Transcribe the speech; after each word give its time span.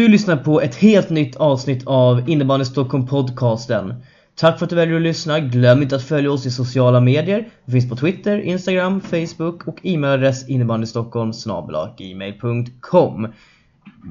Du 0.00 0.08
lyssnar 0.08 0.36
på 0.36 0.60
ett 0.60 0.74
helt 0.74 1.10
nytt 1.10 1.36
avsnitt 1.36 1.86
av 1.86 2.30
Innebandy 2.30 2.64
Stockholm 2.64 3.06
podcasten. 3.06 3.94
Tack 4.34 4.58
för 4.58 4.66
att 4.66 4.70
du 4.70 4.76
väljer 4.76 4.96
att 4.96 5.02
lyssna. 5.02 5.40
Glöm 5.40 5.82
inte 5.82 5.96
att 5.96 6.02
följa 6.02 6.32
oss 6.32 6.46
i 6.46 6.50
sociala 6.50 7.00
medier. 7.00 7.48
Vi 7.64 7.72
finns 7.72 7.88
på 7.90 7.96
Twitter, 7.96 8.38
Instagram, 8.38 9.00
Facebook 9.00 9.68
och 9.68 9.78
e-mailadress 9.82 10.48
innebandystockholm 10.48 11.32
gmail.com. 11.98 13.28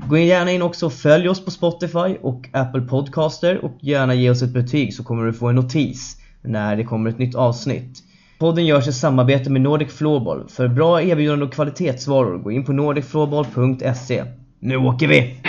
Gå 0.10 0.17
gärna 0.17 0.52
in 0.52 0.62
också 0.62 0.86
och 0.86 0.94
följ 0.94 1.29
oss 1.29 1.46
på 1.46 1.52
Spotify 1.52 2.17
och 2.21 2.49
Apple 2.53 2.81
Podcaster 2.81 3.65
och 3.65 3.78
gärna 3.79 4.13
ge 4.13 4.29
oss 4.29 4.42
ett 4.42 4.53
betyg 4.53 4.94
så 4.94 5.03
kommer 5.03 5.26
du 5.26 5.33
få 5.33 5.47
en 5.47 5.56
notis 5.56 6.17
när 6.42 6.76
det 6.76 6.83
kommer 6.83 7.10
ett 7.10 7.19
nytt 7.19 7.35
avsnitt. 7.35 8.03
Podden 8.40 8.65
görs 8.65 8.87
i 8.87 8.94
samarbete 8.94 9.49
med 9.49 9.62
Nordic 9.62 9.94
Floorball. 9.94 10.49
För 10.49 10.67
bra 10.67 11.01
erbjudanden 11.01 11.47
och 11.47 11.53
kvalitetsvaror, 11.53 12.37
gå 12.37 12.51
in 12.51 12.65
på 12.65 12.74
nordicfloorball.se. 12.74 14.24
Nu 14.60 14.78
åker 14.78 15.08
vi! 15.08 15.49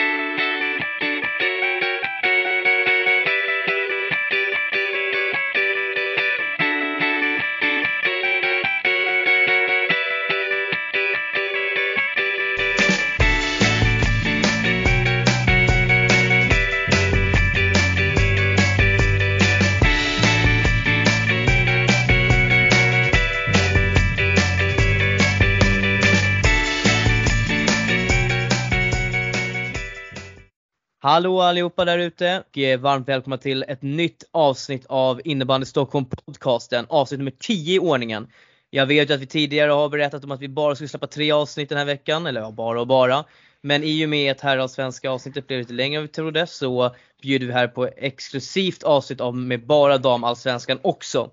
Hallå 31.11 31.41
allihopa 31.41 31.85
där 31.85 31.99
ute 31.99 32.43
och 32.49 32.59
eh, 32.59 32.81
varmt 32.81 33.09
välkomna 33.09 33.39
till 33.39 33.65
ett 33.69 33.83
nytt 33.83 34.25
avsnitt 34.31 34.87
av 34.87 35.21
Innebandy 35.25 35.67
Stockholm 35.67 36.05
podcasten, 36.05 36.87
avsnitt 36.89 37.19
nummer 37.19 37.33
10 37.39 37.75
i 37.75 37.79
ordningen. 37.79 38.29
Jag 38.71 38.87
vet 38.87 39.11
ju 39.11 39.15
att 39.15 39.21
vi 39.21 39.27
tidigare 39.27 39.71
har 39.73 39.89
berättat 39.89 40.25
om 40.25 40.31
att 40.31 40.41
vi 40.41 40.49
bara 40.49 40.75
skulle 40.75 40.89
släppa 40.89 41.07
tre 41.07 41.33
avsnitt 41.33 41.69
den 41.69 41.79
här 41.79 41.85
veckan, 41.85 42.27
eller 42.27 42.41
ja, 42.41 42.51
bara 42.51 42.81
och 42.81 42.87
bara. 42.87 43.25
Men 43.61 43.85
i 43.85 44.05
och 44.05 44.09
med 44.09 44.31
att 44.31 44.41
herrallsvenska 44.41 45.11
avsnittet 45.11 45.47
blev 45.47 45.59
lite 45.59 45.73
längre 45.73 45.97
än 45.97 46.03
vi 46.03 46.09
trodde 46.09 46.47
så 46.47 46.95
bjuder 47.23 47.47
vi 47.47 47.53
här 47.53 47.69
på 47.69 47.87
exklusivt 47.97 48.83
avsnitt 48.83 49.21
av 49.21 49.37
med 49.37 49.67
bara 49.67 49.99
damallsvenskan 49.99 50.79
också. 50.83 51.31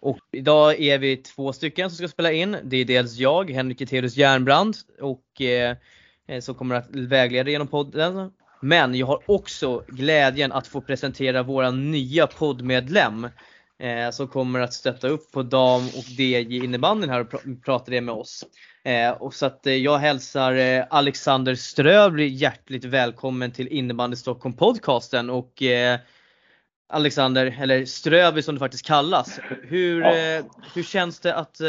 Och 0.00 0.18
idag 0.32 0.80
är 0.80 0.98
vi 0.98 1.16
två 1.16 1.52
stycken 1.52 1.90
som 1.90 1.96
ska 1.96 2.08
spela 2.08 2.32
in. 2.32 2.56
Det 2.62 2.76
är 2.76 2.84
dels 2.84 3.16
jag, 3.16 3.50
Henrik 3.50 3.80
Eterius 3.80 4.16
Järnbrand, 4.16 4.76
och 5.00 5.40
eh, 5.40 5.76
eh, 6.28 6.40
som 6.40 6.54
kommer 6.54 6.74
att 6.74 6.88
vägleda 6.90 7.50
genom 7.50 7.68
podden 7.68 8.30
men 8.64 8.94
jag 8.94 9.06
har 9.06 9.22
också 9.26 9.84
glädjen 9.88 10.52
att 10.52 10.66
få 10.66 10.80
presentera 10.80 11.42
våra 11.42 11.70
nya 11.70 12.26
poddmedlem 12.26 13.28
eh, 13.78 14.10
som 14.10 14.28
kommer 14.28 14.60
att 14.60 14.72
stötta 14.72 15.08
upp 15.08 15.32
på 15.32 15.42
dam 15.42 15.82
och 15.86 16.04
DJ 16.08 16.56
innebandyn 16.64 17.10
här 17.10 17.20
och 17.20 17.30
pr 17.30 17.36
prata 17.64 17.90
det 17.90 18.00
med 18.00 18.14
oss. 18.14 18.44
Eh, 18.84 19.10
och 19.10 19.34
så 19.34 19.46
att 19.46 19.66
eh, 19.66 19.74
jag 19.74 19.98
hälsar 19.98 20.52
eh, 20.52 20.84
Alexander 20.90 21.54
Ströbli 21.54 22.26
hjärtligt 22.26 22.84
välkommen 22.84 23.52
till 23.52 23.68
Innebandy 23.68 24.16
Stockholm 24.16 24.56
podcasten 24.56 25.30
och 25.30 25.62
eh, 25.62 25.98
Alexander, 26.88 27.56
eller 27.60 27.84
Ströby 27.84 28.42
som 28.42 28.54
det 28.54 28.58
faktiskt 28.58 28.86
kallas. 28.86 29.40
Hur, 29.62 30.00
ja. 30.00 30.16
Eh, 30.16 30.44
hur 30.74 30.82
känns 30.82 31.20
det 31.20 31.34
att 31.34 31.60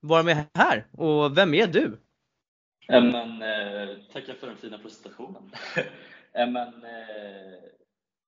vara 0.00 0.22
med 0.22 0.44
här 0.54 0.86
och 0.92 1.38
vem 1.38 1.54
är 1.54 1.66
du? 1.66 1.98
Men, 2.88 3.42
eh, 3.42 3.96
tackar 4.12 4.34
för 4.34 4.46
den 4.46 4.56
fina 4.56 4.78
presentationen. 4.78 5.50
Eh, 6.36 6.48
men, 6.48 6.68
eh, 6.84 7.58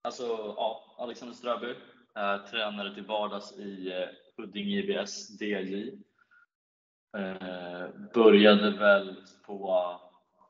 alltså, 0.03 0.55
ja, 0.57 0.97
Alexander 0.99 1.35
Ströby, 1.35 1.75
eh, 2.17 2.45
tränare 2.51 2.95
till 2.95 3.07
vardags 3.07 3.59
i 3.59 3.93
eh, 3.93 4.09
Huddinge 4.37 4.79
IBS 4.79 5.41
DJ. 5.41 5.93
Eh, 7.19 7.89
började 8.15 8.71
väl 8.71 9.17
på, 9.47 9.87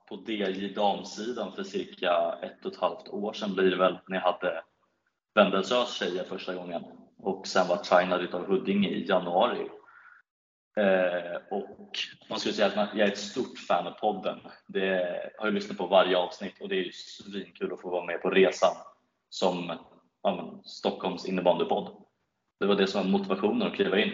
på 0.08 0.24
DJ 0.26 0.74
damsidan 0.74 1.52
för 1.52 1.62
cirka 1.62 2.38
ett 2.42 2.66
och 2.66 2.72
ett 2.72 2.80
halvt 2.80 3.08
år 3.08 3.32
sedan. 3.32 3.54
Blir 3.54 3.70
det 3.70 3.76
väl, 3.76 3.98
när 4.06 4.16
jag 4.16 4.32
hade 4.32 4.62
Vendelsös 5.34 5.94
tjejer 5.94 6.24
första 6.24 6.54
gången. 6.54 6.84
Och 7.18 7.46
sen 7.46 7.68
var 7.68 7.76
signad 7.76 8.34
av 8.34 8.46
Huddinge 8.46 8.88
i 8.88 9.06
januari. 9.08 9.68
Eh, 10.78 11.36
och 11.50 11.98
man 12.30 12.40
skulle 12.40 12.54
säga 12.54 12.66
att 12.66 12.88
jag 12.94 13.08
är 13.08 13.12
ett 13.12 13.18
stort 13.18 13.58
fan 13.58 13.86
av 13.86 13.90
podden. 13.90 14.38
Det 14.66 15.20
har 15.38 15.46
jag 15.46 15.54
lyssnat 15.54 15.78
på 15.78 15.86
varje 15.86 16.16
avsnitt 16.16 16.54
och 16.60 16.68
det 16.68 16.74
är 16.76 16.84
ju 16.84 16.92
svinkul 16.92 17.72
att 17.72 17.80
få 17.80 17.90
vara 17.90 18.04
med 18.04 18.22
på 18.22 18.30
resan 18.30 18.74
som 19.28 19.72
ja, 20.22 20.62
Stockholms 20.64 21.26
innebandypodd. 21.26 21.92
Det 22.60 22.66
var 22.66 22.74
det 22.74 22.86
som 22.86 23.02
var 23.02 23.18
motivationen 23.18 23.62
att 23.62 23.74
kliva 23.74 23.98
in. 24.00 24.12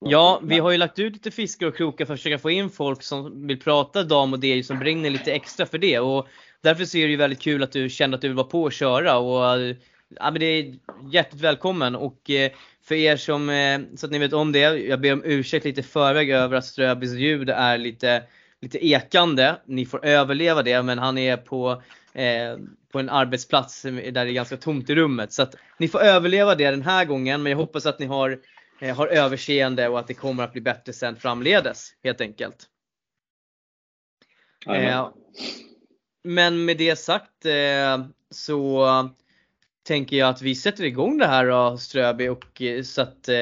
Ja, 0.00 0.40
vi 0.42 0.58
har 0.58 0.70
ju 0.70 0.78
lagt 0.78 0.98
ut 0.98 1.12
lite 1.12 1.30
fiskar 1.30 1.66
och 1.66 1.76
krokar 1.76 2.04
för 2.04 2.14
att 2.14 2.20
försöka 2.20 2.38
få 2.38 2.50
in 2.50 2.70
folk 2.70 3.02
som 3.02 3.46
vill 3.46 3.60
prata 3.60 4.02
dam 4.02 4.32
och 4.32 4.44
DJ 4.44 4.62
som 4.62 4.78
brinner 4.78 5.10
lite 5.10 5.32
extra 5.32 5.66
för 5.66 5.78
det. 5.78 5.98
Och 5.98 6.28
därför 6.60 6.84
så 6.84 6.98
är 6.98 7.02
det 7.02 7.10
ju 7.10 7.16
väldigt 7.16 7.42
kul 7.42 7.62
att 7.62 7.72
du 7.72 7.88
kände 7.88 8.14
att 8.14 8.20
du 8.20 8.28
vill 8.28 8.36
vara 8.36 8.46
på 8.46 8.62
och 8.62 8.72
köra. 8.72 9.18
Och, 9.18 9.60
ja, 10.08 10.30
men 10.30 10.40
det 10.40 10.46
är 10.46 10.74
hjärtligt 11.12 11.42
välkommen. 11.42 11.96
Och 11.96 12.30
eh, 12.30 12.52
för 12.88 12.94
er 12.94 13.16
som, 13.16 13.50
eh, 13.50 13.80
så 13.96 14.06
att 14.06 14.12
ni 14.12 14.18
vet 14.18 14.32
om 14.32 14.52
det, 14.52 14.60
jag 14.60 15.00
ber 15.00 15.12
om 15.12 15.22
ursäkt 15.24 15.64
lite 15.64 15.82
förväg 15.82 16.30
över 16.30 16.56
att 16.56 16.64
Ströbys 16.64 17.12
ljud 17.12 17.50
är 17.50 17.78
lite, 17.78 18.22
lite 18.60 18.86
ekande. 18.86 19.56
Ni 19.66 19.86
får 19.86 20.04
överleva 20.04 20.62
det 20.62 20.82
men 20.82 20.98
han 20.98 21.18
är 21.18 21.36
på, 21.36 21.82
eh, 22.12 22.56
på 22.92 22.98
en 22.98 23.08
arbetsplats 23.08 23.82
där 23.82 24.12
det 24.12 24.20
är 24.20 24.32
ganska 24.32 24.56
tomt 24.56 24.90
i 24.90 24.94
rummet. 24.94 25.32
Så 25.32 25.42
att 25.42 25.54
ni 25.78 25.88
får 25.88 26.00
överleva 26.00 26.54
det 26.54 26.70
den 26.70 26.82
här 26.82 27.04
gången 27.04 27.42
men 27.42 27.50
jag 27.50 27.58
hoppas 27.58 27.86
att 27.86 27.98
ni 27.98 28.06
har, 28.06 28.38
eh, 28.80 28.96
har 28.96 29.06
överseende 29.06 29.88
och 29.88 29.98
att 29.98 30.06
det 30.06 30.14
kommer 30.14 30.44
att 30.44 30.52
bli 30.52 30.60
bättre 30.60 30.92
sen 30.92 31.16
framledes 31.16 31.90
helt 32.04 32.20
enkelt. 32.20 32.66
Eh, 34.66 35.08
men 36.24 36.64
med 36.64 36.78
det 36.78 36.96
sagt 36.96 37.46
eh, 37.46 38.04
så 38.30 38.86
tänker 39.88 40.16
jag 40.16 40.28
att 40.28 40.42
vi 40.42 40.54
sätter 40.54 40.84
igång 40.84 41.18
det 41.18 41.26
här 41.26 41.46
då 41.46 41.78
Ströby 41.78 42.28
och 42.28 42.62
eh, 42.62 42.82
så 42.82 43.02
att 43.02 43.28
eh, 43.28 43.36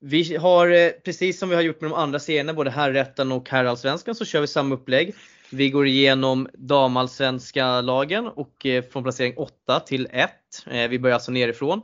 vi 0.00 0.36
har 0.36 0.68
eh, 0.68 0.90
precis 1.04 1.38
som 1.38 1.48
vi 1.48 1.54
har 1.54 1.62
gjort 1.62 1.80
med 1.80 1.90
de 1.90 1.96
andra 1.96 2.18
serierna, 2.18 2.54
både 2.54 2.70
herrettan 2.70 3.32
och 3.32 3.50
herrallsvenskan 3.50 4.14
så 4.14 4.24
kör 4.24 4.40
vi 4.40 4.46
samma 4.46 4.74
upplägg. 4.74 5.14
Vi 5.50 5.70
går 5.70 5.86
igenom 5.86 6.48
damallsvenska 6.52 7.80
lagen 7.80 8.26
och 8.26 8.66
eh, 8.66 8.84
från 8.92 9.02
placering 9.02 9.34
8 9.36 9.80
till 9.80 10.08
1. 10.12 10.30
Eh, 10.70 10.88
vi 10.88 10.98
börjar 10.98 11.14
alltså 11.14 11.32
nerifrån. 11.32 11.82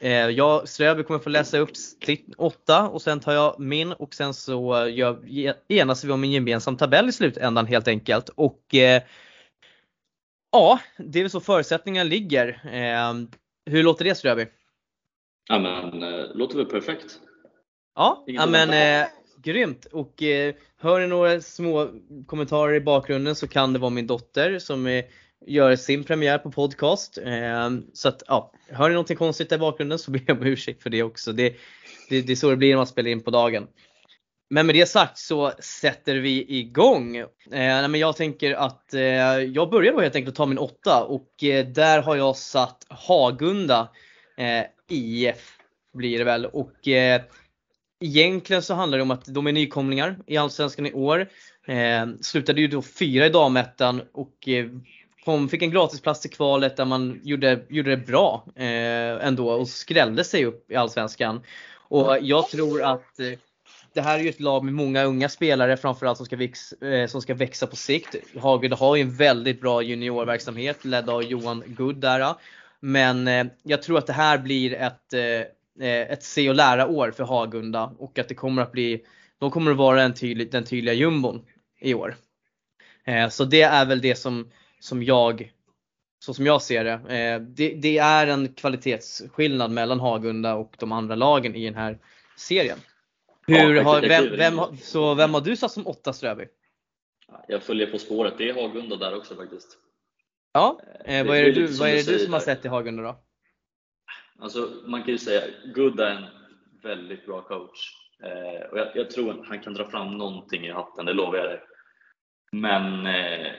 Eh, 0.00 0.10
jag, 0.10 0.68
Ströby 0.68 1.02
kommer 1.02 1.20
få 1.20 1.30
läsa 1.30 1.58
upp 1.58 1.70
8 2.36 2.88
och 2.88 3.02
sen 3.02 3.20
tar 3.20 3.32
jag 3.32 3.60
min 3.60 3.92
och 3.92 4.14
sen 4.14 4.34
så 4.34 4.88
gör, 4.88 5.18
enas 5.68 6.04
vi 6.04 6.12
om 6.12 6.24
en 6.24 6.32
gemensam 6.32 6.76
tabell 6.76 7.08
i 7.08 7.12
slutändan 7.12 7.66
helt 7.66 7.88
enkelt. 7.88 8.28
Och 8.28 8.74
eh, 8.74 9.02
Ja, 10.52 10.80
det 10.98 11.18
är 11.18 11.22
väl 11.22 11.30
så 11.30 11.40
förutsättningarna 11.40 12.10
ligger. 12.10 12.48
Eh, 12.72 13.14
hur 13.70 13.82
låter 13.82 14.04
det 14.04 14.14
Ströby? 14.14 14.46
Ja 15.48 15.58
men, 15.58 16.02
eh, 16.02 16.24
låter 16.34 16.56
väl 16.56 16.66
perfekt. 16.66 17.20
Ja, 17.94 18.24
ja 18.26 18.46
men 18.46 19.02
eh, 19.02 19.08
grymt. 19.42 19.84
Och 19.84 20.22
eh, 20.22 20.54
hör 20.78 21.00
ni 21.00 21.06
några 21.06 21.40
små 21.40 21.88
kommentarer 22.26 22.74
i 22.74 22.80
bakgrunden 22.80 23.34
så 23.34 23.48
kan 23.48 23.72
det 23.72 23.78
vara 23.78 23.90
min 23.90 24.06
dotter 24.06 24.58
som 24.58 24.86
eh, 24.86 25.04
gör 25.46 25.76
sin 25.76 26.04
premiär 26.04 26.38
på 26.38 26.50
podcast. 26.50 27.18
Eh, 27.18 27.70
så 27.92 28.08
att 28.08 28.22
ja, 28.26 28.52
hör 28.68 28.88
ni 28.88 28.94
någonting 28.94 29.16
konstigt 29.16 29.52
i 29.52 29.58
bakgrunden 29.58 29.98
så 29.98 30.10
ber 30.10 30.20
jag 30.26 30.40
om 30.40 30.46
ursäkt 30.46 30.82
för 30.82 30.90
det 30.90 31.02
också. 31.02 31.32
Det, 31.32 31.56
det, 32.08 32.22
det 32.22 32.32
är 32.32 32.36
så 32.36 32.50
det 32.50 32.56
blir 32.56 32.70
när 32.70 32.76
man 32.76 32.86
spelar 32.86 33.10
in 33.10 33.22
på 33.22 33.30
dagen. 33.30 33.66
Men 34.48 34.66
med 34.66 34.74
det 34.74 34.86
sagt 34.86 35.18
så 35.18 35.52
sätter 35.58 36.14
vi 36.16 36.58
igång. 36.58 37.16
Eh, 37.16 37.28
men 37.50 37.94
jag 37.94 38.16
tänker 38.16 38.54
att 38.54 38.94
eh, 38.94 39.02
jag 39.40 39.70
börjar 39.70 39.92
då 39.92 40.00
helt 40.00 40.16
enkelt 40.16 40.32
att 40.32 40.36
ta 40.36 40.46
min 40.46 40.58
åtta 40.58 41.04
och 41.04 41.44
eh, 41.44 41.66
där 41.66 42.02
har 42.02 42.16
jag 42.16 42.36
satt 42.36 42.86
Hagunda 42.88 43.88
eh, 44.36 44.64
IF 44.88 45.58
blir 45.92 46.18
det 46.18 46.24
väl. 46.24 46.46
Och 46.46 46.88
eh, 46.88 47.22
egentligen 48.00 48.62
så 48.62 48.74
handlar 48.74 48.98
det 48.98 49.02
om 49.02 49.10
att 49.10 49.24
de 49.24 49.46
är 49.46 49.52
nykomlingar 49.52 50.18
i 50.26 50.36
Allsvenskan 50.36 50.86
i 50.86 50.92
år. 50.92 51.28
Eh, 51.66 52.06
slutade 52.20 52.60
ju 52.60 52.68
då 52.68 52.82
fyra 52.82 53.26
i 53.26 53.28
damettan 53.28 54.02
och 54.12 54.48
eh, 54.48 54.66
kom, 55.24 55.48
fick 55.48 55.62
en 55.62 55.70
gratisplats 55.70 56.26
i 56.26 56.28
kvalet 56.28 56.76
där 56.76 56.84
man 56.84 57.20
gjorde, 57.24 57.64
gjorde 57.68 57.90
det 57.90 58.06
bra 58.06 58.44
eh, 58.56 59.26
ändå 59.26 59.50
och 59.50 59.68
skrällde 59.68 60.24
sig 60.24 60.44
upp 60.44 60.70
i 60.70 60.76
Allsvenskan. 60.76 61.40
Och 61.88 62.18
jag 62.20 62.48
tror 62.48 62.82
att 62.82 63.20
eh, 63.20 63.38
det 63.96 64.02
här 64.02 64.18
är 64.18 64.22
ju 64.22 64.28
ett 64.28 64.40
lag 64.40 64.64
med 64.64 64.74
många 64.74 65.04
unga 65.04 65.28
spelare 65.28 65.76
framförallt 65.76 66.16
som 66.16 66.26
ska, 66.26 66.36
växa, 66.36 66.86
eh, 66.86 67.06
som 67.06 67.22
ska 67.22 67.34
växa 67.34 67.66
på 67.66 67.76
sikt. 67.76 68.14
Hagunda 68.38 68.76
har 68.76 68.96
ju 68.96 69.02
en 69.02 69.16
väldigt 69.16 69.60
bra 69.60 69.82
juniorverksamhet 69.82 70.84
ledd 70.84 71.10
av 71.10 71.22
Johan 71.22 71.62
Good 71.66 71.96
där. 71.96 72.34
Men 72.80 73.28
eh, 73.28 73.46
jag 73.62 73.82
tror 73.82 73.98
att 73.98 74.06
det 74.06 74.12
här 74.12 74.38
blir 74.38 74.74
ett, 74.74 75.12
eh, 75.12 75.90
ett 76.00 76.22
se 76.22 76.48
och 76.48 76.54
lära 76.54 76.86
år 76.86 77.10
för 77.10 77.24
Hagunda 77.24 77.92
och 77.98 78.18
att 78.18 78.28
det 78.28 78.34
kommer 78.34 78.62
att 78.62 78.72
bli, 78.72 79.04
de 79.38 79.50
kommer 79.50 79.70
att 79.70 79.76
vara 79.76 80.02
en 80.02 80.14
tydlig, 80.14 80.52
den 80.52 80.64
tydliga 80.64 80.94
jumbon 80.94 81.44
i 81.80 81.94
år. 81.94 82.16
Så 83.30 83.44
det 83.44 83.62
är 83.62 83.86
väl 83.86 84.00
det 84.00 84.14
som, 84.14 84.50
som 84.80 85.02
jag 85.02 85.52
Så 86.18 86.34
som 86.34 86.46
jag 86.46 86.62
ser 86.62 86.84
det. 86.84 86.98
Det. 87.38 87.74
Det 87.74 87.98
är 87.98 88.26
en 88.26 88.48
kvalitetsskillnad 88.48 89.70
mellan 89.70 90.00
Hagunda 90.00 90.54
och 90.54 90.74
de 90.78 90.92
andra 90.92 91.14
lagen 91.14 91.54
i 91.54 91.64
den 91.64 91.74
här 91.74 91.98
serien. 92.36 92.78
Hur 93.46 93.74
Ja, 93.74 93.82
har, 93.82 94.00
vem, 94.00 94.36
vem, 94.36 94.58
har- 94.58 94.76
så 94.76 95.14
vem 95.14 95.34
har 95.34 95.40
du 95.40 95.56
satt 95.56 95.72
som 95.72 95.86
åtta 95.86 96.12
Ströby? 96.12 96.48
Jag 97.48 97.62
följer 97.62 97.86
På 97.90 97.98
spåret, 97.98 98.34
det 98.38 98.48
är 98.50 98.54
Hagunda 98.54 98.96
där 98.96 99.16
också 99.16 99.36
faktiskt. 99.36 99.78
Ja, 100.52 100.80
Eh, 101.04 101.26
vad 101.26 101.36
är 101.36 101.44
det 101.44 101.52
du, 101.52 101.66
vad 101.66 101.74
som 101.74 101.86
är 101.86 101.90
det 101.92 102.12
du 102.12 102.18
som 102.18 102.32
har 102.32 102.40
sett 102.40 102.64
i 102.64 102.68
Hagunda 102.68 103.02
då? 103.02 103.16
Alltså, 104.38 104.82
man 104.86 105.02
kan 105.02 105.10
ju 105.12 105.18
säga 105.18 105.42
Good 105.74 106.00
är 106.00 106.10
en 106.10 106.24
väldigt 106.82 107.26
bra 107.26 107.42
coach. 107.42 107.92
Eh, 108.22 108.70
och 108.70 108.78
jag, 108.78 108.96
jag 108.96 109.10
tror 109.10 109.40
att 109.40 109.46
han 109.46 109.60
kan 109.60 109.74
dra 109.74 109.90
fram 109.90 110.18
någonting 110.18 110.66
i 110.66 110.70
hatten, 110.72 111.06
det 111.06 111.12
lovar 111.12 111.38
jag 111.38 111.46
dig. 111.46 111.60
Men 112.52 113.06
eh, 113.06 113.52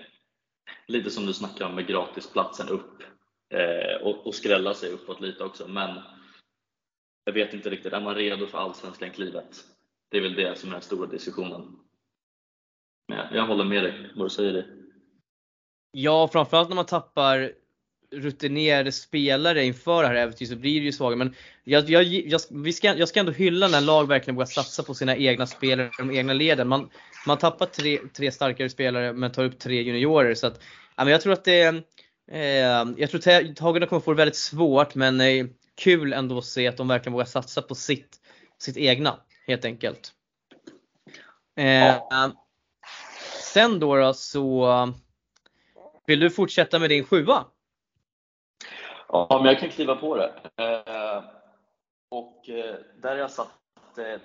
lite 0.88 1.10
som 1.10 1.26
du 1.26 1.34
snackar 1.34 1.66
om 1.66 1.76
med 1.76 1.88
gratisplatsen 1.88 2.70
upp 2.70 3.04
eh, 3.54 4.02
och, 4.02 4.28
och 4.28 4.36
skrälla 4.36 4.74
sig 4.74 4.90
uppåt 4.92 5.22
lite 5.22 5.44
också. 5.44 5.68
Men 5.68 6.02
jag 7.24 7.34
vet 7.34 7.54
inte 7.54 7.70
riktigt, 7.70 7.94
är 7.94 8.02
man 8.02 8.16
redo 8.16 8.48
för 8.48 8.58
Allsvenskan-klivet? 8.58 9.64
Det 10.12 10.18
är 10.18 10.22
väl 10.22 10.36
det 10.36 10.58
som 10.58 10.70
är 10.70 10.74
den 10.74 10.82
stora 10.82 11.08
diskussionen. 11.08 11.80
Men 13.08 13.18
jag, 13.18 13.28
jag 13.32 13.48
håller 13.48 13.66
med 13.66 13.84
dig, 13.84 14.12
vad 14.16 14.26
du 14.26 14.30
säger 14.30 14.54
det. 14.54 14.66
Ja, 15.92 16.28
framförallt 16.28 16.70
när 16.70 16.76
man 16.76 16.86
tappar 16.86 17.52
rutinerade 18.12 18.92
spelare 18.92 19.66
inför 19.66 20.02
det 20.02 20.08
här 20.08 20.16
äventyret 20.16 20.50
så 20.50 20.56
blir 20.56 20.80
det 20.80 20.86
ju 20.86 20.92
svagare. 20.92 21.18
Men 21.18 21.36
jag, 21.64 21.90
jag, 21.90 22.04
jag, 22.04 22.42
vi 22.50 22.74
ska, 22.74 22.96
jag 22.96 23.10
ska 23.10 23.20
ändå 23.20 23.32
hylla 23.32 23.68
när 23.68 23.82
lag 23.82 24.08
verkligen 24.08 24.36
vågar 24.36 24.46
satsa 24.46 24.84
på 24.84 24.94
sina 24.94 25.16
egna 25.16 25.48
spelare, 25.48 25.92
de 25.98 26.12
egna 26.12 26.34
leden. 26.34 26.68
Man, 26.68 26.90
man 27.28 27.38
tappar 27.38 27.66
tre, 27.66 28.00
tre 28.14 28.32
starkare 28.32 28.70
spelare 28.70 29.14
men 29.14 29.32
tar 29.32 29.46
upp 29.46 29.60
tre 29.60 29.82
juniorer. 29.82 30.36
Så 30.36 30.48
att, 30.48 30.64
ja, 30.96 31.10
jag 31.10 31.22
tror 31.22 31.34
att 31.34 31.44
det 31.44 31.84
eh, 32.32 32.86
jag 32.98 33.10
tror 33.10 33.28
att 33.28 33.60
Hagunda 33.60 33.88
kommer 33.88 34.00
få 34.00 34.12
det 34.12 34.18
väldigt 34.18 34.36
svårt 34.36 34.96
men 34.96 35.22
eh, 35.22 35.46
kul 35.76 36.14
ändå 36.14 36.38
att 36.38 36.46
se 36.46 36.68
att 36.68 36.78
de 36.78 36.88
verkligen 36.88 37.14
vågar 37.14 37.26
satsa 37.26 37.62
på 37.62 37.76
sitt, 37.76 38.18
sitt 38.60 38.78
egna 38.78 39.20
helt 39.48 39.66
enkelt. 39.66 40.14
Eh, 41.56 42.02
Sen 43.54 43.80
då, 43.80 43.96
då 43.96 44.14
så 44.14 44.68
vill 46.06 46.20
du 46.20 46.30
fortsätta 46.30 46.80
med 46.80 46.90
din 46.90 47.06
sjua? 47.06 47.46
Ja, 49.08 49.28
men 49.30 49.46
jag 49.46 49.60
kan 49.60 49.70
kliva 49.70 49.96
på 49.96 50.16
det. 50.16 50.34
Eh, 50.56 51.24
och 52.10 52.50
eh, 52.50 52.76
där 53.02 53.10
har 53.10 53.16
jag 53.16 53.32
satt 53.32 53.98
eh, 53.98 54.20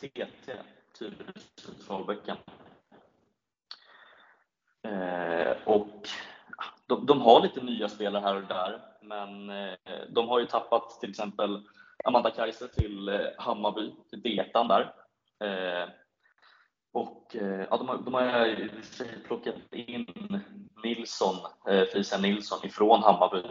TT, 0.00 0.26
Tyresö 0.98 1.72
Trollbäcken. 1.86 2.36
Eh, 4.82 5.56
och 5.64 6.08
de, 6.86 7.06
de 7.06 7.20
har 7.20 7.40
lite 7.40 7.60
nya 7.60 7.88
spelare 7.88 8.22
här 8.22 8.36
och 8.36 8.46
där, 8.46 8.80
men 9.00 9.50
eh, 9.50 9.74
de 10.08 10.28
har 10.28 10.40
ju 10.40 10.46
tappat 10.46 11.00
till 11.00 11.10
exempel 11.10 11.62
Amanda 12.04 12.30
Kaiser 12.30 12.68
till 12.68 13.08
eh, 13.08 13.20
Hammarby, 13.38 13.92
till 14.10 14.22
Detan 14.22 14.68
där. 14.68 14.94
Eh, 15.44 15.88
och 16.92 17.36
eh, 17.36 17.66
ja, 17.70 17.76
de 17.76 17.88
har, 17.88 17.98
de 17.98 18.14
har 18.14 18.46
eh, 18.46 19.06
plockat 19.26 19.54
in 19.70 20.06
Nilsson, 20.84 21.36
eh, 21.68 21.84
Felicia 21.84 22.18
Nilsson 22.18 22.66
ifrån 22.66 23.02
Hammarby 23.02 23.42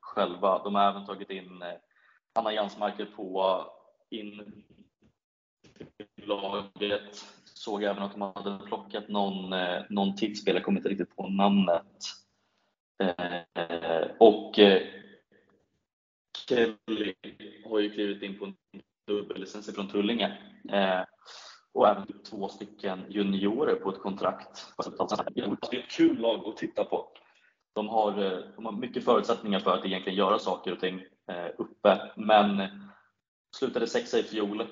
själva. 0.00 0.62
De 0.64 0.74
har 0.74 0.90
även 0.90 1.06
tagit 1.06 1.30
in 1.30 1.62
eh, 1.62 1.74
Anna 2.34 2.52
Jansmarker 2.52 3.04
på 3.04 3.64
in 4.10 4.64
laget. 6.16 7.24
Såg 7.44 7.82
även 7.82 8.02
att 8.02 8.12
de 8.12 8.22
hade 8.22 8.66
plockat 8.66 9.08
någon, 9.08 9.54
någon 9.88 10.16
tidsspelare, 10.16 10.58
jag 10.58 10.64
kommer 10.64 10.78
inte 10.78 10.88
riktigt 10.88 11.16
på 11.16 11.28
namnet. 11.28 11.96
Och 14.18 14.58
Kelly 16.50 17.14
har 17.64 17.78
ju 17.78 17.90
klivit 17.90 18.22
in 18.22 18.38
på 18.38 18.44
en 18.44 18.54
dubbellicens 19.06 19.74
från 19.74 19.88
Tullinge. 19.88 20.38
Eh, 20.72 21.04
och 21.72 21.88
även 21.88 22.06
två 22.30 22.48
stycken 22.48 23.04
juniorer 23.08 23.74
på 23.74 23.90
ett 23.90 23.98
kontrakt. 23.98 24.66
Det 25.34 25.40
är 25.40 25.78
ett 25.78 25.90
kul 25.90 26.18
lag 26.18 26.48
att 26.48 26.56
titta 26.56 26.84
på. 26.84 27.08
De 27.74 27.88
har, 27.88 28.24
eh, 28.24 28.38
de 28.56 28.64
har 28.64 28.72
mycket 28.72 29.04
förutsättningar 29.04 29.60
för 29.60 29.76
att 29.76 29.84
egentligen 29.84 30.18
göra 30.18 30.38
saker 30.38 30.72
och 30.72 30.80
ting 30.80 31.00
eh, 31.30 31.46
uppe, 31.58 32.12
men 32.16 32.68
slutade 33.56 33.86
sexa 33.86 34.18
i 34.18 34.22
fjol. 34.22 34.66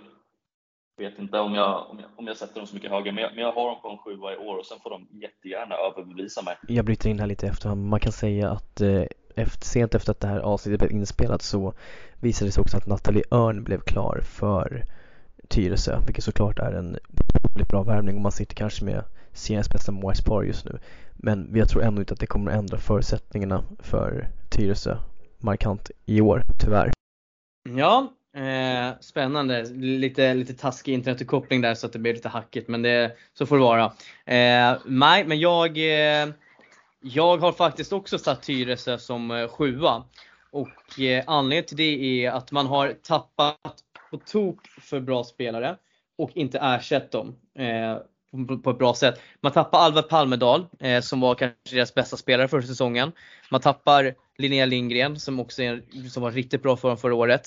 Vet 0.96 1.18
inte 1.18 1.38
om 1.38 1.54
jag, 1.54 1.90
om 1.90 1.98
jag, 1.98 2.10
om 2.16 2.26
jag 2.26 2.36
sätter 2.36 2.54
dem 2.54 2.66
så 2.66 2.74
mycket 2.74 2.90
högre, 2.90 3.12
men 3.12 3.22
jag, 3.22 3.34
men 3.34 3.44
jag 3.44 3.52
har 3.52 3.70
dem 3.70 3.82
på 3.82 3.88
en 3.88 3.98
sjua 3.98 4.34
i 4.34 4.36
år 4.36 4.58
och 4.58 4.66
sen 4.66 4.78
får 4.80 4.90
de 4.90 5.08
jättegärna 5.10 5.74
överbevisa 5.74 6.42
mig. 6.42 6.56
Jag 6.68 6.84
bryter 6.84 7.10
in 7.10 7.20
här 7.20 7.26
lite 7.26 7.46
efterhand. 7.46 7.88
Man 7.88 8.00
kan 8.00 8.12
säga 8.12 8.50
att 8.50 8.80
eh, 8.80 9.02
efter, 9.38 9.66
sent 9.66 9.94
efter 9.94 10.10
att 10.10 10.20
det 10.20 10.28
här 10.28 10.40
avsnittet 10.40 10.80
blev 10.80 10.92
inspelat 10.92 11.42
så 11.42 11.74
visade 12.20 12.48
det 12.48 12.52
sig 12.52 12.60
också 12.60 12.76
att 12.76 12.86
Nathalie 12.86 13.24
Örn 13.30 13.64
blev 13.64 13.80
klar 13.80 14.20
för 14.24 14.84
Tyresö, 15.48 16.00
vilket 16.06 16.24
såklart 16.24 16.58
är 16.58 16.72
en 16.72 16.98
väldigt 17.54 17.68
bra 17.68 17.82
värvning 17.82 18.16
och 18.16 18.22
man 18.22 18.32
sitter 18.32 18.54
kanske 18.54 18.84
med 18.84 19.04
seriens 19.32 19.70
bästa 19.70 19.92
målvaktspar 19.92 20.42
just 20.42 20.64
nu. 20.64 20.78
Men 21.16 21.50
jag 21.54 21.68
tror 21.68 21.82
ändå 21.82 22.02
inte 22.02 22.14
att 22.14 22.20
det 22.20 22.26
kommer 22.26 22.50
att 22.50 22.58
ändra 22.58 22.78
förutsättningarna 22.78 23.64
för 23.78 24.28
Tyresö 24.50 24.96
markant 25.38 25.90
i 26.06 26.20
år, 26.20 26.42
tyvärr. 26.58 26.92
Ja, 27.76 28.12
eh, 28.36 28.98
spännande. 29.00 29.64
Lite, 29.74 30.34
lite 30.34 30.54
taskig 30.54 30.94
internetuppkoppling 30.94 31.60
där 31.60 31.74
så 31.74 31.86
att 31.86 31.92
det 31.92 31.98
blir 31.98 32.14
lite 32.14 32.28
hackigt 32.28 32.68
men 32.68 32.82
det, 32.82 33.12
så 33.34 33.46
får 33.46 33.56
det 33.56 33.62
vara. 33.62 33.84
Eh, 34.24 34.78
nej, 34.86 35.24
men 35.24 35.40
jag, 35.40 35.68
eh, 35.68 36.28
jag 37.00 37.38
har 37.38 37.52
faktiskt 37.52 37.92
också 37.92 38.18
satt 38.18 38.42
Tyresö 38.42 38.98
som 38.98 39.30
eh, 39.30 39.48
sjua. 39.48 40.04
Och 40.50 41.00
eh, 41.00 41.24
anledningen 41.26 41.64
till 41.64 41.76
det 41.76 42.24
är 42.24 42.30
att 42.30 42.52
man 42.52 42.66
har 42.66 42.92
tappat 43.02 43.84
på 44.10 44.16
tok 44.16 44.66
för 44.80 45.00
bra 45.00 45.24
spelare 45.24 45.76
och 46.18 46.30
inte 46.34 46.58
ersatt 46.58 47.10
dem 47.10 47.36
eh, 47.58 47.96
på, 48.46 48.58
på 48.58 48.70
ett 48.70 48.78
bra 48.78 48.94
sätt. 48.94 49.20
Man 49.40 49.52
tappar 49.52 49.78
Alvar 49.78 50.02
Palmedal 50.02 50.66
eh, 50.78 51.00
som 51.00 51.20
var 51.20 51.34
kanske 51.34 51.74
deras 51.76 51.94
bästa 51.94 52.16
spelare 52.16 52.48
förra 52.48 52.62
säsongen. 52.62 53.12
Man 53.50 53.60
tappar 53.60 54.14
Linnea 54.38 54.66
Lindgren 54.66 55.20
som 55.20 55.40
också 55.40 55.62
är, 55.62 55.82
som 56.08 56.22
var 56.22 56.30
riktigt 56.30 56.62
bra 56.62 56.76
för 56.76 56.88
dem 56.88 56.96
förra 56.96 57.14
året. 57.14 57.42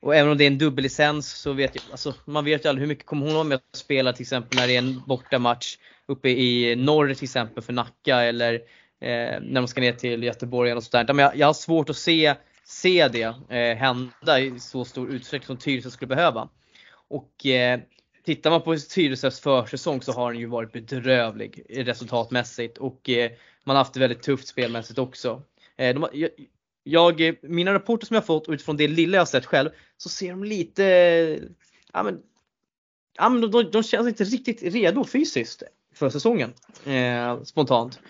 Och 0.00 0.16
även 0.16 0.32
om 0.32 0.38
det 0.38 0.44
är 0.44 0.46
en 0.46 0.58
dubbellicens 0.58 1.32
så 1.32 1.52
vet 1.52 1.74
jag, 1.74 1.84
alltså, 1.90 2.14
man 2.24 2.44
vet 2.44 2.64
ju 2.64 2.68
aldrig 2.68 2.82
hur 2.82 2.88
mycket 2.88 3.06
kommer 3.06 3.26
hon 3.26 3.34
vara 3.34 3.44
med 3.44 3.56
att 3.56 3.76
spela 3.76 4.12
till 4.12 4.22
exempel 4.22 4.58
när 4.58 4.66
det 4.66 4.74
är 4.74 4.78
en 4.78 5.02
bortamatch 5.06 5.76
uppe 6.06 6.28
i 6.28 6.76
norr 6.76 7.14
till 7.14 7.24
exempel 7.24 7.62
för 7.62 7.72
Nacka 7.72 8.22
eller 8.22 8.60
eh, 9.00 9.40
när 9.40 9.54
de 9.54 9.68
ska 9.68 9.80
ner 9.80 9.92
till 9.92 10.22
Göteborg 10.22 10.72
och 10.74 10.82
sådär. 10.82 11.14
Men 11.14 11.18
jag, 11.18 11.36
jag 11.36 11.46
har 11.46 11.54
svårt 11.54 11.90
att 11.90 11.96
se, 11.96 12.34
se 12.64 13.08
det 13.08 13.34
eh, 13.56 13.76
hända 13.76 14.40
i 14.40 14.60
så 14.60 14.84
stor 14.84 15.10
utsträckning 15.10 15.46
som 15.46 15.56
Tyresö 15.56 15.90
skulle 15.90 16.08
behöva. 16.08 16.48
Och 17.08 17.46
eh, 17.46 17.80
tittar 18.24 18.50
man 18.50 18.62
på 18.62 18.76
Tyresös 18.76 19.40
försäsong 19.40 20.02
så 20.02 20.12
har 20.12 20.32
den 20.32 20.40
ju 20.40 20.46
varit 20.46 20.72
bedrövlig 20.72 21.64
resultatmässigt 21.68 22.78
och 22.78 23.10
eh, 23.10 23.30
man 23.64 23.76
har 23.76 23.84
haft 23.84 23.94
det 23.94 24.00
väldigt 24.00 24.22
tufft 24.22 24.48
spelmässigt 24.48 24.98
också. 24.98 25.42
Eh, 25.76 25.94
de, 25.94 26.08
jag, 26.12 26.30
jag, 26.82 27.36
mina 27.42 27.74
rapporter 27.74 28.06
som 28.06 28.14
jag 28.14 28.26
fått 28.26 28.48
utifrån 28.48 28.76
det 28.76 28.88
lilla 28.88 29.16
jag 29.16 29.28
sett 29.28 29.46
själv 29.46 29.70
så 29.96 30.08
ser 30.08 30.30
de 30.30 30.44
lite, 30.44 30.82
ja 31.92 32.02
men, 32.02 32.22
ja, 33.16 33.28
men 33.28 33.40
de, 33.40 33.50
de, 33.50 33.70
de 33.70 33.82
känns 33.82 34.08
inte 34.08 34.24
riktigt 34.24 34.62
redo 34.62 35.04
fysiskt 35.04 35.62
för 35.94 36.10
säsongen. 36.10 36.52
Eh, 36.86 37.42
spontant. 37.42 38.00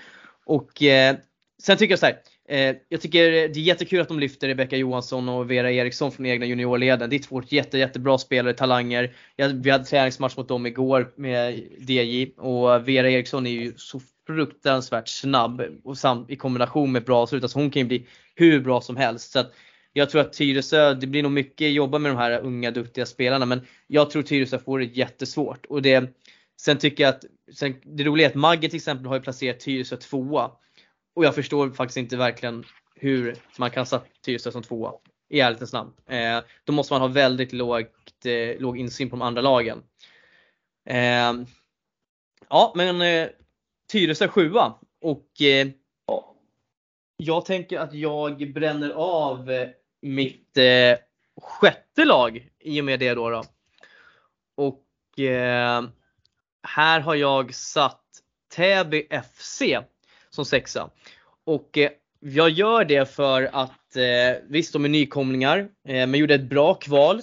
Och 0.50 0.82
eh, 0.82 1.16
sen 1.62 1.76
tycker 1.76 1.92
jag 1.92 1.98
så 1.98 2.06
här. 2.06 2.18
Eh, 2.48 2.76
jag 2.88 3.00
tycker 3.00 3.30
det 3.30 3.38
är 3.38 3.58
jättekul 3.58 4.00
att 4.00 4.08
de 4.08 4.18
lyfter 4.18 4.48
Rebecka 4.48 4.76
Johansson 4.76 5.28
och 5.28 5.50
Vera 5.50 5.72
Eriksson 5.72 6.12
från 6.12 6.26
egna 6.26 6.46
juniorleden. 6.46 7.10
Det 7.10 7.16
är 7.16 7.20
två 7.20 7.42
jätte, 7.48 7.78
jättebra 7.78 8.18
spelare, 8.18 8.54
talanger. 8.54 9.14
Jag, 9.36 9.48
vi 9.48 9.70
hade 9.70 9.84
träningsmatch 9.84 10.36
mot 10.36 10.48
dem 10.48 10.66
igår 10.66 11.12
med 11.16 11.60
DJ 11.78 12.26
och 12.36 12.88
Vera 12.88 13.10
Eriksson 13.10 13.46
är 13.46 13.50
ju 13.50 13.72
så 13.76 14.00
fruktansvärt 14.26 15.08
snabb 15.08 15.62
och 15.84 15.98
sam, 15.98 16.26
i 16.28 16.36
kombination 16.36 16.92
med 16.92 17.04
bra 17.04 17.22
avslut. 17.22 17.42
Alltså 17.42 17.58
hon 17.58 17.70
kan 17.70 17.82
ju 17.82 17.88
bli 17.88 18.06
hur 18.34 18.60
bra 18.60 18.80
som 18.80 18.96
helst. 18.96 19.32
Så 19.32 19.38
att 19.38 19.52
jag 19.92 20.10
tror 20.10 20.20
att 20.20 20.32
Tyresö, 20.32 20.94
det 20.94 21.06
blir 21.06 21.22
nog 21.22 21.32
mycket 21.32 21.72
jobba 21.72 21.98
med 21.98 22.10
de 22.10 22.18
här 22.18 22.40
unga 22.40 22.70
duktiga 22.70 23.06
spelarna 23.06 23.46
men 23.46 23.60
jag 23.86 24.10
tror 24.10 24.22
Tyresö 24.22 24.58
får 24.58 24.78
det 24.78 24.84
jättesvårt. 24.84 25.66
Och 25.66 25.82
det, 25.82 26.14
sen 26.64 26.78
tycker 26.78 27.04
jag 27.04 27.14
att, 27.14 27.24
sen, 27.54 27.80
det 27.84 28.04
roliga 28.04 28.26
är 28.26 28.30
att 28.30 28.36
Magge 28.36 28.68
till 28.68 28.76
exempel 28.76 29.06
har 29.06 29.14
ju 29.14 29.22
placerat 29.22 29.60
Tyresö 29.60 29.96
tvåa. 29.96 30.50
Och 31.14 31.24
jag 31.24 31.34
förstår 31.34 31.70
faktiskt 31.70 31.96
inte 31.96 32.16
verkligen 32.16 32.64
hur 32.94 33.36
man 33.58 33.70
kan 33.70 33.86
sätta 33.86 34.04
Tyresö 34.24 34.52
som 34.52 34.62
tvåa. 34.62 34.92
I 35.28 35.40
ärlighetens 35.40 35.72
namn. 35.72 35.92
Eh, 36.06 36.40
då 36.64 36.72
måste 36.72 36.94
man 36.94 37.00
ha 37.00 37.08
väldigt 37.08 37.52
lågt, 37.52 38.26
eh, 38.26 38.60
låg 38.60 38.78
insyn 38.78 39.10
på 39.10 39.16
de 39.16 39.22
andra 39.22 39.42
lagen. 39.42 39.82
Eh, 40.88 41.32
ja 42.48 42.72
men 42.74 43.02
eh, 43.02 43.28
Tyresö 43.92 44.28
sjua. 44.28 44.74
Och 45.00 45.42
eh, 45.42 45.68
jag 47.16 47.44
tänker 47.44 47.78
att 47.78 47.94
jag 47.94 48.52
bränner 48.52 48.90
av 48.90 49.50
eh, 49.50 49.68
mitt 50.02 50.56
eh, 50.56 50.98
sjätte 51.42 52.04
lag 52.04 52.50
i 52.58 52.80
och 52.80 52.84
med 52.84 53.00
det 53.00 53.14
då. 53.14 53.30
då. 53.30 53.44
Och 54.56 55.18
eh, 55.20 55.84
här 56.62 57.00
har 57.00 57.14
jag 57.14 57.54
satt 57.54 58.00
Täby 58.56 59.08
FC 59.32 59.62
som 60.30 60.44
sexa. 60.44 60.90
Och 61.46 61.78
eh, 61.78 61.90
jag 62.20 62.50
gör 62.50 62.84
det 62.84 63.14
för 63.14 63.50
att 63.52 63.96
eh, 63.96 64.42
visst 64.48 64.72
de 64.72 64.84
är 64.84 64.88
nykomlingar 64.88 65.58
eh, 65.58 66.06
men 66.06 66.14
gjorde 66.14 66.34
ett 66.34 66.48
bra 66.50 66.74
kval. 66.74 67.22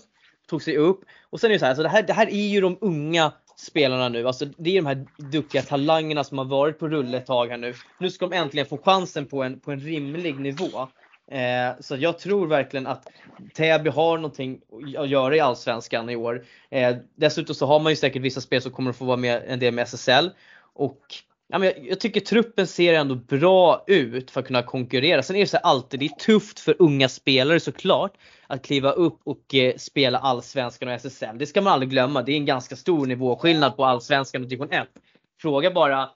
Tog 0.49 0.63
sig 0.63 0.77
upp. 0.77 1.01
Och 1.29 1.39
sen 1.39 1.51
är 1.51 1.53
det 1.53 1.59
så 1.59 1.65
här, 1.65 1.69
alltså 1.69 1.83
det 1.83 1.89
här, 1.89 2.03
det 2.03 2.13
här 2.13 2.27
är 2.27 2.47
ju 2.47 2.61
de 2.61 2.77
unga 2.81 3.31
spelarna 3.57 4.09
nu. 4.09 4.27
Alltså 4.27 4.45
det 4.45 4.69
är 4.69 4.75
de 4.75 4.85
här 4.85 5.05
duktiga 5.17 5.61
talangerna 5.61 6.23
som 6.23 6.37
har 6.37 6.45
varit 6.45 6.79
på 6.79 6.87
rulle 6.87 7.17
ett 7.17 7.25
tag 7.25 7.47
här 7.47 7.57
nu. 7.57 7.73
Nu 7.99 8.09
ska 8.09 8.27
de 8.27 8.35
äntligen 8.35 8.67
få 8.67 8.77
chansen 8.77 9.25
på 9.25 9.43
en, 9.43 9.59
på 9.59 9.71
en 9.71 9.79
rimlig 9.79 10.39
nivå. 10.39 10.87
Eh, 11.31 11.79
så 11.79 11.95
jag 11.95 12.19
tror 12.19 12.47
verkligen 12.47 12.87
att 12.87 13.07
Täby 13.53 13.89
har 13.89 14.17
någonting 14.17 14.61
att 14.97 15.09
göra 15.09 15.35
i 15.35 15.39
Allsvenskan 15.39 16.09
i 16.09 16.15
år. 16.15 16.45
Eh, 16.69 16.95
dessutom 17.15 17.55
så 17.55 17.65
har 17.65 17.79
man 17.79 17.91
ju 17.91 17.95
säkert 17.95 18.21
vissa 18.21 18.41
spel 18.41 18.61
som 18.61 18.71
kommer 18.71 18.89
att 18.89 18.97
få 18.97 19.05
vara 19.05 19.17
med 19.17 19.43
en 19.47 19.59
del 19.59 19.73
med 19.73 19.83
SSL. 19.83 20.29
Och 20.73 21.01
ja, 21.47 21.57
men 21.57 21.67
jag, 21.67 21.87
jag, 21.87 21.99
tycker 21.99 22.19
truppen 22.19 22.67
ser 22.67 22.93
ändå 22.93 23.15
bra 23.15 23.83
ut 23.87 24.31
för 24.31 24.39
att 24.39 24.47
kunna 24.47 24.63
konkurrera. 24.63 25.23
Sen 25.23 25.35
är 25.35 25.39
det 25.39 25.47
så 25.47 25.57
alltid, 25.57 25.99
det 25.99 26.05
är 26.05 26.09
tufft 26.09 26.59
för 26.59 26.75
unga 26.79 27.09
spelare 27.09 27.59
såklart 27.59 28.13
att 28.47 28.65
kliva 28.65 28.91
upp 28.91 29.19
och 29.23 29.55
eh, 29.55 29.75
spela 29.75 30.19
Allsvenskan 30.19 30.89
och 30.89 30.93
SSL. 30.93 31.37
Det 31.37 31.45
ska 31.45 31.61
man 31.61 31.73
aldrig 31.73 31.89
glömma. 31.89 32.21
Det 32.21 32.31
är 32.31 32.37
en 32.37 32.45
ganska 32.45 32.75
stor 32.75 33.05
nivåskillnad 33.05 33.75
på 33.75 33.85
Allsvenskan 33.85 34.41
och 34.41 34.47
division 34.47 34.71
1. 34.71 34.87
Fråga 35.41 35.71
bara 35.71 36.09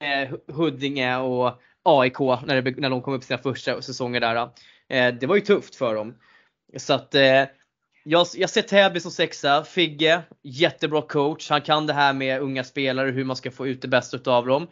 eh, 0.00 0.54
Huddinge 0.54 1.16
och 1.16 1.60
AIK 1.88 2.18
när, 2.18 2.62
det, 2.62 2.80
när 2.80 2.90
de 2.90 3.02
kom 3.02 3.14
upp 3.14 3.24
sina 3.24 3.38
första 3.38 3.82
säsonger 3.82 4.20
där. 4.20 4.36
Eh, 4.88 5.14
det 5.14 5.26
var 5.26 5.34
ju 5.34 5.40
tufft 5.40 5.74
för 5.74 5.94
dem. 5.94 6.14
Så 6.76 6.94
att 6.94 7.14
eh, 7.14 7.44
jag, 8.04 8.26
jag 8.34 8.50
ser 8.50 8.62
Täby 8.62 9.00
som 9.00 9.10
sexa. 9.10 9.64
Figge, 9.64 10.22
jättebra 10.42 11.02
coach. 11.02 11.50
Han 11.50 11.60
kan 11.60 11.86
det 11.86 11.92
här 11.92 12.12
med 12.12 12.40
unga 12.40 12.64
spelare, 12.64 13.10
hur 13.10 13.24
man 13.24 13.36
ska 13.36 13.50
få 13.50 13.66
ut 13.66 13.82
det 13.82 13.88
bästa 13.88 14.16
utav 14.16 14.46
dem. 14.46 14.66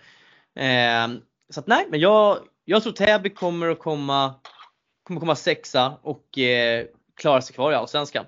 Ehm, 0.54 1.20
så 1.50 1.60
att 1.60 1.66
nej, 1.66 1.86
men 1.90 2.00
jag, 2.00 2.38
jag 2.64 2.82
tror 2.82 2.92
Täby 2.92 3.30
kommer 3.30 3.68
att 3.68 3.78
komma, 3.78 4.34
kommer 5.02 5.20
komma 5.20 5.34
sexa 5.34 5.98
och 6.02 6.38
eh, 6.38 6.86
klara 7.16 7.40
sig 7.40 7.54
kvar 7.54 7.72
i 7.72 7.74
Allsvenskan. 7.74 8.24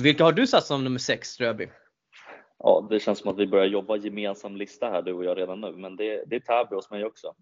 Vilka 0.00 0.24
har 0.24 0.32
du 0.32 0.46
satt 0.46 0.64
som 0.64 0.84
nummer 0.84 0.98
sex 0.98 1.28
Ströby? 1.28 1.68
Ja, 2.58 2.86
det 2.90 3.00
känns 3.00 3.18
som 3.18 3.30
att 3.30 3.38
vi 3.38 3.46
börjar 3.46 3.66
jobba 3.66 3.96
gemensam 3.96 4.56
lista 4.56 4.90
här 4.90 5.02
du 5.02 5.12
och 5.12 5.24
jag 5.24 5.38
redan 5.38 5.60
nu, 5.60 5.72
men 5.72 5.96
det, 5.96 6.24
det 6.26 6.36
är 6.36 6.40
Täby 6.40 6.74
hos 6.74 6.90
mig 6.90 7.04
också. 7.04 7.34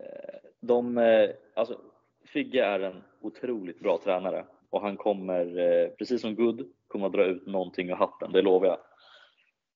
Eh, 0.00 0.38
de, 0.60 0.98
eh, 0.98 1.30
alltså, 1.54 1.80
Figge 2.24 2.64
är 2.64 2.80
en 2.80 3.02
otroligt 3.20 3.80
bra 3.80 4.00
tränare 4.04 4.46
och 4.70 4.80
han 4.80 4.96
kommer, 4.96 5.58
eh, 5.58 5.88
precis 5.88 6.20
som 6.20 6.34
Good, 6.34 6.72
kommer 6.88 7.06
att 7.06 7.12
dra 7.12 7.24
ut 7.24 7.46
någonting 7.46 7.90
ur 7.90 7.94
hatten, 7.94 8.32
det 8.32 8.42
lovar 8.42 8.66
jag. 8.66 8.78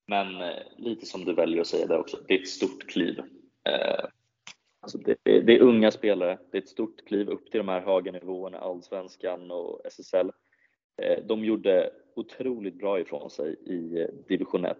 Men 0.06 0.54
lite 0.76 1.06
som 1.06 1.24
du 1.24 1.34
väljer 1.34 1.60
att 1.60 1.66
säga 1.66 1.86
där 1.86 1.98
också, 1.98 2.18
det 2.28 2.34
är 2.34 2.40
ett 2.40 2.48
stort 2.48 2.86
kliv. 2.86 3.22
Alltså 4.80 4.98
det, 4.98 5.16
det, 5.22 5.56
är 5.56 5.60
unga 5.60 5.90
spelare, 5.90 6.38
det 6.50 6.58
är 6.58 6.62
ett 6.62 6.68
stort 6.68 7.04
kliv 7.06 7.28
upp 7.28 7.50
till 7.50 7.58
de 7.58 7.68
här 7.68 7.80
höga 7.80 8.12
nivåerna, 8.12 8.58
Allsvenskan 8.58 9.50
och 9.50 9.80
SSL. 9.84 10.30
De 11.24 11.44
gjorde 11.44 11.90
otroligt 12.16 12.78
bra 12.78 13.00
ifrån 13.00 13.30
sig 13.30 13.52
i 13.52 14.06
division 14.28 14.64
1 14.64 14.78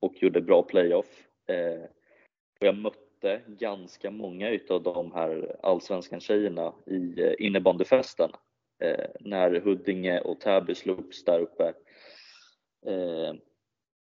och 0.00 0.22
gjorde 0.22 0.40
bra 0.40 0.62
playoff. 0.62 1.26
Och 2.60 2.66
jag 2.66 2.76
mötte 2.76 3.11
mötte 3.22 3.42
ganska 3.46 4.10
många 4.10 4.48
utav 4.48 4.82
de 4.82 5.12
här 5.12 5.56
allsvenskan 5.62 6.20
tjejerna 6.20 6.74
i 6.86 7.22
eh, 7.22 7.34
innebandyfesten 7.38 8.30
eh, 8.78 9.06
när 9.20 9.60
Huddinge 9.60 10.20
och 10.20 10.40
Täby 10.40 10.74
slogs 10.74 11.24
där 11.24 11.40
uppe. 11.40 11.74
Eh, 12.86 13.34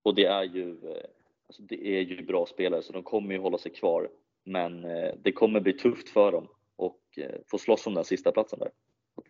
och 0.03 0.15
det 0.15 0.25
är 0.25 0.43
ju, 0.43 0.71
eh, 0.71 1.05
alltså 1.47 1.63
det 1.63 1.87
är 1.87 2.01
ju 2.01 2.23
bra 2.23 2.47
spelare 2.47 2.83
så 2.83 2.93
de 2.93 3.03
kommer 3.03 3.35
ju 3.35 3.41
hålla 3.41 3.59
sig 3.59 3.73
kvar. 3.73 4.11
Men 4.45 4.85
eh, 4.85 5.15
det 5.23 5.33
kommer 5.33 5.61
bli 5.61 5.73
tufft 5.73 6.09
för 6.09 6.33
dem 6.33 6.49
och 6.77 7.19
få 7.51 7.59
slåss 7.59 7.87
om 7.87 7.95
den 7.95 8.05
sista 8.05 8.33
platsen 8.33 8.59
där. 8.59 8.71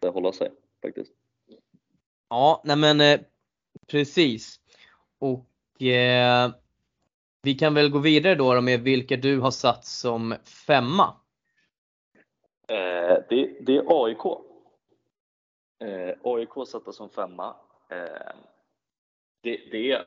Att 0.03 0.15
hålla 0.15 0.33
sig 0.33 0.51
faktiskt. 0.83 1.13
Ja, 2.29 2.63
nej 2.65 2.77
men 2.77 3.19
precis. 3.87 4.61
Och 5.19 5.83
eh, 5.83 6.51
vi 7.43 7.55
kan 7.55 7.75
väl 7.75 7.91
gå 7.91 7.99
vidare 7.99 8.35
då 8.35 8.61
med 8.61 8.81
vilka 8.81 9.17
du 9.17 9.41
har 9.41 9.51
satt 9.51 9.85
som 9.85 10.35
femma? 10.67 11.15
Eh, 12.69 13.19
det, 13.29 13.67
det, 13.67 13.77
är 13.77 14.05
AIK. 14.05 14.25
Eh, 15.85 16.15
AIK 16.23 16.69
satta 16.69 16.93
som 16.93 17.11
femma. 17.11 17.57
Eh, 17.91 18.37
det, 19.43 19.57
det, 19.71 19.91
är 19.91 20.05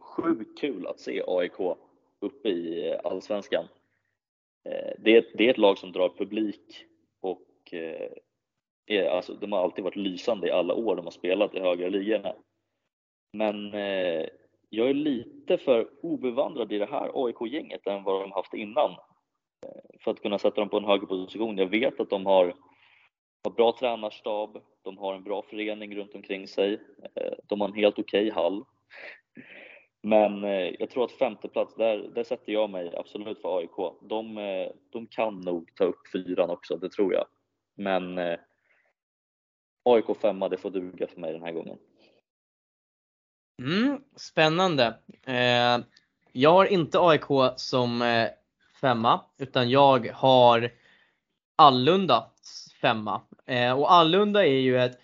sjukt 0.00 0.60
kul 0.60 0.86
att 0.86 1.00
se 1.00 1.22
AIK 1.26 1.76
uppe 2.20 2.48
i 2.48 2.96
Allsvenskan. 3.04 3.64
Eh, 4.64 4.92
det, 4.98 5.26
det, 5.34 5.46
är 5.46 5.50
ett 5.50 5.58
lag 5.58 5.78
som 5.78 5.92
drar 5.92 6.08
publik 6.08 6.84
och 7.20 7.74
eh, 7.74 8.10
är, 8.86 9.04
alltså, 9.04 9.34
de 9.34 9.52
har 9.52 9.62
alltid 9.62 9.84
varit 9.84 9.96
lysande 9.96 10.48
i 10.48 10.50
alla 10.50 10.74
år 10.74 10.96
de 10.96 11.06
har 11.06 11.10
spelat 11.10 11.54
i 11.54 11.60
högre 11.60 11.90
ligorna. 11.90 12.34
Men 13.32 13.74
eh, 13.74 14.26
jag 14.70 14.88
är 14.88 14.94
lite 14.94 15.58
för 15.58 15.88
obevandrad 16.02 16.72
i 16.72 16.78
det 16.78 16.86
här 16.86 17.10
AIK-gänget 17.14 17.86
än 17.86 18.02
vad 18.02 18.22
de 18.22 18.32
haft 18.32 18.54
innan 18.54 18.90
eh, 18.90 20.00
för 20.04 20.10
att 20.10 20.22
kunna 20.22 20.38
sätta 20.38 20.60
dem 20.60 20.68
på 20.68 20.76
en 20.76 20.84
högre 20.84 21.06
position. 21.06 21.58
Jag 21.58 21.66
vet 21.66 22.00
att 22.00 22.10
de 22.10 22.26
har, 22.26 22.54
har 23.44 23.50
bra 23.50 23.76
tränarstab, 23.78 24.62
de 24.82 24.98
har 24.98 25.14
en 25.14 25.24
bra 25.24 25.42
förening 25.42 25.96
runt 25.96 26.14
omkring 26.14 26.48
sig, 26.48 26.80
eh, 27.14 27.32
de 27.46 27.60
har 27.60 27.68
en 27.68 27.74
helt 27.74 27.98
okej 27.98 28.30
okay 28.30 28.42
hall. 28.42 28.64
Men 30.02 30.44
eh, 30.44 30.74
jag 30.78 30.90
tror 30.90 31.04
att 31.04 31.12
femteplats, 31.12 31.74
där, 31.74 31.98
där 32.14 32.24
sätter 32.24 32.52
jag 32.52 32.70
mig 32.70 32.96
absolut 32.96 33.42
för 33.42 33.58
AIK. 33.58 33.98
De, 34.00 34.34
de 34.90 35.06
kan 35.06 35.40
nog 35.40 35.74
ta 35.74 35.84
upp 35.84 36.08
fyran 36.12 36.50
också, 36.50 36.76
det 36.76 36.88
tror 36.88 37.12
jag. 37.12 37.24
Men 37.76 38.18
AIK 39.84 40.16
femma, 40.20 40.48
det 40.48 40.56
får 40.56 40.70
duga 40.70 41.06
för 41.06 41.20
mig 41.20 41.32
den 41.32 41.42
här 41.42 41.52
gången. 41.52 41.78
Mm, 43.58 44.00
spännande. 44.16 44.98
Eh, 45.26 45.78
jag 46.32 46.52
har 46.52 46.66
inte 46.66 46.98
AIK 47.00 47.24
som 47.56 48.02
eh, 48.02 48.28
femma 48.80 49.20
utan 49.38 49.70
jag 49.70 50.10
har 50.14 50.72
Allunda 51.56 52.30
femma. 52.80 53.22
Eh, 53.46 53.72
och 53.72 53.92
Allunda 53.92 54.46
är 54.46 54.60
ju 54.60 54.78
ett, 54.78 54.98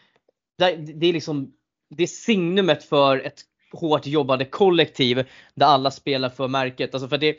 det 0.56 1.06
är 1.06 1.12
liksom, 1.12 1.52
det 1.90 2.02
är 2.02 2.06
signumet 2.06 2.84
för 2.84 3.18
ett 3.18 3.40
hårt 3.72 4.06
jobbande 4.06 4.44
kollektiv 4.44 5.28
där 5.54 5.66
alla 5.66 5.90
spelar 5.90 6.28
för 6.28 6.48
märket. 6.48 6.94
Alltså 6.94 7.08
för 7.08 7.18
det, 7.18 7.36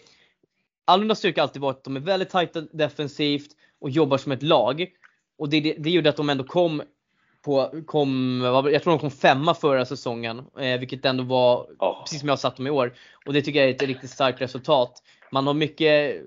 Allundas 0.85 1.19
styrka 1.19 1.41
har 1.41 1.47
alltid 1.47 1.61
varit 1.61 1.77
att 1.77 1.83
de 1.83 1.95
är 1.95 1.99
väldigt 1.99 2.29
tajta 2.29 2.61
defensivt 2.61 3.51
och 3.79 3.89
jobbar 3.89 4.17
som 4.17 4.31
ett 4.31 4.43
lag. 4.43 4.87
Och 5.37 5.49
det, 5.49 5.59
det, 5.59 5.75
det 5.79 5.89
gjorde 5.89 6.09
att 6.09 6.17
de 6.17 6.29
ändå 6.29 6.43
kom 6.43 6.81
på, 7.45 7.71
kom, 7.85 8.41
jag 8.73 8.83
tror 8.83 8.93
de 8.93 8.99
kom 8.99 9.11
femma 9.11 9.53
förra 9.53 9.85
säsongen, 9.85 10.43
eh, 10.59 10.79
vilket 10.79 11.05
ändå 11.05 11.23
var 11.23 11.67
ja. 11.79 12.01
precis 12.03 12.19
som 12.19 12.29
jag 12.29 12.39
satt 12.39 12.57
dem 12.57 12.67
i 12.67 12.69
år. 12.69 12.93
Och 13.25 13.33
det 13.33 13.41
tycker 13.41 13.59
jag 13.59 13.69
är 13.69 13.73
ett 13.73 13.81
riktigt 13.81 14.09
starkt 14.09 14.41
resultat. 14.41 15.03
Man 15.31 15.47
har 15.47 15.53
mycket, 15.53 16.21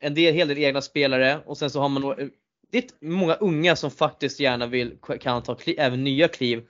en 0.00 0.14
del, 0.14 0.34
hel 0.34 0.48
del 0.48 0.58
egna 0.58 0.80
spelare 0.80 1.40
och 1.46 1.58
sen 1.58 1.70
så 1.70 1.80
har 1.80 1.88
man 1.88 2.30
det 2.70 2.78
är 2.78 2.84
många 3.00 3.34
unga 3.34 3.76
som 3.76 3.90
faktiskt 3.90 4.40
gärna 4.40 4.66
vill, 4.66 4.98
kan 5.20 5.42
ta 5.42 5.54
kliv, 5.54 5.76
även 5.78 6.04
nya 6.04 6.28
kliv 6.28 6.62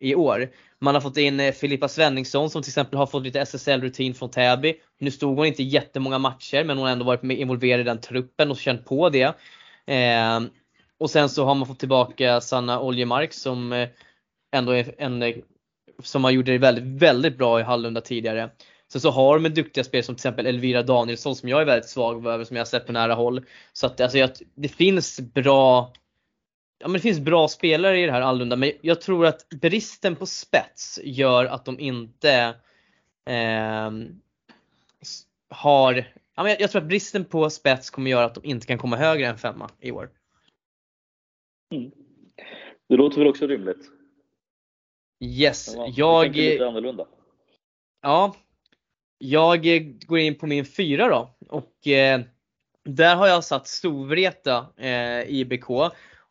i 0.00 0.14
år. 0.14 0.48
Man 0.78 0.94
har 0.94 1.00
fått 1.00 1.16
in 1.16 1.40
eh, 1.40 1.52
Filippa 1.52 1.88
Svenningsson 1.88 2.50
som 2.50 2.62
till 2.62 2.70
exempel 2.70 2.98
har 2.98 3.06
fått 3.06 3.22
lite 3.22 3.40
SSL-rutin 3.40 4.14
från 4.14 4.30
Täby. 4.30 4.74
Nu 4.98 5.10
stod 5.10 5.36
hon 5.36 5.46
inte 5.46 5.62
jättemånga 5.62 6.18
matcher 6.18 6.64
men 6.64 6.76
hon 6.76 6.86
har 6.86 6.92
ändå 6.92 7.04
varit 7.04 7.22
involverad 7.22 7.80
i 7.80 7.84
den 7.84 8.00
truppen 8.00 8.50
och 8.50 8.56
känt 8.56 8.84
på 8.84 9.08
det. 9.08 9.34
Eh, 9.86 10.40
och 10.98 11.10
sen 11.10 11.28
så 11.28 11.44
har 11.44 11.54
man 11.54 11.66
fått 11.66 11.78
tillbaka 11.78 12.40
Sanna 12.40 12.80
Oljemark 12.80 13.32
som 13.32 13.72
eh, 13.72 13.88
ändå 14.52 14.72
är 14.72 14.94
en 14.98 15.22
eh, 15.22 15.36
som 16.02 16.24
har 16.24 16.30
gjort 16.30 16.46
det 16.46 16.58
väldigt, 16.58 17.02
väldigt 17.02 17.38
bra 17.38 17.60
i 17.60 17.62
Hallunda 17.62 18.00
tidigare. 18.00 18.50
Sen 18.92 19.00
så 19.00 19.10
har 19.10 19.38
de 19.38 19.48
duktiga 19.48 19.84
spelare 19.84 20.04
som 20.04 20.14
till 20.14 20.20
exempel 20.20 20.46
Elvira 20.46 20.82
Danielsson 20.82 21.36
som 21.36 21.48
jag 21.48 21.60
är 21.60 21.64
väldigt 21.64 21.90
svag 21.90 22.26
över 22.26 22.44
som 22.44 22.56
jag 22.56 22.60
har 22.60 22.66
sett 22.66 22.86
på 22.86 22.92
nära 22.92 23.14
håll. 23.14 23.44
Så 23.72 23.86
att 23.86 24.00
alltså, 24.00 24.18
jag, 24.18 24.30
det 24.54 24.68
finns 24.68 25.20
bra 25.20 25.92
Ja 26.78 26.88
men 26.88 26.92
det 26.92 27.00
finns 27.00 27.20
bra 27.20 27.48
spelare 27.48 28.00
i 28.00 28.06
det 28.06 28.12
här 28.12 28.20
Allunda 28.20 28.56
men 28.56 28.72
jag 28.80 29.00
tror 29.00 29.26
att 29.26 29.48
bristen 29.48 30.16
på 30.16 30.26
spets 30.26 31.00
gör 31.04 31.44
att 31.44 31.64
de 31.64 31.80
inte 31.80 32.54
eh, 33.26 33.90
har 35.50 36.12
ja, 36.36 36.42
men 36.42 36.56
jag 36.58 36.70
tror 36.70 36.82
att 36.82 36.88
bristen 36.88 37.24
på 37.24 37.50
spets 37.50 37.90
kommer 37.90 38.10
göra 38.10 38.24
att 38.24 38.34
de 38.34 38.44
inte 38.44 38.66
kan 38.66 38.78
komma 38.78 38.96
högre 38.96 39.26
än 39.26 39.38
femma 39.38 39.70
i 39.80 39.90
år. 39.90 40.10
Mm. 41.70 41.90
Det 42.88 42.96
låter 42.96 43.18
väl 43.18 43.28
också 43.28 43.46
rimligt? 43.46 43.90
Yes, 45.24 45.74
ja, 45.76 45.92
jag... 45.96 46.36
lite 46.36 46.66
annorlunda. 46.66 47.06
Ja. 48.02 48.36
Jag 49.18 49.62
går 50.06 50.18
in 50.18 50.38
på 50.38 50.46
min 50.46 50.64
fyra 50.64 51.08
då 51.08 51.30
och 51.48 51.86
eh, 51.86 52.20
där 52.84 53.16
har 53.16 53.26
jag 53.26 53.44
satt 53.44 53.68
Storvreta 53.68 54.66
eh, 54.76 55.30
IBK 55.30 55.70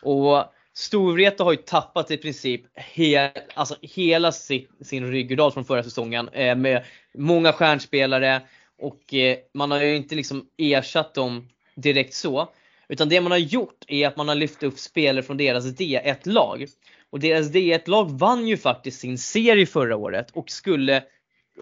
och 0.02 0.44
Storvreta 0.74 1.44
har 1.44 1.52
ju 1.52 1.58
tappat 1.58 2.12
i 2.12 2.18
princip 2.18 2.62
he, 2.74 3.32
alltså 3.54 3.76
hela 3.82 4.32
sin, 4.32 4.68
sin 4.82 5.12
ryggrad 5.12 5.54
från 5.54 5.66
förra 5.66 5.84
säsongen 5.84 6.30
eh, 6.30 6.56
med 6.56 6.86
många 7.14 7.54
stjärnspelare 7.54 8.42
och 8.78 9.14
eh, 9.14 9.38
man 9.54 9.72
har 9.72 9.82
ju 9.82 9.96
inte 9.96 10.16
liksom 10.16 10.50
ersatt 10.58 11.14
dem 11.14 11.50
direkt 11.76 12.14
så. 12.14 12.50
Utan 12.90 13.10
det 13.10 13.22
man 13.22 13.32
har 13.32 13.40
gjort 13.40 13.86
är 13.88 14.08
att 14.08 14.18
man 14.18 14.28
har 14.28 14.36
lyft 14.36 14.64
upp 14.64 14.80
spelare 14.80 15.24
från 15.24 15.38
deras 15.38 15.66
D1-lag. 15.66 16.66
Och 17.10 17.20
deras 17.20 17.52
D1-lag 17.52 18.20
vann 18.20 18.48
ju 18.48 18.58
faktiskt 18.58 19.00
sin 19.00 19.18
serie 19.18 19.66
förra 19.66 19.96
året 19.96 20.32
och 20.32 20.50
skulle 20.50 21.04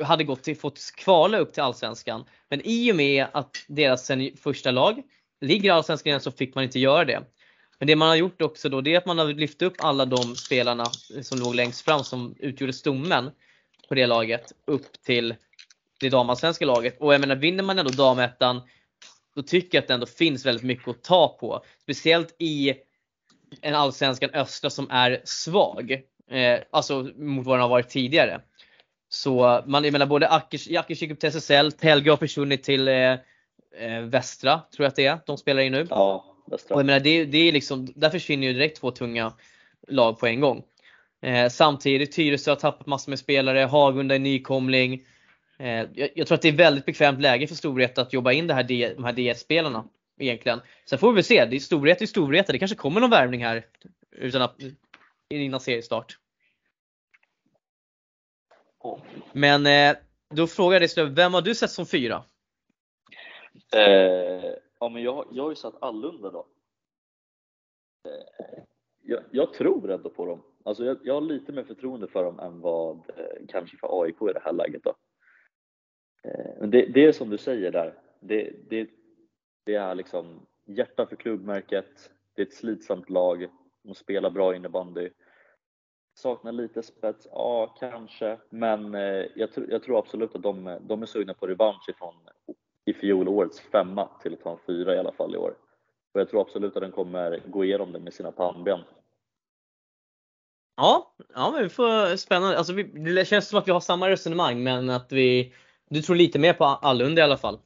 hade 0.02 0.24
gått 0.24 0.44
till, 0.44 0.58
fått 0.58 0.80
kvala 0.96 1.38
upp 1.38 1.54
till 1.54 1.64
Allsvenskan. 1.64 2.26
Men 2.50 2.62
i 2.64 2.92
och 2.92 2.96
med 2.96 3.26
att 3.32 3.66
deras 3.68 4.12
första 4.44 4.72
lag 4.72 5.04
ligger 5.42 5.66
i 5.66 5.70
Allsvenskan 5.70 6.22
så 6.22 6.32
fick 6.32 6.56
man 6.56 6.64
inte 6.64 6.80
göra 6.80 7.06
det. 7.06 7.24
Men 7.80 7.88
det 7.88 7.96
man 7.96 8.08
har 8.08 8.16
gjort 8.16 8.42
också 8.42 8.70
då 8.70 8.82
det 8.82 8.94
är 8.94 8.98
att 8.98 9.06
man 9.06 9.18
har 9.18 9.26
lyft 9.26 9.62
upp 9.62 9.74
alla 9.80 10.06
de 10.06 10.36
spelarna 10.36 10.86
som 11.22 11.40
låg 11.40 11.56
längst 11.56 11.82
fram 11.82 12.04
som 12.04 12.36
utgjorde 12.40 12.74
stommen 12.74 13.32
på 13.90 13.96
det 13.96 14.08
laget 14.08 14.52
upp 14.68 15.04
till 15.04 15.36
det 16.00 16.10
damallsvenska 16.10 16.66
laget. 16.66 16.98
Och 17.00 17.14
jag 17.14 17.22
menar 17.22 17.36
vinner 17.36 17.64
man 17.64 17.80
ändå 17.80 17.92
damettan 17.92 18.62
då 19.36 19.42
tycker 19.42 19.78
jag 19.78 19.82
att 19.82 19.88
det 19.88 19.94
ändå 19.94 20.06
finns 20.06 20.46
väldigt 20.46 20.64
mycket 20.64 20.88
att 20.88 21.04
ta 21.04 21.38
på. 21.40 21.64
Speciellt 21.82 22.36
i 22.40 22.74
en 23.62 23.76
allsvenskan 23.76 24.30
östra 24.34 24.70
som 24.70 24.90
är 24.90 25.22
svag. 25.24 25.92
Eh, 26.32 26.60
alltså 26.72 27.12
mot 27.16 27.46
vad 27.46 27.56
den 27.56 27.62
har 27.62 27.70
varit 27.70 27.90
tidigare. 27.90 28.42
Så 29.10 29.64
man, 29.66 29.84
jag 29.84 29.92
menar 29.92 30.06
både 30.06 30.30
Ackers 30.30 30.68
gick 31.02 31.12
upp 31.12 31.20
till 31.20 31.30
SSL, 31.30 31.72
Telge 31.72 32.10
har 32.10 32.18
försvunnit 32.18 32.64
till 32.64 32.88
eh, 32.88 33.12
eh, 33.78 34.02
Västra, 34.02 34.62
tror 34.76 34.84
jag 34.84 34.90
att 34.90 34.96
det 34.96 35.06
är. 35.06 35.20
De 35.26 35.38
spelar 35.38 35.62
ju 35.62 35.70
nu. 35.70 35.88
Ja, 35.90 36.36
Västra. 36.52 36.76
Och 36.76 36.82
jag 36.82 36.86
menar, 36.86 37.00
det, 37.00 37.26
det 37.26 37.38
är 37.38 37.52
liksom, 37.52 37.88
där 37.96 38.10
försvinner 38.10 38.48
ju 38.48 38.54
direkt 38.54 38.80
två 38.80 38.92
tunga 38.92 39.34
lag 39.88 40.20
på 40.20 40.28
en 40.28 40.40
gång. 40.40 40.64
Eh, 41.22 41.50
samtidigt 41.50 42.12
Tyresö 42.12 42.52
har 42.52 42.56
tappat 42.56 42.88
massor 42.88 43.12
med 43.12 43.20
spelare, 43.20 43.60
Hagunda 43.60 44.16
är 44.16 44.20
nykomling. 44.20 45.06
Eh, 45.64 45.90
jag, 45.94 46.10
jag, 46.16 46.28
tror 46.28 46.36
att 46.36 46.42
det 46.42 46.48
är 46.48 46.58
väldigt 46.58 46.86
bekvämt 46.86 47.22
läge 47.22 47.48
för 47.48 47.56
Storvreta 47.56 48.02
att 48.02 48.14
jobba 48.14 48.32
in 48.32 48.48
det 48.48 48.54
här 48.54 48.64
D, 48.64 48.94
de 48.96 49.04
här 49.04 49.14
DS-spelarna. 49.14 49.90
egentligen. 50.20 50.62
Sen 50.90 51.00
får 51.00 51.12
vi 51.12 51.16
väl 51.16 51.24
se, 51.24 51.46
det 51.46 51.56
är 51.56 51.60
Storvreta 51.60 52.04
i 52.04 52.08
Storvreta, 52.08 52.52
det 52.52 52.60
kanske 52.60 52.78
kommer 52.78 53.02
någon 53.02 53.10
värvning 53.10 53.44
här 53.44 53.66
utan 54.12 54.42
att, 54.42 54.56
innan 55.30 55.60
seriestart. 55.60 56.18
Men 59.34 59.66
eh, 59.66 59.96
då 60.30 60.48
frågar 60.48 60.82
jag 60.82 60.90
dig 60.96 61.16
vem 61.16 61.34
har 61.34 61.42
du 61.42 61.56
sett 61.56 61.72
som 61.72 61.86
fyra? 61.86 62.24
Eh, 63.76 64.54
ja, 64.80 64.90
men 64.90 65.04
jag, 65.04 65.28
jag 65.32 65.44
har 65.44 65.50
ju 65.50 65.56
satt 65.56 65.84
Allunda 65.84 66.32
då. 66.32 66.48
Eh, 68.08 68.64
jag, 69.02 69.24
jag, 69.32 69.54
tror 69.54 69.92
ändå 69.92 70.10
på 70.10 70.26
dem. 70.26 70.44
Alltså 70.66 70.86
jag, 70.86 70.98
jag 71.04 71.14
har 71.14 71.22
lite 71.22 71.52
mer 71.52 71.64
förtroende 71.64 72.08
för 72.08 72.24
dem 72.24 72.40
än 72.40 72.62
vad 72.62 72.98
eh, 72.98 73.48
kanske 73.50 73.78
för 73.78 74.04
AIK 74.04 74.22
i 74.22 74.34
det 74.34 74.42
här 74.44 74.54
läget. 74.54 74.84
Då. 74.84 74.94
Men 76.64 76.72
det, 76.72 76.86
det, 76.86 77.06
är 77.06 77.12
som 77.12 77.30
du 77.30 77.38
säger 77.38 77.72
där. 77.72 77.94
Det, 78.20 78.52
det, 78.70 78.90
det 79.66 79.76
är 79.76 79.96
liksom 79.96 80.46
hjärta 80.66 81.06
för 81.06 81.16
klubbmärket. 81.16 82.12
Det 82.36 82.42
är 82.42 82.46
ett 82.46 82.54
slitsamt 82.54 83.10
lag. 83.10 83.48
De 83.82 83.96
spelar 83.96 84.30
bra 84.30 84.56
innebandy. 84.56 85.10
Saknar 86.16 86.52
lite 86.52 86.84
spets, 86.84 87.28
ja 87.32 87.76
kanske, 87.80 88.38
men 88.50 88.96
eh, 88.96 89.26
jag, 89.36 89.52
tr 89.54 89.62
jag, 89.70 89.84
tror 89.84 90.00
absolut 90.00 90.36
att 90.36 90.44
de, 90.44 90.80
de 90.82 91.02
är 91.02 91.06
sugna 91.06 91.34
på 91.34 91.48
revansch 91.48 91.90
ifrån 91.90 92.16
i 92.86 92.94
fjolårets 92.94 93.60
femma 93.60 94.10
till 94.22 94.34
att 94.34 94.42
ta 94.42 94.52
en 94.52 94.60
fyra 94.68 94.96
i 94.96 95.00
alla 95.00 95.12
fall 95.12 95.36
i 95.36 95.38
år. 95.38 95.56
Och 96.14 96.20
jag 96.20 96.30
tror 96.30 96.42
absolut 96.42 96.76
att 96.76 96.84
den 96.84 96.92
kommer 96.92 97.42
gå 97.48 97.66
igenom 97.66 97.92
det 97.92 98.00
med 98.00 98.14
sina 98.14 98.32
pannben. 98.32 98.80
Ja, 100.76 101.14
ja 101.34 101.52
men 101.52 101.64
vi 101.64 101.70
får 101.70 102.16
spännande. 102.16 102.58
Alltså 102.58 102.74
vi, 102.74 102.84
det 102.84 103.28
känns 103.28 103.50
som 103.50 103.60
att 103.60 103.68
vi 103.68 103.72
har 103.72 103.80
samma 103.80 104.10
resonemang 104.10 104.64
men 104.64 104.90
att 104.90 105.12
vi, 105.12 105.54
du 105.90 106.02
tror 106.02 106.16
lite 106.16 106.40
mer 106.40 106.54
på 106.54 106.66
Allund 106.66 107.20
i 107.20 107.22
alla 107.22 107.38
fall. 107.38 107.60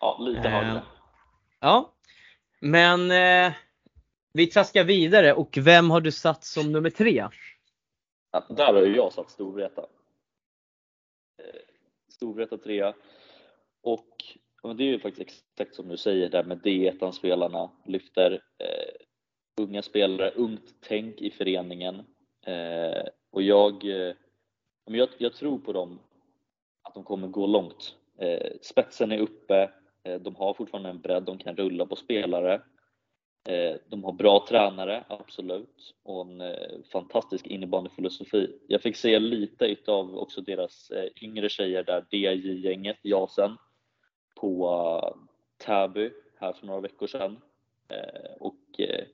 Ja, 0.00 0.18
lite 0.20 0.48
högre. 0.48 0.76
Eh, 0.76 0.82
ja, 1.60 1.94
men 2.60 3.10
eh, 3.10 3.52
vi 4.32 4.46
traskar 4.46 4.84
vidare 4.84 5.34
och 5.34 5.58
vem 5.60 5.90
har 5.90 6.00
du 6.00 6.12
satt 6.12 6.44
som 6.44 6.72
nummer 6.72 6.90
tre? 6.90 7.28
Ja, 8.30 8.46
där 8.48 8.74
har 8.74 8.82
ju 8.82 8.96
jag 8.96 9.12
satt 9.12 9.30
Storvreta. 9.30 9.82
Eh, 11.38 11.60
Storvreta 12.08 12.58
trea. 12.58 12.94
Och 13.82 14.76
det 14.76 14.84
är 14.84 14.88
ju 14.88 14.98
faktiskt 14.98 15.44
exakt 15.52 15.74
som 15.74 15.88
du 15.88 15.96
säger 15.96 16.28
där 16.28 16.44
med 16.44 16.58
D1-spelarna 16.58 17.70
lyfter 17.84 18.32
eh, 18.58 19.06
unga 19.58 19.82
spelare, 19.82 20.30
ungt 20.30 20.74
tänk 20.80 21.20
i 21.20 21.30
föreningen. 21.30 21.94
Eh, 22.46 23.02
och 23.30 23.42
jag, 23.42 23.84
eh, 23.84 24.14
jag, 24.84 25.08
jag, 25.18 25.34
tror 25.34 25.58
på 25.58 25.72
dem, 25.72 25.98
att 26.88 26.94
de 26.94 27.04
kommer 27.04 27.28
gå 27.28 27.46
långt. 27.46 27.96
Eh, 28.18 28.50
spetsen 28.62 29.12
är 29.12 29.18
uppe, 29.18 29.70
eh, 30.02 30.20
de 30.20 30.36
har 30.36 30.54
fortfarande 30.54 30.90
en 30.90 31.00
bredd, 31.00 31.22
de 31.22 31.38
kan 31.38 31.56
rulla 31.56 31.86
på 31.86 31.96
spelare. 31.96 32.62
Eh, 33.48 33.76
de 33.88 34.04
har 34.04 34.12
bra 34.12 34.46
tränare, 34.48 35.04
absolut, 35.08 35.94
och 36.02 36.26
en 36.26 36.40
eh, 36.40 36.82
fantastisk 36.92 37.46
innebandyfilosofi. 37.46 38.58
Jag 38.68 38.82
fick 38.82 38.96
se 38.96 39.18
lite 39.18 39.64
utav 39.64 40.18
också 40.18 40.40
deras 40.40 40.90
eh, 40.90 41.08
yngre 41.22 41.48
tjejer 41.48 41.84
där, 41.84 42.06
DJ-gänget, 42.10 42.98
Jasen, 43.02 43.56
på 44.40 44.70
eh, 45.04 45.20
Täby 45.66 46.10
här 46.40 46.52
för 46.52 46.66
några 46.66 46.80
veckor 46.80 47.06
sedan. 47.06 47.40
Eh, 47.88 48.32
och 48.40 48.80
eh, 48.80 49.04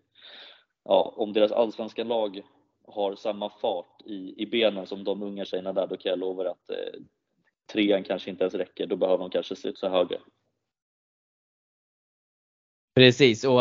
ja, 0.85 1.15
om 1.17 1.33
deras 1.33 1.53
allsvenska 1.53 2.05
lag 2.05 2.43
har 2.87 3.15
samma 3.15 3.51
fart 3.51 4.03
i, 4.05 4.43
i 4.43 4.47
benen 4.47 4.87
som 4.87 5.05
de 5.05 5.23
unga 5.23 5.45
tjejerna 5.45 5.73
där, 5.73 5.87
då 5.87 5.97
kan 5.97 6.11
jag 6.11 6.19
lova 6.19 6.51
att 6.51 6.71
eh, 6.71 7.01
trean 7.73 8.05
kanske 8.05 8.31
inte 8.31 8.45
ens 8.45 8.55
räcker. 8.55 8.87
Då 8.87 8.97
behöver 8.97 9.19
de 9.19 9.31
kanske 9.31 9.57
studsa 9.57 9.89
högre. 9.89 10.19
Precis, 12.95 13.45
och 13.45 13.61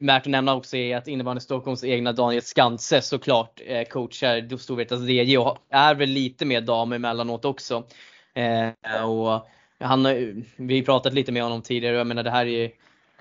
Värt 0.00 0.22
att 0.22 0.30
nämna 0.30 0.56
också 0.56 0.76
är 0.76 0.96
att 0.96 1.08
innebandy 1.08 1.40
Stockholms 1.40 1.84
egna 1.84 2.12
Daniel 2.12 2.42
Skanse 2.42 3.02
såklart 3.02 3.60
eh, 3.66 3.84
coachar 3.84 4.56
Storvretas 4.56 5.00
DJ 5.00 5.38
och 5.38 5.58
är 5.70 5.94
väl 5.94 6.08
lite 6.08 6.44
mer 6.44 6.60
dam 6.60 6.92
emellanåt 6.92 7.44
också. 7.44 7.84
Eh, 8.34 9.04
och 9.04 9.48
han, 9.80 10.06
vi 10.56 10.82
pratat 10.82 11.14
lite 11.14 11.32
med 11.32 11.42
honom 11.42 11.62
tidigare 11.62 11.94
och 11.94 12.00
jag 12.00 12.06
menar 12.06 12.22
det 12.22 12.30
här 12.30 12.46
är, 12.46 12.70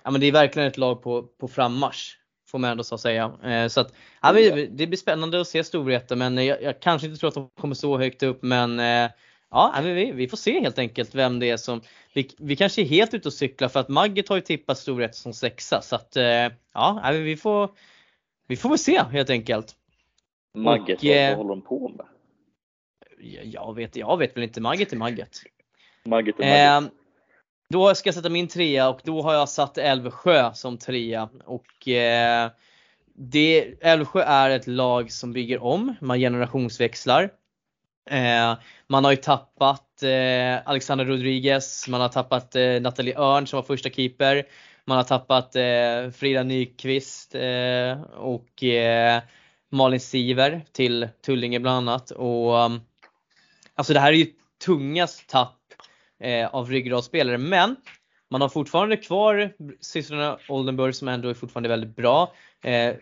ja, 0.03 0.11
men 0.11 0.21
det 0.21 0.27
är 0.27 0.31
verkligen 0.31 0.67
ett 0.67 0.77
lag 0.77 1.01
på, 1.01 1.23
på 1.23 1.47
frammarsch. 1.47 2.17
Får 2.47 2.59
man 2.59 2.71
ändå 2.71 2.83
så 2.83 2.97
säga. 2.97 3.31
Eh, 3.43 3.67
så 3.67 3.81
att, 3.81 3.93
ja, 4.21 4.31
det 4.69 4.87
blir 4.87 4.97
spännande 4.97 5.41
att 5.41 5.47
se 5.47 5.63
Storvreta 5.63 6.15
men 6.15 6.45
jag, 6.45 6.61
jag, 6.61 6.79
kanske 6.79 7.07
inte 7.07 7.19
tror 7.19 7.27
att 7.27 7.33
de 7.33 7.49
kommer 7.49 7.75
så 7.75 7.97
högt 7.97 8.23
upp 8.23 8.43
men 8.43 8.79
eh, 8.79 9.09
ja, 9.51 9.79
vi, 9.83 10.11
vi 10.11 10.27
får 10.27 10.37
se 10.37 10.59
helt 10.59 10.79
enkelt 10.79 11.15
vem 11.15 11.39
det 11.39 11.49
är 11.49 11.57
som 11.57 11.81
vi, 12.13 12.29
vi 12.37 12.55
kanske 12.55 12.81
är 12.81 12.85
helt 12.85 13.13
ute 13.13 13.27
och 13.27 13.33
cyklar 13.33 13.67
för 13.67 13.79
att 13.79 13.89
Magget 13.89 14.29
har 14.29 14.35
ju 14.35 14.41
tippat 14.41 14.77
Storvreta 14.77 15.13
som 15.13 15.33
sexa 15.33 15.81
så 15.81 15.95
att 15.95 16.15
eh, 16.15 16.51
ja, 16.73 17.11
vi 17.13 17.37
får, 17.37 17.69
vi 18.47 18.55
får 18.55 18.69
väl 18.69 18.77
se 18.77 19.03
helt 19.11 19.29
enkelt. 19.29 19.75
Magget, 20.53 20.99
och, 20.99 21.05
vad, 21.05 21.27
vad 21.27 21.37
håller 21.37 21.49
de 21.49 21.61
på 21.61 21.89
med? 21.89 22.05
Jag 23.43 23.75
vet, 23.75 23.95
jag 23.95 24.17
vet 24.17 24.35
väl 24.35 24.43
inte, 24.43 24.61
Magget 24.61 24.93
är 24.93 24.97
Magget. 24.97 25.37
Magget 26.05 26.39
är 26.39 26.73
Magget. 26.73 26.91
Eh, 26.91 26.97
då 27.69 27.95
ska 27.95 28.07
jag 28.07 28.15
sätta 28.15 28.29
min 28.29 28.47
trea 28.47 28.89
och 28.89 29.01
då 29.03 29.21
har 29.21 29.33
jag 29.33 29.49
satt 29.49 29.77
Älvsjö 29.77 30.53
som 30.53 30.77
trea 30.77 31.29
och 31.45 31.87
eh, 31.87 32.51
det, 33.13 33.75
Älvsjö 33.81 34.21
är 34.21 34.49
ett 34.49 34.67
lag 34.67 35.11
som 35.11 35.33
bygger 35.33 35.63
om, 35.63 35.95
man 36.01 36.19
generationsväxlar. 36.19 37.29
Eh, 38.07 38.57
man 38.87 39.03
har 39.03 39.11
ju 39.11 39.17
tappat 39.17 40.03
eh, 40.03 40.69
Alexander 40.69 41.05
Rodriguez, 41.05 41.87
man 41.87 42.01
har 42.01 42.09
tappat 42.09 42.55
eh, 42.55 42.81
Nathalie 42.81 43.17
Örn 43.17 43.47
som 43.47 43.57
var 43.57 43.63
första 43.63 43.89
keeper. 43.89 44.43
Man 44.85 44.97
har 44.97 45.03
tappat 45.03 45.55
eh, 45.55 46.11
Frida 46.11 46.43
Nyqvist 46.43 47.35
eh, 47.35 48.01
och 48.01 48.63
eh, 48.63 49.21
Malin 49.71 49.99
Siver 49.99 50.61
till 50.71 51.07
Tullinge 51.25 51.59
bland 51.59 51.77
annat. 51.77 52.11
Och, 52.11 52.55
um, 52.55 52.81
alltså 53.75 53.93
det 53.93 53.99
här 53.99 54.13
är 54.13 54.17
ju 54.17 54.27
tungast 54.65 55.29
tapp 55.29 55.59
eh, 56.19 56.47
av 56.47 56.69
ryggradsspelare 56.69 57.37
men 57.37 57.75
man 58.29 58.41
har 58.41 58.49
fortfarande 58.49 58.97
kvar 58.97 59.53
systrarna 59.81 60.37
Oldenburg 60.49 60.95
som 60.95 61.07
ändå 61.07 61.29
är 61.29 61.33
fortfarande 61.33 61.69
väldigt 61.69 61.95
bra. 61.95 62.33
Eh, 62.63 62.95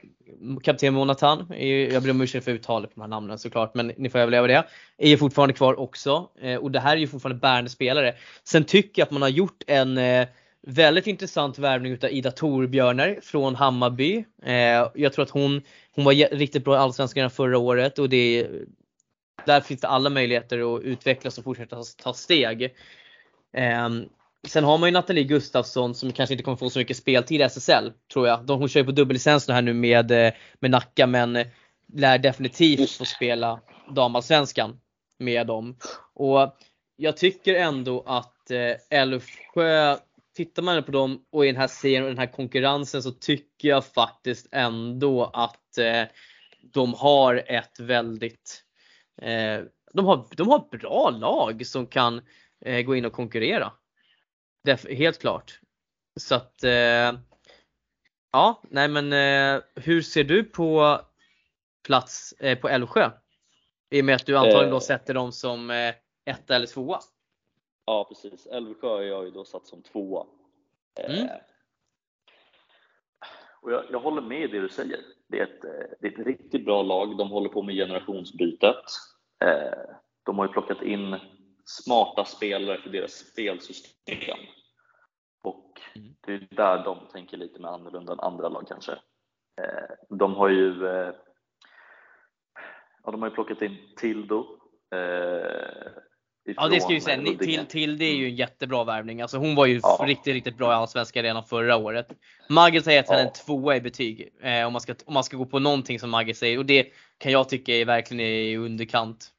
Kapten 0.63 0.93
Monatan, 0.93 1.45
jag 1.91 2.03
ber 2.03 2.11
om 2.11 2.21
ursäkt 2.21 2.45
för 2.45 2.51
uttalet 2.51 2.89
på 2.89 2.93
de 2.95 3.01
här 3.01 3.07
namnen 3.07 3.39
såklart, 3.39 3.75
men 3.75 3.87
ni 3.97 4.09
får 4.09 4.19
överleva 4.19 4.47
det. 4.47 4.65
Är 4.97 5.09
ju 5.09 5.17
fortfarande 5.17 5.53
kvar 5.53 5.79
också 5.79 6.29
eh, 6.41 6.55
och 6.55 6.71
det 6.71 6.79
här 6.79 6.95
är 6.95 6.99
ju 6.99 7.07
fortfarande 7.07 7.39
bärande 7.39 7.69
spelare. 7.69 8.15
Sen 8.43 8.63
tycker 8.63 9.01
jag 9.01 9.05
att 9.05 9.11
man 9.11 9.21
har 9.21 9.29
gjort 9.29 9.63
en 9.67 9.97
eh, 9.97 10.27
väldigt 10.67 11.07
intressant 11.07 11.59
värvning 11.59 11.91
utav 11.91 12.09
Ida 12.09 12.31
Torbjörner 12.31 13.19
från 13.23 13.55
Hammarby. 13.55 14.25
Eh, 14.43 14.89
jag 14.95 15.13
tror 15.13 15.23
att 15.23 15.29
hon, 15.29 15.61
hon 15.95 16.05
var 16.05 16.35
riktigt 16.35 16.65
bra 16.65 16.75
i 16.75 16.77
Allsvenskan 16.77 17.29
förra 17.29 17.57
året 17.57 17.99
och 17.99 18.09
det 18.09 18.47
där 19.45 19.61
finns 19.61 19.81
det 19.81 19.87
alla 19.87 20.09
möjligheter 20.09 20.75
att 20.75 20.83
utvecklas 20.83 21.37
och 21.37 21.43
fortsätta 21.43 21.77
ta 22.03 22.13
steg. 22.13 22.73
Ehm, 23.53 24.05
Sen 24.47 24.63
har 24.63 24.77
man 24.77 24.89
ju 24.89 24.93
Nathalie 24.93 25.23
Gustafsson 25.23 25.95
som 25.95 26.11
kanske 26.11 26.33
inte 26.33 26.43
kommer 26.43 26.57
få 26.57 26.69
så 26.69 26.79
mycket 26.79 26.97
speltid 26.97 27.41
i 27.41 27.43
SSL 27.43 27.91
tror 28.13 28.27
jag. 28.27 28.37
Hon 28.37 28.69
kör 28.69 28.79
ju 28.79 28.85
på 28.85 28.91
dubbellicens 28.91 29.47
här 29.47 29.61
nu 29.61 29.73
med, 29.73 30.11
eh, 30.11 30.33
med 30.59 30.71
Nacka 30.71 31.07
men 31.07 31.35
eh, 31.35 31.47
lär 31.93 32.17
definitivt 32.17 32.91
få 32.91 33.05
spela 33.05 33.61
damallsvenskan 33.95 34.79
med 35.19 35.47
dem. 35.47 35.77
Och 36.13 36.57
jag 36.95 37.17
tycker 37.17 37.55
ändå 37.55 38.03
att 38.07 38.51
eh, 38.51 38.99
Älvsjö 38.99 39.97
tittar 40.35 40.63
man 40.63 40.83
på 40.83 40.91
dem 40.91 41.25
och 41.31 41.45
i 41.45 41.47
den 41.47 41.61
här 41.61 41.67
serien 41.67 42.03
och 42.03 42.09
den 42.09 42.17
här 42.17 42.31
konkurrensen 42.31 43.03
så 43.03 43.11
tycker 43.11 43.67
jag 43.67 43.85
faktiskt 43.85 44.47
ändå 44.51 45.23
att 45.33 45.61
de 46.73 46.93
har 46.93 47.43
ett 47.47 47.79
väldigt 47.79 48.61
de, 49.93 50.05
har, 50.05 50.35
de 50.35 50.49
har 50.49 50.77
bra 50.77 51.09
lag 51.09 51.65
som 51.65 51.87
kan 51.87 52.21
gå 52.85 52.95
in 52.95 53.05
och 53.05 53.13
konkurrera. 53.13 53.71
Helt 54.73 55.19
klart. 55.19 55.59
Så 56.19 56.35
att 56.35 56.63
eh, 56.63 57.13
Ja, 58.31 58.61
nej 58.69 58.87
men 58.87 59.13
eh, 59.13 59.61
hur 59.75 60.01
ser 60.01 60.23
du 60.23 60.43
på 60.43 60.99
plats 61.87 62.33
eh, 62.39 62.59
på 62.59 62.69
Älvsjö? 62.69 63.11
I 63.89 64.01
och 64.01 64.05
med 64.05 64.15
att 64.15 64.25
du 64.25 64.37
antagligen 64.37 64.69
då 64.69 64.79
sätter 64.79 65.13
dem 65.13 65.31
som 65.31 65.69
etta 66.25 66.55
eller 66.55 66.67
tvåa. 66.67 66.99
Ja 67.85 68.05
precis, 68.09 68.47
Älvsjö 68.47 68.87
har 68.87 69.01
jag 69.01 69.25
ju 69.25 69.31
då 69.31 69.45
satt 69.45 69.67
som 69.67 69.81
tvåa. 69.81 70.25
Mm. 70.99 71.27
Och 73.61 73.71
jag, 73.71 73.85
jag 73.91 73.99
håller 73.99 74.21
med 74.21 74.41
i 74.41 74.47
det 74.47 74.61
du 74.61 74.69
säger. 74.69 74.99
Det 75.27 75.39
är, 75.39 75.43
ett, 75.43 75.61
det 75.99 76.07
är 76.07 76.19
ett 76.19 76.27
riktigt 76.27 76.65
bra 76.65 76.83
lag. 76.83 77.17
De 77.17 77.29
håller 77.29 77.49
på 77.49 77.61
med 77.61 77.75
generationsbytet. 77.75 78.85
De 80.23 80.37
har 80.37 80.45
ju 80.45 80.51
plockat 80.51 80.81
in 80.81 81.15
smarta 81.65 82.25
spelare 82.25 82.77
för 82.81 82.89
deras 82.89 83.11
spelsystem. 83.13 84.37
Och 85.43 85.81
Mm. 85.95 86.15
det 86.25 86.33
är 86.33 86.47
där 86.55 86.83
de 86.83 87.07
tänker 87.13 87.37
lite 87.37 87.59
mer 87.59 87.67
annorlunda 87.67 88.13
än 88.13 88.19
andra 88.19 88.49
lag 88.49 88.65
kanske. 88.67 88.91
Eh, 89.61 89.95
De 90.09 90.33
har 90.35 90.49
ju 90.49 90.85
eh, 90.87 91.13
ja, 93.03 93.11
de 93.11 93.21
har 93.21 93.29
ju 93.29 93.35
plockat 93.35 93.61
in 93.61 93.77
Tildo. 93.97 94.45
eh, 94.95 95.91
Ja 96.47 96.67
det 96.67 96.81
ska 96.81 96.91
ju 96.91 96.97
ifrån 96.97 97.01
säga, 97.25 97.37
till, 97.37 97.65
till 97.65 97.97
det 97.97 98.05
är 98.05 98.15
ju 98.15 98.25
en 98.25 98.35
jättebra 98.35 98.83
värvning. 98.83 99.21
Alltså 99.21 99.37
hon 99.37 99.55
var 99.55 99.65
ju 99.65 99.79
Ja. 99.83 100.05
riktigt, 100.07 100.33
riktigt 100.33 100.57
bra 100.57 100.71
i 100.71 100.75
Allsvenskan 100.75 101.23
redan 101.23 101.43
förra 101.43 101.75
året. 101.77 102.07
Maggis 102.49 102.85
har 102.85 102.93
gett 102.93 103.09
henne 103.09 103.21
Ja. 103.21 103.27
en 103.27 103.33
tvåa 103.33 103.75
i 103.75 103.81
betyg. 103.81 104.29
Eh, 104.41 104.65
om, 104.67 104.73
man 104.73 104.81
ska, 104.81 104.95
om 105.05 105.13
man 105.13 105.23
ska 105.23 105.37
gå 105.37 105.45
på 105.45 105.59
någonting 105.59 105.99
som 105.99 106.09
Maggis 106.09 106.37
säger. 106.39 106.57
Och 106.57 106.65
det 106.65 106.87
kan 107.17 107.31
jag 107.31 107.49
tycka 107.49 107.71
är 107.75 107.85
verkligen 107.85 108.25
i 108.25 108.57
underkant. 108.57 109.31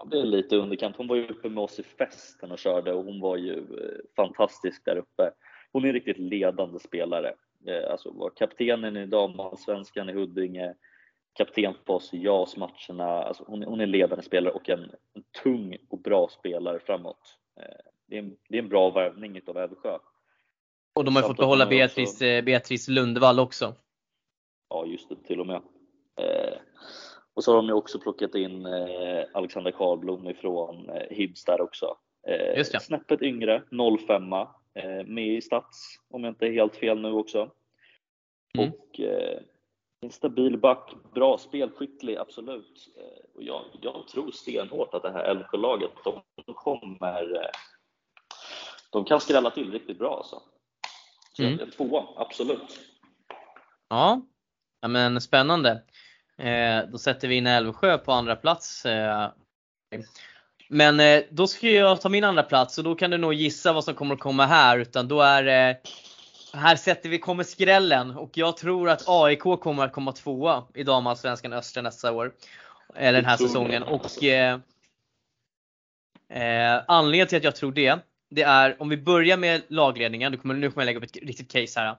Ja, 0.00 0.04
det 0.10 0.18
är 0.20 0.24
lite 0.24 0.56
underkant. 0.56 0.96
Hon 0.96 1.06
var 1.08 1.16
ju 1.16 1.28
uppe 1.28 1.48
med 1.48 1.64
oss 1.64 1.78
i 1.78 1.82
festen 1.82 2.52
och 2.52 2.58
körde 2.58 2.92
och 2.92 3.04
hon 3.04 3.20
var 3.20 3.36
ju 3.36 3.58
eh, 3.58 3.98
fantastisk 4.16 4.84
där 4.84 4.96
uppe. 4.96 5.30
Hon 5.72 5.84
är 5.84 5.88
en 5.88 5.94
riktigt 5.94 6.18
ledande 6.18 6.78
spelare. 6.78 7.34
Eh, 7.66 7.90
Alltså 7.90 8.10
var 8.10 8.30
kaptenen 8.30 8.96
i 8.96 9.06
damallsvenskan 9.06 10.08
i 10.08 10.12
Huddinge, 10.12 10.74
kapten 11.32 11.74
på 11.84 11.94
oss 11.94 12.14
i 12.14 12.22
JAS-matcherna. 12.22 13.22
Alltså 13.22 13.44
hon, 13.46 13.62
hon 13.62 13.80
är 13.80 13.84
en 13.84 13.90
ledande 13.90 14.22
spelare 14.24 14.54
och 14.54 14.68
en, 14.68 14.80
en 15.14 15.22
tung 15.42 15.76
och 15.90 15.98
bra 16.00 16.28
spelare 16.28 16.78
framåt. 16.80 17.38
Eh, 17.60 17.76
Det 18.06 18.14
är 18.16 18.18
en, 18.22 18.36
det 18.48 18.58
är 18.58 18.62
en 18.62 18.68
bra 18.68 18.90
värvning 18.90 19.36
utav 19.36 19.56
Älvsjö. 19.58 19.98
Och 20.94 21.04
de 21.04 21.16
har 21.16 21.22
ju 21.22 21.28
fått 21.28 21.36
behålla 21.36 21.64
också- 21.64 21.70
Beatrice, 21.76 22.22
eh, 22.22 22.44
Beatrice 22.44 22.88
Lundvall 22.88 23.38
också. 23.40 23.74
Ja, 24.70 24.86
just 24.86 25.08
det, 25.08 25.16
till 25.24 25.40
och 25.40 25.46
med. 25.46 25.62
Eh, 26.20 26.58
och 27.38 27.44
så 27.44 27.52
har 27.52 27.56
de 27.56 27.66
ju 27.66 27.72
också 27.72 27.98
plockat 27.98 28.34
in 28.34 28.66
eh, 28.66 29.24
Alexander 29.34 29.70
Karlblom 29.70 30.28
ifrån 30.28 30.88
eh, 30.90 31.06
Hibs 31.10 31.44
där 31.44 31.60
också. 31.60 31.96
Eh, 32.26 32.56
Just 32.58 32.72
det. 32.72 32.80
Snäppet 32.80 33.22
yngre, 33.22 33.62
05 34.06 34.32
eh, 34.32 35.06
med 35.06 35.28
i 35.28 35.40
Stats 35.40 36.00
om 36.10 36.24
jag 36.24 36.30
inte 36.30 36.46
är 36.46 36.52
helt 36.52 36.76
fel 36.76 37.00
nu 37.00 37.12
också. 37.12 37.50
Mm. 38.58 38.70
Och 38.72 39.00
eh, 39.00 39.40
en 40.00 40.10
stabil 40.10 40.58
back, 40.58 40.94
bra 41.14 41.38
spelskicklig, 41.38 42.16
absolut. 42.16 42.88
Eh, 42.96 43.36
och 43.36 43.42
jag, 43.42 43.62
jag 43.82 44.08
tror 44.08 44.30
stenhårt 44.30 44.94
att 44.94 45.02
det 45.02 45.12
här 45.12 45.24
Älvsjölaget, 45.24 45.90
de 46.04 46.22
kommer 46.54 47.36
eh, 47.36 47.50
de 48.92 49.04
kan 49.04 49.20
skrälla 49.20 49.50
till 49.50 49.72
riktigt 49.72 49.98
bra 49.98 50.16
alltså. 50.16 50.42
Så 51.32 51.42
Mm. 51.42 51.70
tvåa, 51.70 52.04
absolut. 52.16 52.80
Ja, 53.88 54.22
ja 54.80 54.88
men 54.88 55.20
spännande. 55.20 55.82
Eh, 56.38 56.90
då 56.92 56.98
sätter 56.98 57.28
vi 57.28 57.34
in 57.34 57.46
Älvsjö 57.46 57.98
på 57.98 58.12
andra 58.12 58.36
plats. 58.36 58.86
Eh. 58.86 59.30
Men 60.68 61.00
eh, 61.00 61.22
då 61.30 61.46
ska 61.46 61.70
jag 61.70 62.00
ta 62.00 62.08
min 62.08 62.24
andra 62.24 62.42
plats 62.42 62.78
och 62.78 62.84
då 62.84 62.94
kan 62.94 63.10
du 63.10 63.18
nog 63.18 63.34
gissa 63.34 63.72
vad 63.72 63.84
som 63.84 63.94
kommer 63.94 64.14
att 64.14 64.20
komma 64.20 64.46
här. 64.46 64.78
Utan 64.78 65.08
då 65.08 65.20
är 65.20 65.76
här 66.54 66.76
sätter 66.76 67.08
vi 67.08 67.18
kommer 67.18 67.44
skrällen 67.44 68.10
och 68.10 68.30
jag 68.34 68.56
tror 68.56 68.90
att 68.90 69.04
AIK 69.06 69.40
kommer 69.40 69.84
att 69.84 69.92
komma 69.92 70.12
tvåa 70.12 70.64
i 70.74 70.82
damallsvenskan 70.82 71.52
Östra 71.52 71.82
nästa 71.82 72.12
år. 72.12 72.32
Eller 72.94 73.12
den 73.12 73.30
här 73.30 73.36
säsongen. 73.36 73.82
Och 73.82 74.24
eh, 74.24 74.58
eh, 76.28 76.82
anledningen 76.88 77.26
till 77.26 77.38
att 77.38 77.44
jag 77.44 77.56
tror 77.56 77.72
det, 77.72 77.98
det 78.30 78.42
är 78.42 78.82
om 78.82 78.88
vi 78.88 78.96
börjar 78.96 79.36
med 79.36 79.62
lagledningen. 79.68 80.32
Nu 80.32 80.38
kommer, 80.38 80.54
nu 80.54 80.70
kommer 80.70 80.82
jag 80.82 80.86
lägga 80.86 80.98
upp 80.98 81.04
ett 81.04 81.16
riktigt 81.22 81.52
case 81.52 81.80
här. 81.80 81.96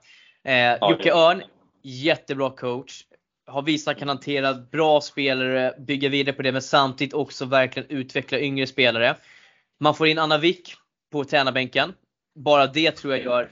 Eh, 0.72 0.90
Jocke 0.90 1.12
Örn, 1.12 1.42
jättebra 1.82 2.50
coach. 2.50 3.04
Har 3.50 3.62
visat 3.62 3.92
att 3.92 3.98
kan 3.98 4.08
hantera 4.08 4.54
bra 4.54 5.00
spelare, 5.00 5.74
bygga 5.78 6.08
vidare 6.08 6.36
på 6.36 6.42
det 6.42 6.52
men 6.52 6.62
samtidigt 6.62 7.14
också 7.14 7.44
verkligen 7.44 7.90
utveckla 7.90 8.38
yngre 8.40 8.66
spelare. 8.66 9.16
Man 9.80 9.94
får 9.94 10.06
in 10.06 10.18
Anna 10.18 10.38
Wick 10.38 10.74
på 11.12 11.24
tränarbänken. 11.24 11.92
Bara 12.34 12.66
det 12.66 12.90
tror 12.90 13.14
jag 13.14 13.24
gör 13.24 13.50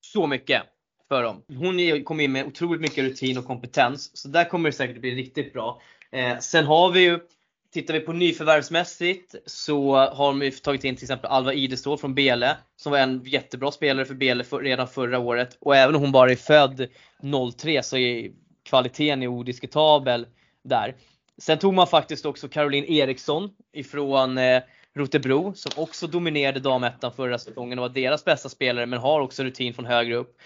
så 0.00 0.26
mycket 0.26 0.62
för 1.08 1.22
dem. 1.22 1.42
Hon 1.48 2.04
kommer 2.04 2.24
in 2.24 2.32
med 2.32 2.46
otroligt 2.46 2.80
mycket 2.80 3.04
rutin 3.04 3.38
och 3.38 3.46
kompetens. 3.46 4.16
Så 4.16 4.28
där 4.28 4.48
kommer 4.48 4.70
det 4.70 4.76
säkert 4.76 5.00
bli 5.00 5.14
riktigt 5.14 5.52
bra. 5.52 5.82
Eh, 6.12 6.38
sen 6.38 6.64
har 6.64 6.90
vi 6.90 7.00
ju, 7.00 7.18
tittar 7.72 7.94
vi 7.94 8.00
på 8.00 8.12
nyförvärvsmässigt 8.12 9.34
så 9.46 9.96
har 9.96 10.26
de 10.26 10.42
ju 10.42 10.50
tagit 10.50 10.84
in 10.84 10.96
till 10.96 11.04
exempel 11.04 11.30
Alva 11.30 11.52
Idestål 11.52 11.98
från 11.98 12.14
Bele 12.14 12.56
som 12.76 12.92
var 12.92 12.98
en 12.98 13.22
jättebra 13.24 13.70
spelare 13.70 14.04
för 14.04 14.14
Bele 14.14 14.44
för, 14.44 14.60
redan 14.60 14.88
förra 14.88 15.18
året. 15.18 15.56
Och 15.60 15.76
även 15.76 15.94
om 15.94 16.00
hon 16.02 16.12
bara 16.12 16.30
är 16.30 16.36
född 16.36 16.88
03 17.56 17.82
så 17.82 17.96
är 17.96 18.30
kvaliteten 18.62 19.22
är 19.22 19.26
odiskutabel 19.26 20.26
där. 20.64 20.94
Sen 21.38 21.58
tog 21.58 21.74
man 21.74 21.86
faktiskt 21.86 22.26
också 22.26 22.48
Caroline 22.48 22.84
Eriksson 22.84 23.50
ifrån 23.72 24.38
eh, 24.38 24.62
Rotebro 24.94 25.54
som 25.54 25.72
också 25.76 26.06
dominerade 26.06 26.60
damettan 26.60 27.12
förra 27.12 27.38
säsongen 27.38 27.78
och 27.78 27.82
var 27.82 27.88
deras 27.88 28.24
bästa 28.24 28.48
spelare 28.48 28.86
men 28.86 28.98
har 28.98 29.20
också 29.20 29.44
rutin 29.44 29.74
från 29.74 29.86
högre 29.86 30.14
upp. 30.14 30.38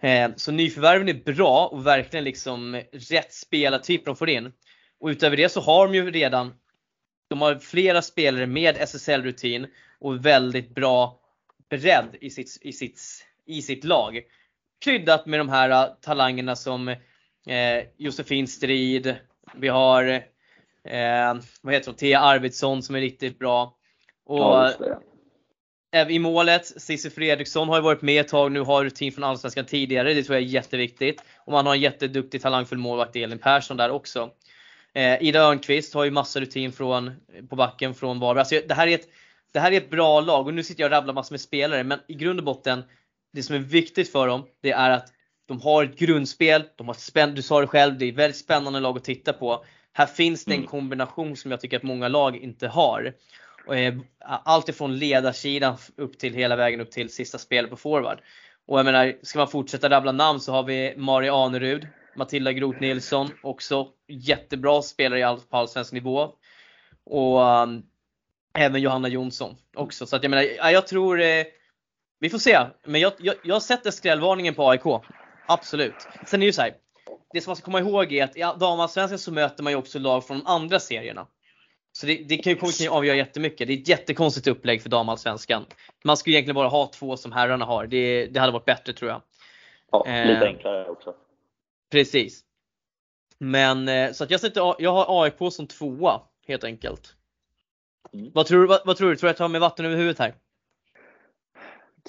Eh, 0.00 0.30
så 0.36 0.52
nyförvärven 0.52 1.08
är 1.08 1.14
bra 1.14 1.66
och 1.66 1.86
verkligen 1.86 2.24
liksom 2.24 2.82
rätt 2.92 3.32
spelartyp 3.32 4.04
de 4.04 4.16
får 4.16 4.30
in. 4.30 4.52
Och 5.00 5.08
utöver 5.08 5.36
det 5.36 5.48
så 5.48 5.60
har 5.60 5.86
de 5.86 5.94
ju 5.94 6.10
redan 6.10 6.54
de 7.28 7.40
har 7.40 7.54
flera 7.54 8.02
spelare 8.02 8.46
med 8.46 8.76
SSL-rutin 8.76 9.66
och 9.98 10.26
väldigt 10.26 10.74
bra 10.74 11.20
bredd 11.70 12.16
i 12.20 12.30
sitt, 12.30 12.58
i 12.62 12.72
sitt, 12.72 13.00
i 13.46 13.62
sitt 13.62 13.84
lag. 13.84 14.20
Kryddat 14.84 15.26
med 15.26 15.40
de 15.40 15.48
här 15.48 15.70
eh, 15.70 15.94
talangerna 16.00 16.56
som 16.56 16.96
eh, 17.46 17.84
Josefin 17.96 18.48
Strid, 18.48 19.16
vi 19.54 19.68
har 19.68 20.04
eh, 20.84 21.34
vad 21.62 21.74
heter 21.74 21.86
hon, 21.86 21.96
Thea 21.96 22.20
Arvidsson 22.20 22.82
som 22.82 22.94
är 22.94 23.00
riktigt 23.00 23.38
bra. 23.38 23.76
Och 24.26 24.70
Ja, 25.94 26.08
I 26.08 26.18
målet, 26.18 26.66
Cissi 26.66 27.10
Fredriksson 27.10 27.68
har 27.68 27.76
ju 27.76 27.82
varit 27.82 28.02
med 28.02 28.20
ett 28.20 28.28
tag 28.28 28.52
nu, 28.52 28.60
har 28.60 28.84
rutin 28.84 29.12
från 29.12 29.24
Allsvenskan 29.24 29.64
tidigare. 29.64 30.14
Det 30.14 30.22
tror 30.22 30.36
jag 30.36 30.44
är 30.44 30.48
jätteviktigt. 30.48 31.22
Och 31.44 31.52
man 31.52 31.66
har 31.66 31.74
en 31.74 31.80
jätteduktig 31.80 32.42
talangfull 32.42 32.78
målvakt 32.78 33.16
Elin 33.16 33.38
Persson 33.38 33.76
där 33.76 33.90
också. 33.90 34.30
Eh, 34.94 35.22
Ida 35.22 35.40
Örnqvist 35.40 35.94
har 35.94 36.04
ju 36.04 36.10
massa 36.10 36.40
rutin 36.40 36.72
från, 36.72 37.12
på 37.50 37.56
backen 37.56 37.94
från 37.94 38.20
Varberg. 38.20 38.40
Alltså, 38.40 38.60
det, 38.68 38.74
här 38.74 38.86
är 38.86 38.94
ett, 38.94 39.08
det 39.52 39.60
här 39.60 39.72
är 39.72 39.76
ett 39.76 39.90
bra 39.90 40.20
lag 40.20 40.46
och 40.46 40.54
nu 40.54 40.62
sitter 40.62 40.82
jag 40.82 40.88
och 40.88 40.92
rabblar 40.92 41.14
massor 41.14 41.32
med 41.32 41.40
spelare 41.40 41.84
men 41.84 41.98
i 42.08 42.14
grund 42.14 42.38
och 42.38 42.44
botten, 42.44 42.82
det 43.32 43.42
som 43.42 43.54
är 43.54 43.60
viktigt 43.60 44.12
för 44.12 44.26
dem, 44.26 44.46
det 44.60 44.70
är 44.70 44.90
att 44.90 45.12
de 45.46 45.60
har 45.60 45.84
ett 45.84 45.98
grundspel, 45.98 46.64
de 46.76 46.86
har 46.86 46.94
spänn, 46.94 47.34
du 47.34 47.42
sa 47.42 47.60
det 47.60 47.66
själv, 47.66 47.98
det 47.98 48.04
är 48.06 48.12
väldigt 48.12 48.36
spännande 48.36 48.80
lag 48.80 48.96
att 48.96 49.04
titta 49.04 49.32
på. 49.32 49.64
Här 49.92 50.06
finns 50.06 50.44
det 50.44 50.52
en 50.52 50.56
Mm. 50.58 50.66
kombination 50.68 51.36
som 51.36 51.50
jag 51.50 51.60
tycker 51.60 51.76
att 51.76 51.82
många 51.82 52.08
lag 52.08 52.36
inte 52.36 52.68
har. 52.68 53.14
Eh, 53.72 53.94
Allt 54.26 54.68
ifrån 54.68 54.98
ledarsidan 54.98 55.76
upp 55.96 56.18
till 56.18 56.34
hela 56.34 56.56
vägen 56.56 56.80
upp 56.80 56.90
till 56.90 57.10
sista 57.14 57.38
spelet 57.38 57.70
på 57.70 57.76
forward. 57.76 58.18
Och 58.66 58.78
jag 58.78 58.84
menar, 58.84 59.14
ska 59.22 59.38
man 59.38 59.48
fortsätta 59.48 59.90
rabbla 59.90 60.12
namn 60.12 60.40
så 60.40 60.52
har 60.52 60.62
vi 60.62 60.94
Mari 60.96 61.28
Anerud, 61.28 61.86
Matilda 62.16 62.52
Groth 62.52 62.80
Nilsson, 62.80 63.30
också 63.42 63.88
jättebra 64.08 64.82
spelare 64.82 65.18
i 65.18 65.22
all, 65.22 65.40
på 65.40 65.56
allsvensk 65.56 65.92
nivå. 65.92 66.30
Och 67.06 67.40
um, 67.40 67.82
även 68.58 68.80
Johanna 68.80 69.08
Jonsson 69.08 69.56
också. 69.76 70.06
Så 70.06 70.16
att 70.16 70.22
jag 70.22 70.30
menar, 70.30 70.42
ja, 70.42 70.70
jag 70.70 70.86
tror, 70.86 71.20
eh, 71.20 71.44
vi 72.20 72.30
får 72.30 72.38
se. 72.38 72.58
Men 72.86 73.00
jag, 73.00 73.12
jag, 73.18 73.34
jag 73.44 73.62
sätter 73.62 73.90
skrällvarningen 73.90 74.54
på 74.54 74.70
AIK. 74.70 74.82
Absolut. 75.46 75.94
Sen 76.26 76.40
är 76.40 76.44
det 76.44 76.46
ju 76.46 76.52
så 76.52 76.62
här, 76.62 76.74
det 77.32 77.40
som 77.40 77.50
man 77.50 77.56
ska 77.56 77.64
komma 77.64 77.80
ihåg 77.80 78.12
är 78.12 78.24
att 78.24 78.36
i 78.36 78.40
damallsvenskan 78.40 79.18
så 79.18 79.32
möter 79.32 79.62
man 79.62 79.72
ju 79.72 79.76
också 79.76 79.98
lag 79.98 80.26
från 80.26 80.38
de 80.38 80.46
andra 80.46 80.80
serierna. 80.80 81.26
Så 81.92 82.06
det, 82.06 82.16
det 82.16 82.36
kan 82.36 82.52
ju, 82.52 82.58
kommer 82.58 82.72
kan 82.78 82.84
ju 82.84 82.90
avgöra 82.90 83.16
jättemycket. 83.16 83.66
Det 83.68 83.74
är 83.74 83.78
ett 83.78 83.88
jättekonstigt 83.88 84.46
upplägg 84.46 84.82
för 84.82 84.88
damallsvenskan. 84.88 85.66
Man 86.04 86.16
skulle 86.16 86.36
egentligen 86.36 86.54
bara 86.54 86.68
ha 86.68 86.86
två 86.86 87.16
som 87.16 87.32
herrarna 87.32 87.64
har. 87.64 87.86
Det, 87.86 88.26
det 88.26 88.40
hade 88.40 88.52
varit 88.52 88.64
bättre 88.64 88.92
tror 88.92 89.10
jag. 89.10 89.22
Ja, 89.90 90.06
Eh. 90.06 90.26
lite 90.26 90.46
enklare 90.46 90.88
också. 90.88 91.14
Precis. 91.90 92.44
Men 93.38 93.88
eh, 93.88 94.12
så 94.12 94.24
att 94.24 94.30
jag, 94.30 94.40
sätter, 94.40 94.74
jag 94.78 94.92
har 94.92 95.24
AIK 95.24 95.52
som 95.52 95.66
tvåa 95.66 96.20
helt 96.46 96.64
enkelt. 96.64 97.14
Mm. 98.12 98.30
Vad 98.34 98.46
tror, 98.46 98.60
du- 98.60 98.66
vad, 98.66 98.80
vad 98.86 98.96
tror 98.96 99.08
du? 99.10 99.16
Tror 99.16 99.26
du 99.26 99.30
att 99.30 99.38
jag 99.40 99.44
tar 99.44 99.48
med 99.52 99.60
vatten 99.60 99.86
över 99.86 99.96
huvudet 99.96 100.18
här? 100.18 100.34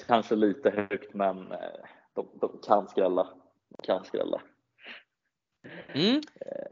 kanske 0.06 0.34
lite 0.34 0.70
högt, 0.70 1.14
men 1.14 1.52
eh, 1.52 1.58
de, 2.16 2.28
de 2.40 2.60
kan 2.66 2.88
skrälla. 2.88 3.28
De 3.76 3.82
kan 3.86 4.04
skrälla. 4.04 4.42
Mm. 5.94 6.20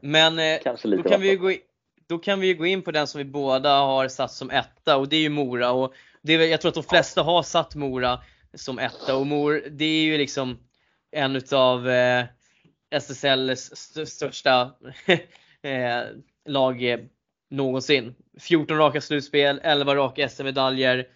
Men 0.01 0.39
eh, 0.39 0.59
Kanske 0.63 0.87
lite 0.87 1.03
då 1.03 1.09
kan, 1.09 1.21
vi 1.21 1.27
ju 1.29 1.35
vatten. 1.37 1.43
gå 1.45 1.51
in, 1.51 1.59
då 2.07 2.17
kan 2.17 2.39
vi 2.39 2.53
gå 2.53 2.65
in 2.65 2.81
på 2.81 2.91
den 2.91 3.07
som 3.07 3.17
vi 3.19 3.25
båda 3.25 3.69
har 3.79 4.07
satt 4.07 4.31
som 4.31 4.49
etta 4.51 4.97
och 4.97 5.09
det 5.09 5.15
är 5.15 5.21
ju 5.21 5.29
Mora. 5.29 5.71
Och 5.71 5.93
det 6.21 6.33
är, 6.33 6.39
jag 6.47 6.61
tror 6.61 6.69
att 6.69 6.75
de 6.75 6.83
flesta 6.83 7.23
har 7.23 7.43
satt 7.43 7.75
Mora 7.75 8.19
som 8.53 8.79
etta 8.79 9.15
och 9.15 9.27
Mor, 9.27 9.63
det 9.71 9.85
är 9.85 10.03
ju 10.03 10.17
liksom 10.17 10.57
en 11.11 11.35
utav 11.35 11.89
eh, 11.89 12.25
SSLs 12.89 13.71
st- 13.71 14.05
största 14.05 14.71
eh, 15.61 16.03
lag 16.45 16.83
eh, 16.91 16.99
någonsin. 17.49 18.15
14 18.39 18.77
raka 18.77 19.01
slutspel, 19.01 19.59
11 19.63 19.95
raka 19.95 20.29
SM-medaljer 20.29 21.07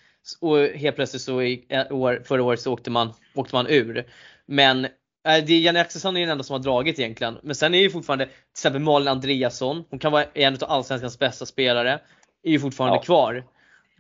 och 0.42 0.58
helt 0.58 0.96
plötsligt 0.96 1.22
så 1.22 1.42
i 1.42 1.66
ett 1.70 1.92
år, 1.92 2.22
förra 2.26 2.44
året 2.44 2.62
så 2.62 2.74
åkte 2.74 2.90
man, 2.92 3.14
åkte 3.36 3.56
man 3.56 3.68
ur. 3.68 4.06
Men 4.46 4.86
eh, 4.86 4.90
det 5.24 5.54
är 5.54 5.60
Jenny 5.60 5.80
Axelsson 5.80 6.18
är 6.18 6.22
den 6.22 6.30
enda 6.30 6.44
som 6.44 6.54
har 6.54 6.60
dragit 6.60 7.00
egentligen. 7.00 7.38
Men 7.44 7.56
sen 7.56 7.76
är 7.76 7.80
ju 7.80 7.90
fortfarande 7.90 8.26
till 8.26 8.34
exempel 8.54 8.82
Malin 8.82 9.08
Andreasson, 9.08 9.84
hon 9.90 10.00
kan 10.00 10.12
vara 10.12 10.26
en 10.34 10.54
av 10.54 10.64
allsvenskans 10.72 11.20
bästa 11.20 11.46
spelare, 11.46 12.00
är 12.44 12.52
ju 12.52 12.60
fortfarande 12.60 12.98
Ja. 12.98 13.02
kvar. 13.02 13.44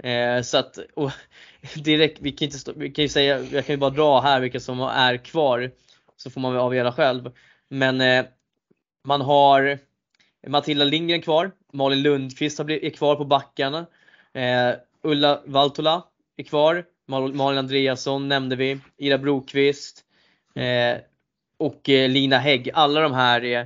Eh, 0.03 0.41
så 0.41 0.57
att, 0.57 0.77
och 0.95 1.11
direkt, 1.75 2.17
vi 2.21 2.31
kan, 2.31 2.45
inte 2.45 2.59
stå, 2.59 2.73
vi 2.75 2.91
kan 2.91 3.03
ju 3.03 3.09
säga, 3.09 3.39
jag 3.39 3.65
kan 3.65 3.73
ju 3.73 3.77
bara 3.77 3.89
dra 3.89 4.21
här 4.21 4.39
vilka 4.39 4.59
som 4.59 4.81
är 4.81 5.17
kvar. 5.17 5.71
Så 6.17 6.29
får 6.29 6.41
man 6.41 6.53
väl 6.53 6.61
avgöra 6.61 6.91
själv. 6.91 7.31
Men 7.69 8.01
eh, 8.01 8.25
man 9.07 9.21
har 9.21 9.79
Matilda 10.47 10.85
Lindgren 10.85 11.21
kvar, 11.21 11.51
Malin 11.73 12.01
Lundqvist 12.01 12.57
har 12.57 12.65
blivit, 12.65 12.83
är 12.93 12.97
kvar 12.97 13.15
på 13.15 13.25
backarna. 13.25 13.85
Eh, 14.33 14.75
Ulla 15.03 15.41
Valtola 15.45 16.03
är 16.39 16.43
kvar, 16.43 16.85
Mal, 17.07 17.33
Malin 17.33 17.59
Andreasson 17.59 18.27
nämnde 18.27 18.55
vi, 18.55 18.79
Ida 18.97 19.17
Brokvist 19.17 20.05
eh, 20.55 20.97
och 21.57 21.89
eh, 21.89 22.09
Lina 22.09 22.37
Hägg. 22.37 22.69
Alla 22.73 23.01
de 23.01 23.13
här 23.13 23.43
är, 23.43 23.61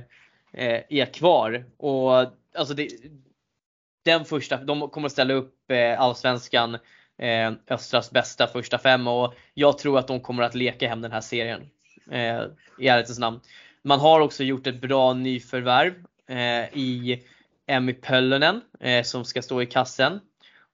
eh, 0.52 0.80
är 0.88 1.12
kvar. 1.12 1.64
Och 1.76 2.12
alltså 2.54 2.74
det, 2.74 2.88
den 4.04 4.24
första, 4.24 4.56
de 4.56 4.88
kommer 4.88 5.06
att 5.06 5.12
ställa 5.12 5.34
upp 5.34 5.70
eh, 5.70 6.00
Allsvenskan 6.00 6.74
eh, 7.18 7.52
Östras 7.68 8.10
bästa 8.10 8.46
första 8.46 8.78
fem 8.78 9.06
och 9.08 9.34
jag 9.54 9.78
tror 9.78 9.98
att 9.98 10.08
de 10.08 10.20
kommer 10.20 10.42
att 10.42 10.54
leka 10.54 10.88
hem 10.88 11.00
den 11.00 11.12
här 11.12 11.20
serien. 11.20 11.60
Eh, 12.10 12.42
I 12.78 12.88
ärlighetens 12.88 13.18
namn. 13.18 13.40
Man 13.82 14.00
har 14.00 14.20
också 14.20 14.44
gjort 14.44 14.66
ett 14.66 14.80
bra 14.80 15.12
nyförvärv 15.12 15.94
eh, 16.28 16.78
i 16.78 17.22
Emmy 17.66 17.92
Pöllönen 17.92 18.60
eh, 18.80 19.02
som 19.02 19.24
ska 19.24 19.42
stå 19.42 19.62
i 19.62 19.66
kassen. 19.66 20.20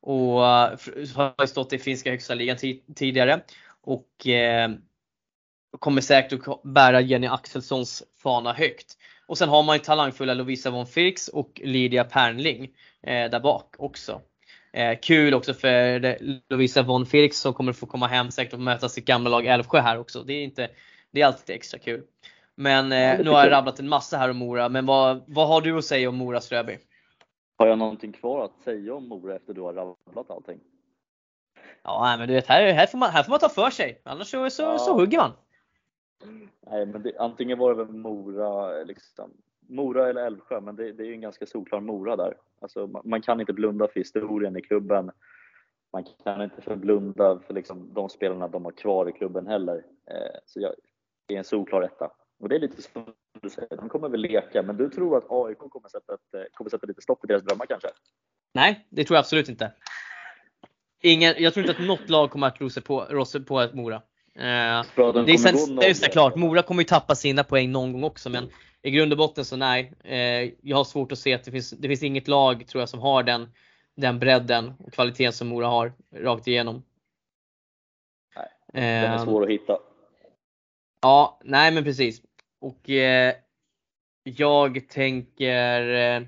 Och 0.03 0.47
eh, 0.47 0.79
har 1.15 1.47
stått 1.47 1.73
i 1.73 1.79
finska 1.79 2.11
högsta 2.11 2.35
ligan 2.35 2.57
ti- 2.57 2.95
tidigare. 2.95 3.41
Och 3.83 4.27
eh, 4.27 4.71
kommer 5.79 6.01
säkert 6.01 6.49
att 6.49 6.63
bära 6.63 7.01
Jenny 7.01 7.27
Axelssons 7.27 8.03
fana 8.23 8.53
högt. 8.53 8.97
Och 9.27 9.39
sen 9.39 9.49
har 9.49 9.63
man 9.63 9.77
ju 9.77 9.81
talangfulla 9.81 10.35
Lovisa 10.35 10.71
von 10.71 10.87
Firks 10.87 11.29
och 11.29 11.61
Lydia 11.65 12.05
Pernling 12.05 12.65
eh, 13.03 13.31
där 13.31 13.41
bak 13.41 13.75
också. 13.79 14.21
Eh, 14.73 14.99
kul 15.03 15.35
också 15.35 15.55
för 15.55 16.19
Lovisa 16.49 16.83
von 16.83 17.07
Firks 17.07 17.39
som 17.39 17.55
kommer 17.55 17.73
få 17.73 17.87
komma 17.87 18.07
hem 18.07 18.31
säkert 18.31 18.55
och 18.55 18.61
möta 18.61 18.89
sitt 18.89 19.05
gamla 19.05 19.31
lag 19.31 19.47
Älvsjö 19.47 19.81
här 19.81 19.99
också. 19.99 20.23
Det 20.23 20.33
är, 20.33 20.45
inte, 20.45 20.69
det 21.11 21.21
är 21.21 21.27
alltid 21.27 21.57
extra 21.57 21.79
kul. 21.79 22.03
Men 22.55 22.93
eh, 22.93 23.19
nu 23.25 23.31
har 23.31 23.39
jag 23.43 23.51
rabblat 23.51 23.79
en 23.79 23.89
massa 23.89 24.17
här 24.17 24.31
om 24.31 24.37
Mora, 24.37 24.69
men 24.69 24.87
vad, 24.87 25.25
vad 25.27 25.49
har 25.49 25.61
du 25.61 25.79
att 25.79 25.85
säga 25.85 26.09
om 26.09 26.17
Mora 26.17 26.41
Ströby? 26.41 26.79
Har 27.61 27.66
jag 27.66 27.79
någonting 27.79 28.12
kvar 28.12 28.44
att 28.44 28.57
säga 28.64 28.94
om 28.94 29.09
Mora 29.09 29.37
efter 29.37 29.55
du 29.55 29.61
har 29.61 29.73
rabblat 29.73 30.31
allting? 30.31 30.61
Ja 31.83 32.16
men 32.18 32.29
du 32.29 32.35
vet 32.35 32.46
här, 32.46 32.73
här, 32.73 32.87
får 32.87 32.99
man, 32.99 33.11
här 33.11 33.23
får 33.23 33.31
man 33.31 33.38
ta 33.40 33.49
för 33.49 33.70
sig, 33.70 34.01
annars 34.05 34.31
så, 34.31 34.51
så, 34.51 34.79
så 34.79 34.90
Ja. 34.90 34.94
hugger 34.94 35.18
man. 35.18 35.31
Nej, 36.66 36.87
men 36.87 37.03
det, 37.03 37.18
antingen 37.18 37.59
var 37.59 37.75
det 37.75 37.85
väl 37.85 37.94
Mora, 37.94 38.83
liksom, 38.83 39.31
Mora 39.68 40.09
eller 40.09 40.27
Älvsjö, 40.27 40.61
men 40.61 40.77
det, 40.77 40.92
det 40.92 41.03
är 41.03 41.07
ju 41.07 41.14
en 41.14 41.20
ganska 41.20 41.46
solklar 41.46 41.81
Mora 41.81 42.16
där. 42.16 42.37
Alltså, 42.61 42.87
man, 42.87 43.03
man 43.05 43.23
kan 43.23 43.40
inte 43.40 43.53
blunda 43.53 43.88
för 43.88 44.01
historien 44.01 44.57
i 44.57 44.61
klubben. 44.62 45.11
Man 45.92 46.05
kan 46.25 46.42
inte 46.42 46.62
förblunda 46.62 47.38
för 47.46 47.55
liksom, 47.55 47.94
de 47.94 48.09
spelarna 48.09 48.49
de 48.49 48.64
har 48.64 48.73
kvar 48.73 49.09
i 49.09 49.12
klubben 49.12 49.46
heller. 49.46 49.85
Eh, 50.11 50.38
så 50.46 50.61
jag, 50.61 50.73
det 51.27 51.35
är 51.35 51.38
en 51.38 51.44
solklar 51.44 51.83
etta. 51.83 52.11
Och 52.38 52.49
det 52.49 52.55
är 52.55 52.61
lite 52.61 52.83
som 52.83 53.14
du 53.43 53.51
säger, 53.51 53.77
de 53.77 53.88
kommer 53.88 54.09
väl 54.09 54.21
leka, 54.21 54.62
men 54.62 54.77
du 54.77 54.90
tror 54.90 55.19
att 55.19 55.25
AIK 55.29 55.59
kommer 55.59 55.88
sätta, 55.88 56.14
ett, 56.14 56.35
eh, 56.35 56.43
kommer 56.53 56.71
sätta 56.71 56.87
lite 56.87 57.03
stopp 57.03 57.25
i 57.25 57.27
deras 57.27 57.43
drömmar 57.43 57.66
kanske? 57.66 57.88
Nej, 58.55 58.87
det 58.90 59.05
tror 59.05 59.14
jag 59.14 59.21
absolut 59.21 59.49
inte. 59.49 59.73
Ingen, 61.03 61.35
jag 61.38 61.55
tror 61.55 61.66
inte 61.66 61.83
att 61.83 61.87
något 61.87 62.09
lag 62.09 62.31
kommer 62.31 62.47
att 62.47 62.61
ro 62.61 62.71
sig 62.71 62.83
på, 62.83 63.25
på 63.47 63.61
ett 63.61 63.75
Mora. 63.75 63.97
Eh, 64.35 64.43
det 64.95 65.33
är 65.33 65.37
sen, 65.37 65.77
det 65.77 65.87
är 65.87 65.95
såklart, 65.95 66.37
Mora 66.37 66.62
kommer 66.62 66.83
ju 66.83 66.87
tappa 66.87 67.14
sina 67.14 67.45
poäng 67.45 67.73
någon 67.73 67.93
gång 67.93 68.05
också 68.05 68.31
men 68.31 68.51
i 68.83 68.90
grund 68.90 69.12
och 69.12 69.19
botten 69.19 69.45
så 69.45 69.57
nej. 69.57 69.93
Eh, 70.05 70.53
jag 70.62 70.77
har 70.77 70.85
svårt 70.85 71.12
att 71.12 71.19
se 71.19 71.35
att 71.35 71.45
det 71.45 71.51
finns, 71.51 71.71
det 71.71 71.88
finns 71.88 72.03
inget 72.03 72.29
lag 72.29 72.66
tror 72.66 72.83
jag 72.83 72.88
som 72.88 73.01
har 73.01 73.23
den, 73.23 73.53
den 73.97 74.19
bredden 74.19 74.75
och 74.79 74.93
kvaliteten 74.93 75.33
som 75.33 75.49
Mora 75.49 75.66
har 75.66 75.93
rakt 76.14 76.47
igenom. 76.47 76.83
Nej, 78.37 78.49
Den 78.73 78.83
är 78.85 79.14
Eh, 79.14 79.25
svår 79.25 79.43
att 79.43 79.51
hitta. 79.51 79.79
Ja, 81.03 81.40
nej 81.45 81.73
men 81.73 81.85
precis. 81.85 82.23
Och 82.61 82.90
eh, 82.90 83.35
jag 84.23 84.88
tänker 84.88 85.88
eh, 85.92 86.23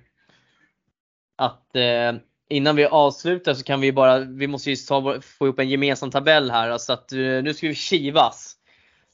att 1.37 1.77
eh, 1.77 2.13
innan 2.49 2.77
vi 2.77 2.85
avslutar 2.85 3.55
så 3.55 3.65
kan 3.65 3.81
vi 3.81 3.93
bara, 3.93 4.19
vi 4.19 4.47
måste 4.47 4.71
ju 4.71 4.77
ta, 4.77 5.21
få 5.21 5.47
ihop 5.47 5.59
en 5.59 5.69
gemensam 5.69 6.11
tabell 6.11 6.51
här 6.51 6.79
så 6.79 6.93
att 6.93 7.13
eh, 7.13 7.19
nu 7.19 7.55
ska 7.55 7.69
vi 7.69 7.75
kivas. 7.75 8.57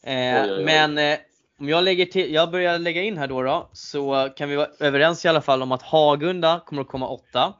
Eh, 0.03 0.13
Oj, 0.13 0.51
oj, 0.51 0.53
oj. 0.59 0.65
Men 0.65 0.99
eh, 0.99 1.19
om 1.59 1.69
jag 1.69 1.85
lägger 1.85 2.07
till, 2.07 2.35
jag 2.35 2.51
börjar 2.51 2.79
lägga 2.79 3.03
in 3.03 3.19
här 3.19 3.27
då, 3.27 3.43
då 3.43 3.71
så 3.73 4.29
kan 4.37 4.49
vi 4.49 4.57
vara 4.57 4.69
överens 4.81 5.25
i 5.25 5.29
alla 5.29 5.41
fall 5.41 5.63
om 5.63 5.73
att 5.73 5.83
Hagunda 5.83 6.63
kommer 6.67 6.83
att 6.83 6.89
komma 6.89 7.09
åtta. 7.09 7.55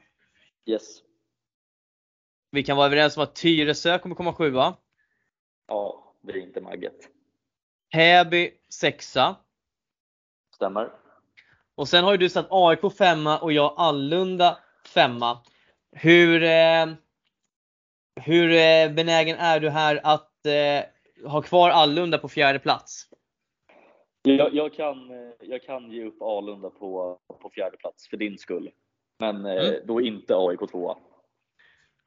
Yes. 0.67 1.03
Vi 2.51 2.63
kan 2.63 2.77
vara 2.77 2.87
överens 2.87 3.17
om 3.17 3.23
att 3.23 3.35
Tyresö 3.35 3.99
kommer 3.99 4.15
komma 4.15 4.33
sjua. 4.33 4.77
Ja, 5.69 6.15
det 6.23 6.33
är 6.33 6.37
inte 6.37 6.61
Magget. 6.61 6.97
Täby 7.93 8.51
sexa. 8.69 9.37
Stämmer. 10.59 10.91
Och 11.75 11.89
sen 11.89 12.05
har 12.05 12.13
ju 12.13 12.19
du 12.19 12.29
satt 12.29 12.47
AIK 12.51 12.93
femma 12.99 13.39
och 13.39 13.53
jag 13.53 13.75
Allunda 13.77 14.59
femma. 14.95 15.39
Hur, 15.93 16.43
eh, 16.43 16.87
hur 18.21 18.51
eh, 18.53 18.93
benägen 18.95 19.39
är 19.39 19.61
du 19.61 19.71
här 19.71 20.01
att 20.05 20.47
eh, 20.47 21.31
ha 21.31 21.43
kvar 21.43 21.71
Allunda 21.71 22.19
på 22.19 22.29
fjärde 22.29 22.59
plats? 22.59 23.07
Jag, 24.23 24.55
jag, 24.55 24.75
kan, 24.75 25.11
eh, 25.11 25.33
jag 25.41 25.63
kan 25.63 25.91
ge 25.91 26.05
upp 26.05 26.23
Alunda 26.23 26.71
på, 26.71 27.19
på 27.43 27.51
fjärde 27.51 27.77
plats 27.77 28.09
för 28.09 28.17
din 28.17 28.39
skull. 28.39 28.71
Men 29.19 29.47
eh, 29.47 29.69
Mm. 29.69 29.81
då 29.85 30.01
inte 30.01 30.37
AIK 30.37 30.71
tvåa. 30.71 30.97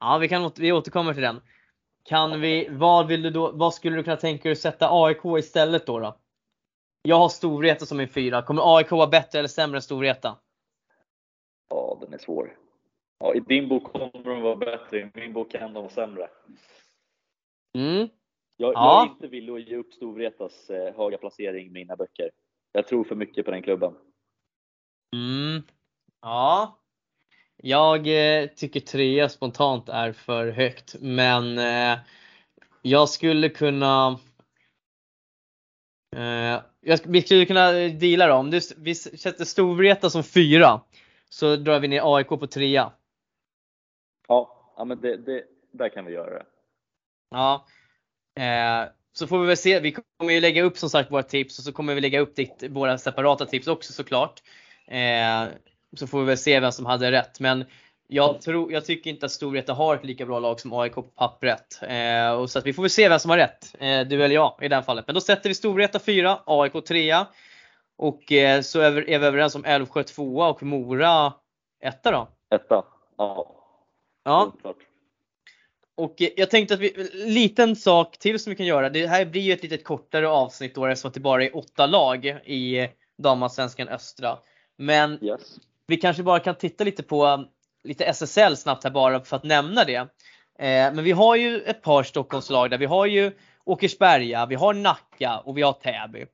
Ja, 0.00 0.18
vi, 0.18 0.28
kan, 0.28 0.50
vi 0.56 0.72
återkommer 0.72 1.12
till 1.14 1.22
den. 1.22 1.40
Kan 2.04 2.40
vi, 2.40 2.68
vad, 2.70 3.06
vill 3.06 3.22
du 3.22 3.30
då, 3.30 3.52
vad 3.52 3.74
skulle 3.74 3.96
du 3.96 4.02
kunna 4.02 4.16
tänka 4.16 4.42
dig 4.42 4.52
att 4.52 4.58
sätta 4.58 4.88
AIK 4.90 5.24
istället 5.38 5.86
då? 5.86 5.98
då? 5.98 6.16
Jag 7.02 7.16
har 7.16 7.28
Storvreta 7.28 7.86
som 7.86 7.98
min 7.98 8.08
fyra. 8.08 8.42
Kommer 8.42 8.76
AIK 8.76 8.90
vara 8.90 9.06
bättre 9.06 9.38
eller 9.38 9.48
sämre 9.48 9.78
än 9.78 9.82
Storvreta? 9.82 10.38
Ja, 11.68 11.98
den 12.00 12.14
är 12.14 12.18
svår. 12.18 12.56
Ja, 13.18 13.34
I 13.34 13.40
din 13.40 13.68
bok 13.68 13.92
kommer 13.92 14.24
de 14.24 14.42
vara 14.42 14.56
bättre, 14.56 14.98
i 14.98 15.10
min 15.14 15.32
bok 15.32 15.50
kan 15.52 15.72
de 15.72 15.82
vara 15.82 15.92
sämre. 15.92 16.28
Mm. 17.78 18.08
Jag, 18.56 18.74
Ja. 18.74 18.74
jag 18.74 19.06
är 19.06 19.10
inte 19.10 19.26
villig 19.26 19.52
att 19.52 19.68
ge 19.68 19.76
upp 19.76 19.92
Storvretas 19.92 20.70
eh, 20.70 20.94
höga 20.96 21.18
placering 21.18 21.66
i 21.66 21.70
mina 21.70 21.96
böcker. 21.96 22.30
Jag 22.72 22.86
tror 22.86 23.04
för 23.04 23.14
mycket 23.14 23.44
på 23.44 23.50
den 23.50 23.62
klubben. 23.62 23.94
Mm. 25.16 25.62
Ja. 26.20 26.78
Jag 27.56 27.98
eh, 28.42 28.46
tycker 28.48 28.80
trea 28.80 29.28
spontant 29.28 29.88
är 29.88 30.12
för 30.12 30.48
högt, 30.48 30.96
men 31.00 31.58
eh, 31.58 31.98
jag 32.82 33.08
skulle 33.08 33.48
kunna 33.48 34.18
jag, 36.80 36.98
sk- 36.98 37.06
vi 37.08 37.22
skulle 37.22 37.46
kunna 37.46 37.78
eh, 37.78 37.92
deala 37.92 38.26
då. 38.26 38.34
Om 38.34 38.50
du, 38.50 38.60
vi 38.76 38.94
sätter 38.94 39.44
Storvreta 39.44 40.10
som 40.10 40.24
fyra 40.24 40.80
så 41.28 41.56
drar 41.56 41.80
vi 41.80 41.88
ner 41.88 42.16
AIK 42.16 42.28
på 42.28 42.46
trea. 42.46 42.92
Ja, 44.28 44.72
ja 44.76 44.84
men 44.84 45.00
det, 45.00 45.16
det, 45.16 45.44
där 45.72 45.88
kan 45.88 46.04
vi 46.04 46.12
göra 46.12 46.30
det. 46.30 46.44
Ja. 47.30 47.66
Eh, 48.40 48.88
så 49.12 49.26
får 49.26 49.40
vi 49.40 49.46
väl 49.46 49.56
se. 49.56 49.80
Vi 49.80 49.92
kommer 49.92 50.32
ju 50.32 50.40
lägga 50.40 50.62
upp 50.62 50.78
som 50.78 50.90
sagt 50.90 51.10
våra 51.10 51.22
tips 51.22 51.58
och 51.58 51.64
så 51.64 51.72
kommer 51.72 51.94
vi 51.94 52.00
lägga 52.00 52.20
upp 52.20 52.36
ditt, 52.36 52.62
våra 52.70 52.98
separata 52.98 53.46
tips 53.46 53.66
också 53.66 53.92
såklart. 53.92 54.42
Eh, 54.86 55.44
så 55.96 56.06
får 56.06 56.20
vi 56.20 56.26
väl 56.26 56.38
se 56.38 56.60
vem 56.60 56.72
som 56.72 56.86
hade 56.86 57.12
rätt. 57.12 57.40
Men 57.40 57.64
jag, 58.14 58.40
tror, 58.40 58.72
jag 58.72 58.84
tycker 58.84 59.10
inte 59.10 59.26
att 59.26 59.32
Storvreta 59.32 59.72
har 59.72 59.94
ett 59.94 60.04
lika 60.04 60.26
bra 60.26 60.38
lag 60.38 60.60
som 60.60 60.72
AIK 60.72 60.94
på 60.94 61.02
pappret. 61.02 61.78
Eh, 61.82 62.32
och 62.32 62.50
så 62.50 62.58
att 62.58 62.66
vi 62.66 62.72
får 62.72 62.82
väl 62.82 62.90
se 62.90 63.08
vem 63.08 63.18
som 63.18 63.30
har 63.30 63.38
rätt. 63.38 63.74
Eh, 63.78 64.00
du 64.00 64.24
eller 64.24 64.34
jag 64.34 64.58
i 64.62 64.68
det 64.68 64.74
här 64.74 64.82
fallet. 64.82 65.06
Men 65.06 65.14
då 65.14 65.20
sätter 65.20 65.48
vi 65.48 65.54
Storvreta 65.54 65.98
4, 65.98 66.38
AIK 66.46 66.84
3. 66.88 67.16
Och 67.96 68.32
eh, 68.32 68.60
så 68.60 68.80
är 68.80 68.90
vi, 68.90 69.14
är 69.14 69.18
vi 69.18 69.26
överens 69.26 69.54
om 69.54 69.64
Älvsjö 69.64 70.02
2 70.02 70.36
och 70.36 70.62
Mora 70.62 71.32
1 71.80 72.02
då. 72.02 72.28
Etta? 72.50 72.84
Ja, 73.18 73.58
Ja, 74.24 74.52
och 75.94 76.14
jag 76.36 76.50
tänkte 76.50 76.74
att 76.74 76.80
vi, 76.80 77.10
liten 77.14 77.76
sak 77.76 78.18
till 78.18 78.38
som 78.38 78.50
vi 78.50 78.56
kan 78.56 78.66
göra. 78.66 78.90
Det 78.90 79.06
här 79.06 79.24
blir 79.24 79.42
ju 79.42 79.52
ett 79.52 79.62
lite 79.62 79.78
kortare 79.78 80.28
avsnitt 80.28 80.74
då 80.74 80.86
eftersom 80.86 81.10
det 81.14 81.20
bara 81.20 81.44
är 81.44 81.56
åtta 81.56 81.86
lag 81.86 82.24
i 82.44 82.88
damallsvenskan 83.18 83.88
östra. 83.88 84.38
Men 84.76 85.24
Yes. 85.24 85.56
vi 85.86 85.96
kanske 85.96 86.22
bara 86.22 86.40
kan 86.40 86.54
titta 86.54 86.84
lite 86.84 87.02
på 87.02 87.44
lite 87.84 88.04
SSL 88.04 88.56
snabbt 88.56 88.84
här 88.84 88.90
bara 88.90 89.20
för 89.20 89.36
att 89.36 89.44
nämna 89.44 89.84
det. 89.84 89.96
Eh, 90.58 90.94
men 90.94 91.04
vi 91.04 91.12
har 91.12 91.36
ju 91.36 91.60
ett 91.60 91.82
par 91.82 92.02
Stockholmslag 92.02 92.70
där. 92.70 92.78
Vi 92.78 92.86
har 92.86 93.06
ju 93.06 93.32
Åkersberga, 93.64 94.46
vi 94.46 94.54
har 94.54 94.74
Nacka 94.74 95.38
och 95.38 95.58
vi 95.58 95.62
har 95.62 95.72
Täby. 95.72 96.26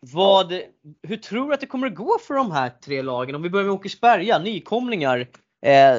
Vad, 0.00 0.52
hur 1.02 1.16
tror 1.16 1.48
du 1.48 1.54
att 1.54 1.60
det 1.60 1.66
kommer 1.66 1.86
att 1.86 1.94
gå 1.94 2.18
för 2.18 2.34
de 2.34 2.52
här 2.52 2.70
tre 2.84 3.02
lagen? 3.02 3.34
Om 3.34 3.42
vi 3.42 3.50
börjar 3.50 3.66
med 3.66 3.74
Åkersberga, 3.74 4.38
nykomlingar. 4.38 5.28
Eh, 5.66 5.98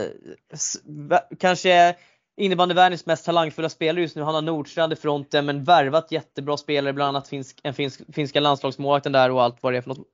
kanske 1.40 1.96
innebandyvärldens 2.38 3.06
mest 3.06 3.26
talangfulla 3.26 3.70
spelare 3.70 4.02
just 4.02 4.16
nu. 4.16 4.22
Han 4.22 4.36
har 4.36 4.42
Nordstrand 4.42 4.94
i 4.94 4.96
fronten 4.96 5.46
men 5.46 5.64
värvat 5.64 6.12
jättebra 6.12 6.58
spelare, 6.58 6.94
bland 6.94 7.10
annat 7.10 7.28
finsk, 7.28 7.60
en 7.64 7.74
finsk, 7.74 8.02
finska 8.14 8.40
landslagsmålvakten 8.40 9.12
där 9.12 9.32
och 9.32 9.44
allt 9.44 9.58
vad 9.62 9.74
det 9.74 9.78
är 9.78 9.82
för 9.82 9.90
något. 9.90 10.08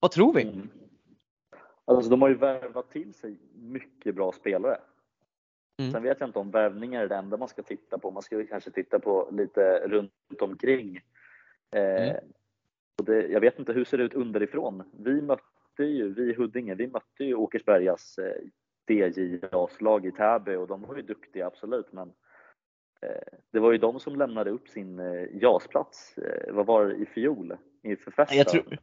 Vad 0.00 0.10
tror 0.10 0.34
vi? 0.34 0.42
Mm. 0.42 0.68
Alltså, 1.96 2.10
de 2.10 2.22
har 2.22 2.28
ju 2.28 2.34
värvat 2.34 2.90
till 2.90 3.14
sig 3.14 3.36
mycket 3.54 4.14
bra 4.14 4.32
spelare. 4.32 4.78
Mm. 5.78 5.92
Sen 5.92 6.02
vet 6.02 6.20
jag 6.20 6.28
inte 6.28 6.38
om 6.38 6.50
värvningar 6.50 7.02
är 7.02 7.08
det 7.08 7.16
enda 7.16 7.36
man 7.36 7.48
ska 7.48 7.62
titta 7.62 7.98
på. 7.98 8.10
Man 8.10 8.22
ska 8.22 8.38
ju 8.38 8.46
kanske 8.46 8.70
titta 8.70 8.98
på 8.98 9.28
lite 9.32 9.88
runt 9.88 10.12
omkring. 10.40 10.96
Eh, 11.76 12.10
Mm. 12.10 12.24
och 12.98 13.04
det, 13.04 13.26
jag 13.26 13.40
vet 13.40 13.58
inte, 13.58 13.72
hur 13.72 13.84
ser 13.84 13.98
det 13.98 14.04
ut 14.04 14.14
underifrån? 14.14 14.82
Vi 14.92 15.22
mötte 15.22 15.84
ju, 15.84 16.14
vi 16.14 16.30
i 16.30 16.34
Huddinge, 16.34 16.74
vi 16.74 16.86
mötte 16.86 17.24
ju 17.24 17.34
Åkersbergas 17.34 18.18
eh, 18.18 18.42
DJ-lag 18.88 20.06
i 20.06 20.12
Täby 20.12 20.54
och 20.56 20.66
de 20.66 20.82
var 20.82 20.96
ju 20.96 21.02
duktiga 21.02 21.46
absolut 21.46 21.92
men 21.92 22.08
eh, 23.02 23.38
det 23.50 23.58
var 23.58 23.72
ju 23.72 23.78
de 23.78 24.00
som 24.00 24.16
lämnade 24.16 24.50
upp 24.50 24.68
sin 24.68 24.98
eh, 25.00 25.28
JAS-plats. 25.32 26.18
Eh, 26.18 26.52
vad 26.54 26.66
var 26.66 26.86
det 26.86 26.94
i 26.94 27.06
fjol? 27.06 27.56
Inför 27.82 28.10
festen? 28.10 28.38
Jag 28.38 28.48
tror, 28.48 28.78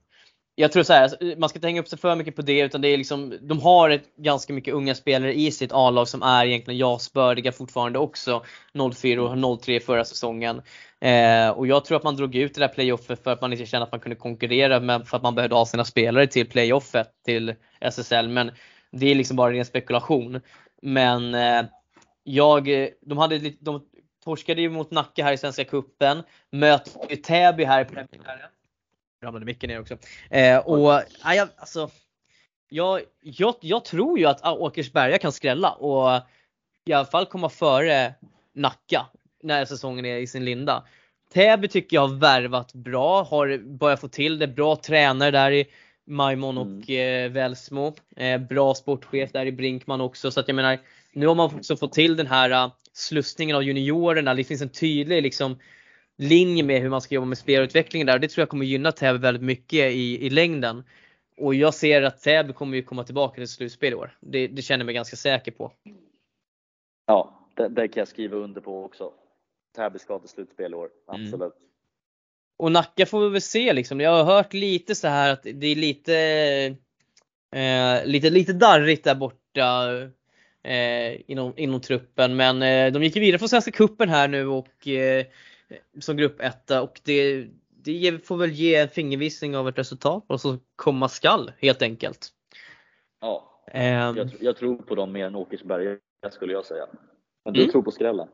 jag 0.59 0.71
tror 0.71 0.83
så 0.83 0.93
här, 0.93 1.03
alltså, 1.03 1.17
man 1.37 1.49
ska 1.49 1.57
inte 1.57 1.67
hänga 1.67 1.81
upp 1.81 1.87
sig 1.87 1.99
för 1.99 2.15
mycket 2.15 2.35
på 2.35 2.41
det 2.41 2.59
utan 2.59 2.81
det 2.81 2.87
är 2.87 2.97
liksom, 2.97 3.37
de 3.41 3.61
har 3.61 3.89
ett, 3.89 4.15
ganska 4.15 4.53
mycket 4.53 4.73
unga 4.73 4.95
spelare 4.95 5.33
i 5.33 5.51
sitt 5.51 5.71
A-lag 5.73 6.07
som 6.07 6.23
är 6.23 6.45
egentligen 6.45 6.77
JAS-bördiga 6.77 7.51
fortfarande 7.51 7.99
också. 7.99 8.43
04 8.95 9.23
och 9.23 9.61
03 9.61 9.79
förra 9.79 10.05
säsongen. 10.05 10.61
Eh, 10.99 11.49
och 11.49 11.67
jag 11.67 11.85
tror 11.85 11.97
att 11.97 12.03
man 12.03 12.15
drog 12.15 12.35
ut 12.35 12.53
det 12.53 12.59
där 12.59 12.67
playoffet 12.67 13.23
för 13.23 13.31
att 13.31 13.41
man 13.41 13.53
inte 13.53 13.65
kände 13.65 13.83
att 13.83 13.91
man 13.91 13.99
kunde 13.99 14.15
konkurrera 14.15 14.79
men 14.79 15.05
för 15.05 15.17
att 15.17 15.23
man 15.23 15.35
behövde 15.35 15.55
ha 15.55 15.65
sina 15.65 15.85
spelare 15.85 16.27
till 16.27 16.49
playoffet 16.49 17.09
till 17.25 17.55
SSL. 17.79 18.29
Men 18.29 18.51
det 18.91 19.11
är 19.11 19.15
liksom 19.15 19.37
bara 19.37 19.51
ren 19.51 19.65
spekulation. 19.65 20.41
Men 20.81 21.35
eh, 21.35 21.65
jag, 22.23 22.89
de, 23.01 23.17
hade, 23.17 23.39
lite- 23.39 23.65
de 23.65 23.81
torskade 24.23 24.61
ju 24.61 24.69
mot 24.69 24.91
Nacka 24.91 25.23
här 25.23 25.33
i 25.33 25.37
Svenska 25.37 25.63
Cupen. 25.63 26.23
Möter 26.51 26.91
ju 27.09 27.15
Täby 27.15 27.63
här 27.63 27.81
i 27.81 27.85
premiären 27.85 28.49
ramlade 29.23 29.45
micken 29.45 29.69
ner 29.69 29.81
också. 29.81 29.97
Eh, 30.29 30.57
och 30.57 31.01
ja, 31.23 31.35
jag, 31.35 31.49
alltså, 31.57 31.89
jag, 32.69 33.01
jag, 33.21 33.55
jag 33.61 33.85
tror 33.85 34.19
ju 34.19 34.25
att 34.25 34.45
Åkersberga 34.45 35.17
kan 35.17 35.31
skrälla 35.31 35.71
och 35.71 36.21
i 36.85 36.93
alla 36.93 37.05
fall 37.05 37.25
komma 37.25 37.49
före 37.49 38.13
Nacka 38.53 39.05
när 39.43 39.65
säsongen 39.65 40.05
är 40.05 40.17
i 40.17 40.27
sin 40.27 40.45
linda. 40.45 40.83
Täby 41.33 41.67
tycker 41.67 41.97
jag 41.97 42.07
har 42.07 42.15
värvat 42.15 42.73
bra, 42.73 43.23
har 43.23 43.57
börjat 43.57 44.01
få 44.01 44.07
till 44.07 44.39
det. 44.39 44.47
Bra 44.47 44.75
tränare 44.75 45.31
där 45.31 45.51
i 45.51 45.65
Maimon 46.05 46.57
och 46.57 46.89
eh, 46.89 47.31
Välsmo. 47.31 47.95
Eh, 48.15 48.37
bra 48.37 48.75
sportchef 48.75 49.31
där 49.31 49.45
i 49.45 49.51
Brinkman 49.51 50.01
också. 50.01 50.31
Så 50.31 50.39
att 50.39 50.47
jag 50.47 50.55
menar, 50.55 50.79
nu 51.13 51.27
har 51.27 51.35
man 51.35 51.55
också 51.55 51.77
fått 51.77 51.93
till 51.93 52.15
den 52.15 52.27
här 52.27 52.65
uh, 52.65 52.71
slussningen 52.93 53.55
av 53.55 53.63
juniorerna. 53.63 54.33
Det 54.33 54.43
finns 54.43 54.61
en 54.61 54.69
tydlig 54.69 55.23
liksom, 55.23 55.59
linje 56.17 56.63
med 56.63 56.81
hur 56.81 56.89
man 56.89 57.01
ska 57.01 57.15
jobba 57.15 57.27
med 57.27 57.37
spelarutvecklingen 57.37 58.07
där. 58.07 58.19
Det 58.19 58.27
tror 58.27 58.41
jag 58.41 58.49
kommer 58.49 58.65
gynna 58.65 58.91
Täby 58.91 59.19
väldigt 59.19 59.43
mycket 59.43 59.91
i, 59.91 60.25
i 60.25 60.29
längden. 60.29 60.83
Och 61.37 61.55
jag 61.55 61.73
ser 61.73 62.01
att 62.01 62.21
Täby 62.21 62.53
kommer 62.53 62.77
ju 62.77 62.83
komma 62.83 63.03
tillbaka 63.03 63.35
till 63.35 63.47
slutspel 63.47 63.93
i 63.93 63.95
år. 63.95 64.17
Det, 64.19 64.47
det 64.47 64.61
känner 64.61 64.79
jag 64.79 64.85
mig 64.85 64.95
ganska 64.95 65.15
säker 65.15 65.51
på. 65.51 65.71
Ja, 67.05 67.39
det, 67.55 67.67
det 67.67 67.87
kan 67.87 68.01
jag 68.01 68.07
skriva 68.07 68.37
under 68.37 68.61
på 68.61 68.85
också. 68.85 69.11
Täby 69.75 69.99
ska 69.99 70.19
till 70.19 70.29
slutspel 70.29 70.71
i 70.71 70.75
år, 70.75 70.89
Mm. 71.09 71.25
absolut. 71.25 71.53
Och 72.59 72.71
Nacka 72.71 73.05
får 73.05 73.21
vi 73.21 73.29
väl 73.29 73.41
se 73.41 73.73
liksom. 73.73 73.99
Jag 73.99 74.11
har 74.11 74.35
hört 74.35 74.53
lite 74.53 74.95
så 74.95 75.07
här 75.07 75.33
att 75.33 75.43
det 75.43 75.67
är 75.67 75.75
lite, 75.75 76.15
eh, 77.55 78.05
lite, 78.05 78.29
lite 78.29 78.53
darrigt 78.53 79.03
där 79.03 79.15
borta 79.15 79.91
eh, 80.63 81.31
inom, 81.31 81.53
inom 81.57 81.81
truppen. 81.81 82.35
Men 82.35 82.61
eh, 82.61 82.91
de 82.93 83.03
gick 83.03 83.15
ju 83.15 83.21
vidare 83.21 83.39
från 83.39 83.49
Svenska 83.49 83.71
Cupen 83.71 84.09
här 84.09 84.27
nu 84.27 84.47
och 84.47 84.87
eh, 84.87 85.25
som 85.99 86.17
gruppetta 86.17 86.81
och 86.81 87.01
det, 87.03 87.47
det 87.69 88.27
får 88.27 88.37
väl 88.37 88.51
ge 88.51 88.75
en 88.75 88.89
fingervisning 88.89 89.57
av 89.57 89.69
ett 89.69 89.77
resultat 89.77 90.23
och 90.27 90.41
så 90.41 90.57
komma 90.75 91.09
skall 91.09 91.51
helt 91.59 91.81
enkelt. 91.81 92.29
Ja, 93.21 93.53
Ehm, 93.71 94.17
jag, 94.17 94.29
jag 94.39 94.57
tror 94.57 94.77
på 94.77 94.95
dem 94.95 95.11
mer 95.11 95.25
än 95.25 95.35
Åkersberga 95.35 95.97
skulle 96.31 96.53
jag 96.53 96.65
säga. 96.65 96.85
Men 97.45 97.53
du 97.53 97.59
Mm. 97.59 97.71
tror 97.71 97.81
på 97.81 97.91
skrällen? 97.91 98.27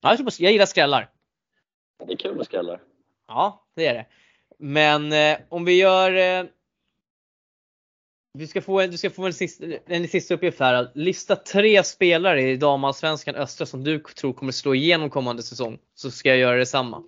ja, 0.00 0.08
jag, 0.08 0.16
tror 0.18 0.26
på- 0.26 0.32
jag 0.38 0.52
gillar 0.52 0.66
skrällar. 0.66 1.10
Det 2.06 2.12
är 2.12 2.16
kul 2.16 2.36
med 2.36 2.46
skrällar. 2.46 2.82
Ja, 3.28 3.66
det 3.74 3.86
är 3.86 3.94
det. 3.94 4.06
Men 4.58 5.12
eh, 5.12 5.38
om 5.48 5.64
vi 5.64 5.78
gör 5.80 6.12
eh, 6.12 6.46
vi 8.38 8.46
ska 8.46 8.62
få 8.62 8.80
en, 8.80 8.90
du 8.90 8.98
ska 8.98 9.10
få 9.10 9.26
en 9.26 9.32
sista, 9.32 9.64
en 9.86 10.08
sista 10.08 10.34
uppgift 10.34 10.60
här. 10.60 10.90
Lista 10.94 11.36
tre 11.36 11.84
spelare 11.84 12.42
i 12.42 12.56
damallsvenskan 12.56 13.34
östra 13.34 13.66
som 13.66 13.84
du 13.84 13.98
tror 13.98 14.32
kommer 14.32 14.52
slå 14.52 14.74
igenom 14.74 15.10
kommande 15.10 15.42
säsong. 15.42 15.78
Så 15.94 16.10
ska 16.10 16.28
jag 16.28 16.38
göra 16.38 16.56
detsamma. 16.56 17.02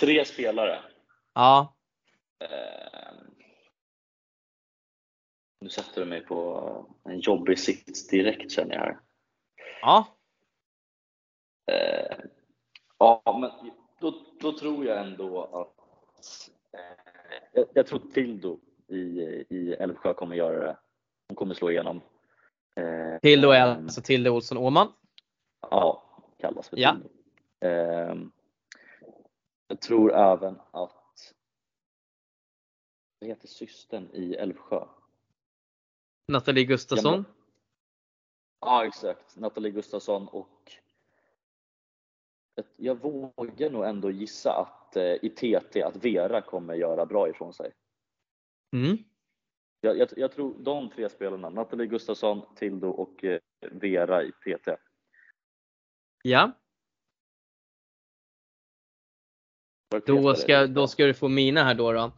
Tre 0.00 0.24
spelare. 0.24 0.82
Ja, 1.34 1.74
Eh, 2.42 3.12
nu 5.60 5.68
sätter 5.68 6.00
du 6.00 6.06
mig 6.06 6.20
på 6.20 6.86
en 7.04 7.20
jobbig 7.20 7.58
sits 7.58 8.06
direkt 8.06 8.50
känner 8.50 8.74
jag 8.74 8.80
här. 8.80 8.98
ja, 9.80 10.06
Eh, 11.66 12.16
ja, 12.98 13.22
men 13.40 13.70
då, 14.00 14.26
då 14.40 14.58
tror 14.58 14.86
jag 14.86 15.06
ändå 15.06 15.44
att 15.44 16.50
eh, 16.72 16.80
jag, 17.52 17.66
jag 17.74 17.86
tror 17.86 18.00
Tildo 18.14 18.60
i, 18.92 19.46
i 19.48 19.72
Älvsjö 19.72 20.14
kommer 20.14 20.36
göra 20.36 20.64
det. 20.66 20.78
Hon 21.28 21.36
kommer 21.36 21.54
slå 21.54 21.70
igenom. 21.70 22.00
Eh, 22.76 23.18
Tilde 23.22 23.46
och 23.46 23.54
alltså 23.54 24.02
Tilde 24.02 24.30
Olsson 24.30 24.58
Åman. 24.58 24.92
Ja, 25.70 26.02
kallas 26.38 26.68
för 26.68 26.78
Ja. 26.78 26.96
Eh, 27.60 28.14
jag 29.68 29.80
tror 29.80 30.14
även 30.14 30.60
att 30.70 31.34
vad 33.20 33.28
heter 33.28 33.48
systern 33.48 34.08
i 34.12 34.34
Älvsjö? 34.34 34.84
Nathalie 36.28 36.64
Gustafsson. 36.64 37.24
Ja, 38.60 38.86
exakt. 38.86 39.36
Nathalie 39.36 39.70
Gustafsson 39.70 40.28
och 40.28 40.72
jag 42.76 42.94
vågar 42.94 43.70
nog 43.70 43.84
ändå 43.84 44.10
gissa 44.10 44.52
att 44.52 44.96
eh, 44.96 45.24
i 45.24 45.30
TT 45.30 45.82
att 45.82 45.96
Vera 45.96 46.40
kommer 46.40 46.74
göra 46.74 47.06
bra 47.06 47.28
ifrån 47.28 47.52
sig. 47.52 47.72
Mm. 48.72 48.98
Jag, 49.80 49.98
jag, 49.98 50.08
jag 50.16 50.32
tror 50.32 50.54
de 50.58 50.90
tre 50.90 51.08
spelarna, 51.08 51.50
Nathalie 51.50 51.86
Gustafsson, 51.86 52.42
Tildo 52.56 52.88
och 52.88 53.24
eh, 53.24 53.40
Vera 53.70 54.22
i 54.22 54.32
TT. 54.32 54.76
Ja, 56.22 56.52
då 60.06 60.34
ska, 60.34 60.66
då 60.66 60.88
ska 60.88 61.06
du 61.06 61.14
få 61.14 61.28
mina 61.28 61.64
här 61.64 61.74
då. 61.74 61.92
då. 61.92 62.12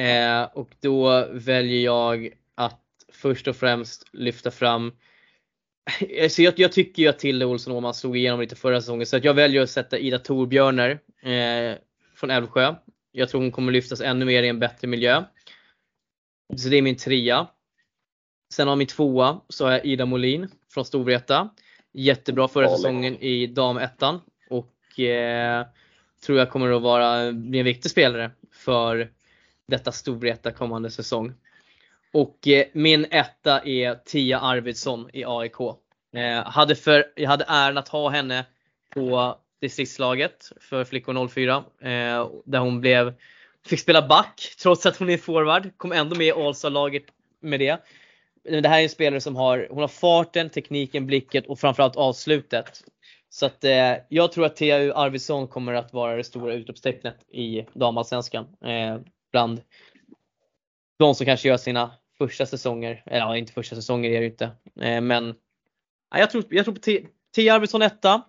Eh, 0.00 0.42
och 0.42 0.76
då 0.80 1.28
väljer 1.32 1.80
jag 1.80 2.32
att 2.54 2.82
först 3.12 3.48
och 3.48 3.56
främst 3.56 4.08
lyfta 4.12 4.50
fram 4.50 4.92
Så 6.28 6.42
jag, 6.42 6.58
jag 6.58 6.72
tycker 6.72 7.02
ju 7.02 7.08
att 7.08 7.18
Tilde 7.18 7.46
Olsson 7.46 7.72
Åhman 7.72 7.94
slog 7.94 8.16
igenom 8.16 8.40
lite 8.40 8.56
förra 8.56 8.80
säsongen 8.80 9.06
så 9.06 9.16
att 9.16 9.24
jag 9.24 9.34
väljer 9.34 9.62
att 9.62 9.70
sätta 9.70 9.98
Ida 9.98 10.18
Torbjörner 10.18 10.90
eh, 11.22 11.78
från 12.14 12.30
Älvsjö. 12.30 12.74
Jag 13.12 13.28
tror 13.28 13.40
hon 13.40 13.52
kommer 13.52 13.72
lyftas 13.72 14.00
ännu 14.00 14.24
mer 14.24 14.42
i 14.42 14.48
en 14.48 14.58
bättre 14.58 14.88
miljö. 14.88 15.24
Så 16.56 16.68
det 16.68 16.76
är 16.76 16.82
min 16.82 16.96
trea. 16.96 17.46
Sen 18.54 18.68
har 18.68 18.76
min 18.76 18.86
tvåa 18.86 19.40
så 19.48 19.64
har 19.64 19.72
jag 19.72 19.84
Ida 19.84 20.06
Molin 20.06 20.48
från 20.68 20.84
Storvreta. 20.84 21.50
Jättebra 21.92 22.48
förra 22.48 22.68
säsongen 22.68 23.16
i 23.16 23.46
damettan 23.46 24.20
och 24.50 25.00
eh, 25.00 25.66
tror 26.26 26.38
jag 26.38 26.50
kommer 26.50 26.72
att 26.72 26.82
vara, 26.82 27.32
bli 27.32 27.58
en 27.58 27.64
viktig 27.64 27.90
spelare 27.90 28.30
för 28.52 29.10
detta 29.66 29.92
Storvreta 29.92 30.52
kommande 30.52 30.90
säsong. 30.90 31.34
Och 32.12 32.48
eh, 32.48 32.64
min 32.72 33.06
etta 33.10 33.60
är 33.60 33.94
Tia 33.94 34.40
Arvidsson 34.40 35.10
i 35.12 35.24
AIK. 35.26 35.60
Eh, 36.16 36.44
hade 36.44 36.74
för, 36.74 37.04
jag 37.16 37.30
hade 37.30 37.44
äran 37.48 37.78
att 37.78 37.88
ha 37.88 38.08
henne 38.08 38.46
på 38.90 39.38
distriktslaget 39.60 40.52
för 40.60 40.84
flickor 40.84 41.28
04 41.28 41.56
eh, 41.80 42.28
där 42.44 42.58
hon 42.58 42.80
blev, 42.80 43.14
fick 43.66 43.80
spela 43.80 44.08
back 44.08 44.54
trots 44.62 44.86
att 44.86 44.96
hon 44.96 45.10
är 45.10 45.16
forward. 45.16 45.70
Kom 45.76 45.92
ändå 45.92 46.16
med 46.16 46.26
i 46.26 46.32
Allstar-laget 46.32 47.04
med 47.40 47.60
det. 47.60 47.82
det 48.62 48.68
här 48.68 48.78
är 48.78 48.82
en 48.82 48.88
spelare 48.88 49.20
som 49.20 49.36
har, 49.36 49.66
hon 49.70 49.80
har 49.80 49.88
farten, 49.88 50.50
tekniken, 50.50 51.06
blicket 51.06 51.46
och 51.46 51.58
framförallt 51.58 51.96
avslutet. 51.96 52.82
Så 53.28 53.46
att 53.46 53.64
eh, 53.64 53.94
jag 54.08 54.32
tror 54.32 54.46
att 54.46 54.56
TAU 54.56 54.92
Arvidsson 54.92 55.48
kommer 55.48 55.72
att 55.72 55.92
vara 55.92 56.16
det 56.16 56.24
stora 56.24 56.54
utropstecknet 56.54 57.16
i 57.32 57.66
damallsvenskan. 57.72 58.46
Eh, 58.64 58.98
bland 59.32 59.60
de 60.98 61.14
som 61.14 61.26
kanske 61.26 61.48
gör 61.48 61.56
sina 61.56 61.90
första 62.18 62.46
säsonger, 62.46 63.02
eller 63.06 63.18
ja, 63.18 63.36
inte 63.36 63.52
första 63.52 63.76
säsonger 63.76 64.10
är 64.10 64.14
det 64.14 64.26
ju 64.26 64.30
inte. 64.30 64.44
Eh, 64.80 65.00
men 65.00 65.34
jag 66.14 66.30
tror, 66.30 66.44
jag 66.50 66.64
tror 66.64 66.74
på 66.74 66.80
TAU 67.34 67.50
Arvidsson 67.50 67.82
etta, 67.82 68.22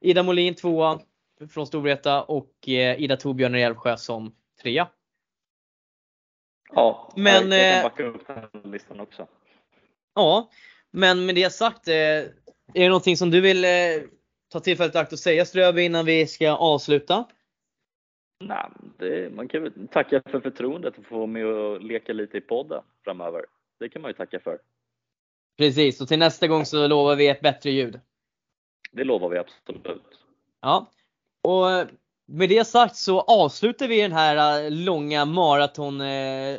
Ida 0.00 0.22
Molin 0.22 0.54
tvåa 0.54 1.00
från 1.50 1.66
Storvreta 1.66 2.22
och 2.22 2.68
eh, 2.68 3.00
Ida 3.00 3.16
Torbjörn 3.16 3.54
i 3.54 3.62
Älvsjö 3.62 3.96
som 3.96 4.34
trea. 4.62 4.88
Ja, 6.72 7.12
Men, 7.16 7.50
jag 7.50 7.60
kan 7.60 7.78
eh, 7.78 7.82
backa 7.82 8.04
upp 8.04 8.26
den 8.26 8.72
listan 8.72 9.00
också. 9.00 9.26
Ja, 10.14 10.50
men 10.90 11.26
med 11.26 11.34
det 11.34 11.52
sagt, 11.52 11.88
eh, 11.88 11.94
är 11.94 12.30
det 12.74 12.88
någonting 12.88 13.16
som 13.16 13.30
du 13.30 13.40
vill 13.40 13.64
eh, 13.64 13.70
ta 14.48 14.60
tillfället 14.60 14.94
i 14.94 14.98
akt 14.98 15.12
och 15.12 15.18
säga 15.18 15.44
Ströby 15.44 15.82
innan 15.82 16.04
vi 16.04 16.26
ska 16.26 16.50
avsluta? 16.50 17.24
Nej, 18.40 18.70
det, 18.98 19.32
man 19.32 19.48
kan 19.48 19.62
väl 19.62 19.88
tacka 19.88 20.22
för 20.26 20.40
förtroendet 20.40 20.98
att 20.98 21.06
få 21.06 21.16
vara 21.16 21.26
med 21.26 21.46
och 21.46 21.80
leka 21.80 22.12
lite 22.12 22.38
i 22.38 22.40
podden 22.40 22.82
framöver. 23.04 23.44
Det 23.78 23.88
kan 23.88 24.02
man 24.02 24.08
ju 24.08 24.14
tacka 24.14 24.40
för. 24.40 24.58
Precis, 25.58 26.00
och 26.00 26.08
till 26.08 26.18
nästa 26.18 26.46
gång 26.46 26.64
så 26.64 26.86
lovar 26.86 27.16
vi 27.16 27.28
ett 27.28 27.40
bättre 27.40 27.70
ljud. 27.70 28.00
Det 28.92 29.04
lovar 29.04 29.28
vi 29.28 29.38
absolut. 29.38 30.24
Ja, 30.60 30.90
och 31.42 31.86
med 32.26 32.48
det 32.48 32.66
sagt 32.66 32.96
så 32.96 33.20
avslutar 33.20 33.88
vi 33.88 34.02
den 34.02 34.12
här 34.12 34.64
äh, 34.64 34.70
långa 34.70 35.24
maraton 35.24 36.00
äh, 36.00 36.56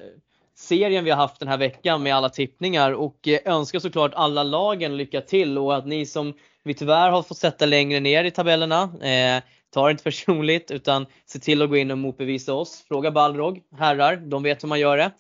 serien 0.56 1.04
vi 1.04 1.12
har 1.12 1.18
haft 1.18 1.40
den 1.40 1.48
här 1.48 1.58
veckan 1.58 2.04
med 2.04 2.16
alla 2.16 2.30
tippningar 2.30 2.92
och 2.92 3.28
äh, 3.28 3.40
önskar 3.46 3.80
såklart 3.80 4.14
alla 4.16 4.44
lagen 4.44 4.98
lycka 4.98 5.22
till 5.22 5.58
och 5.58 5.76
att 5.76 5.88
ni 5.88 6.06
som 6.06 6.34
vi 6.64 6.74
tyvärr 6.74 7.12
har 7.12 7.24
fått 7.24 7.38
sätta 7.38 7.66
längre 7.66 8.00
ner 8.00 8.24
i 8.24 8.32
tabellerna, 8.32 8.84
eh, 8.84 9.44
ta 9.74 9.86
det 9.86 9.92
inte 9.92 10.04
personligt 10.12 10.72
utan 10.72 11.06
se 11.26 11.40
till 11.40 11.62
att 11.62 11.70
gå 11.70 11.78
in 11.78 11.92
och 11.92 11.98
motbevisa 11.98 12.54
oss. 12.54 12.86
Fråga 12.88 13.12
Balrog, 13.12 13.62
herrar, 13.78 14.16
de 14.16 14.44
vet 14.44 14.64
hur 14.64 14.68
man 14.68 14.80
gör 14.80 14.98
det. 14.98 15.12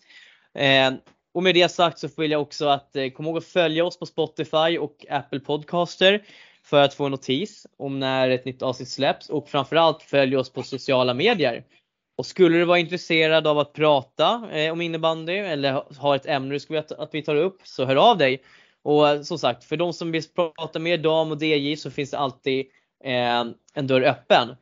Eh, 0.66 0.94
och 1.34 1.44
med 1.44 1.56
det 1.56 1.70
sagt 1.70 2.00
så 2.00 2.08
vill 2.18 2.32
jag 2.32 2.42
också 2.42 2.68
att 2.68 2.96
eh, 2.96 3.10
kom 3.10 3.26
ihåg 3.26 3.38
att 3.38 3.46
följa 3.46 3.86
oss 3.86 4.00
på 4.00 4.06
Spotify 4.06 4.78
och 4.80 5.06
Apple 5.10 5.40
Podcaster 5.40 6.24
för 6.70 6.82
att 6.82 6.94
få 6.94 7.06
en 7.06 7.12
notis 7.12 7.68
om 7.78 8.00
när 8.00 8.30
ett 8.30 8.46
nytt 8.46 8.62
avsnitt 8.62 8.90
släpps 8.90 9.30
och 9.30 9.50
framförallt 9.50 10.04
följ 10.04 10.38
oss 10.38 10.54
på 10.54 10.64
sociala 10.64 11.14
medier. 11.14 11.64
Och 12.18 12.26
skulle 12.26 12.58
du 12.58 12.66
vara 12.66 12.80
intresserad 12.80 13.48
av 13.48 13.60
att 13.60 13.74
prata 13.74 14.50
eh, 14.52 14.72
om 14.72 14.82
innebandy 14.82 15.34
eller 15.34 15.84
ha 15.98 16.16
ett 16.16 16.26
ämne 16.26 16.56
du 16.56 16.60
skulle 16.60 16.82
vilja 16.82 17.04
att 17.04 17.14
vi 17.14 17.22
tar 17.22 17.36
upp 17.36 17.62
så 17.64 17.86
hör 17.86 17.96
av 17.96 18.18
dig. 18.18 18.44
Och 18.84 19.10
eh, 19.10 19.22
som 19.22 19.40
sagt, 19.40 19.64
för 19.64 19.78
de 19.78 19.94
som 19.94 20.12
vill 20.12 20.24
prata 20.36 20.80
mer 20.80 20.98
dam 20.98 21.32
och 21.32 21.44
DJ 21.44 21.76
så 21.76 21.92
finns 21.92 22.12
det 22.12 22.18
alltid 22.18 22.66
eh, 23.04 23.46
en 23.74 23.88
dörr 23.88 24.02
öppen. 24.02 24.56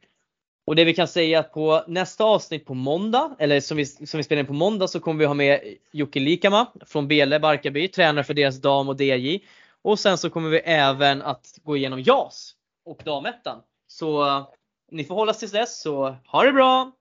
Och 0.68 0.76
det 0.76 0.86
vi 0.86 0.94
kan 0.94 1.08
säga 1.08 1.40
att 1.40 1.54
på 1.54 1.84
nästa 1.88 2.24
avsnitt 2.24 2.66
på 2.66 2.74
måndag, 2.74 3.36
eller 3.40 3.60
som 3.60 3.78
vi, 3.78 3.86
som 3.86 4.18
vi 4.18 4.24
spelar 4.24 4.40
in 4.40 4.46
på 4.46 4.54
måndag, 4.54 4.88
så 4.88 5.00
kommer 5.00 5.20
vi 5.20 5.26
ha 5.26 5.34
med 5.34 5.60
Jocke 5.92 6.20
Likama 6.20 6.68
från 6.86 7.08
Bele 7.08 7.40
Barkarby, 7.40 7.88
tränare 7.88 8.24
för 8.24 8.34
deras 8.34 8.62
dam 8.62 8.90
och 8.90 9.02
DJ. 9.02 9.40
Och 9.86 10.00
sen 10.00 10.18
så 10.18 10.30
kommer 10.30 10.50
vi 10.50 10.58
även 10.58 11.22
att 11.22 11.60
gå 11.64 11.78
igenom 11.78 12.02
JAS 12.02 12.56
och 12.86 13.02
damettan. 13.06 13.62
Så 13.88 14.28
eh, 14.28 14.48
ni 14.92 15.04
får 15.04 15.16
hålla 15.16 15.34
tills 15.34 15.52
dess, 15.52 15.82
så 15.82 16.16
ha 16.26 16.44
det 16.44 16.52
bra! 16.52 16.92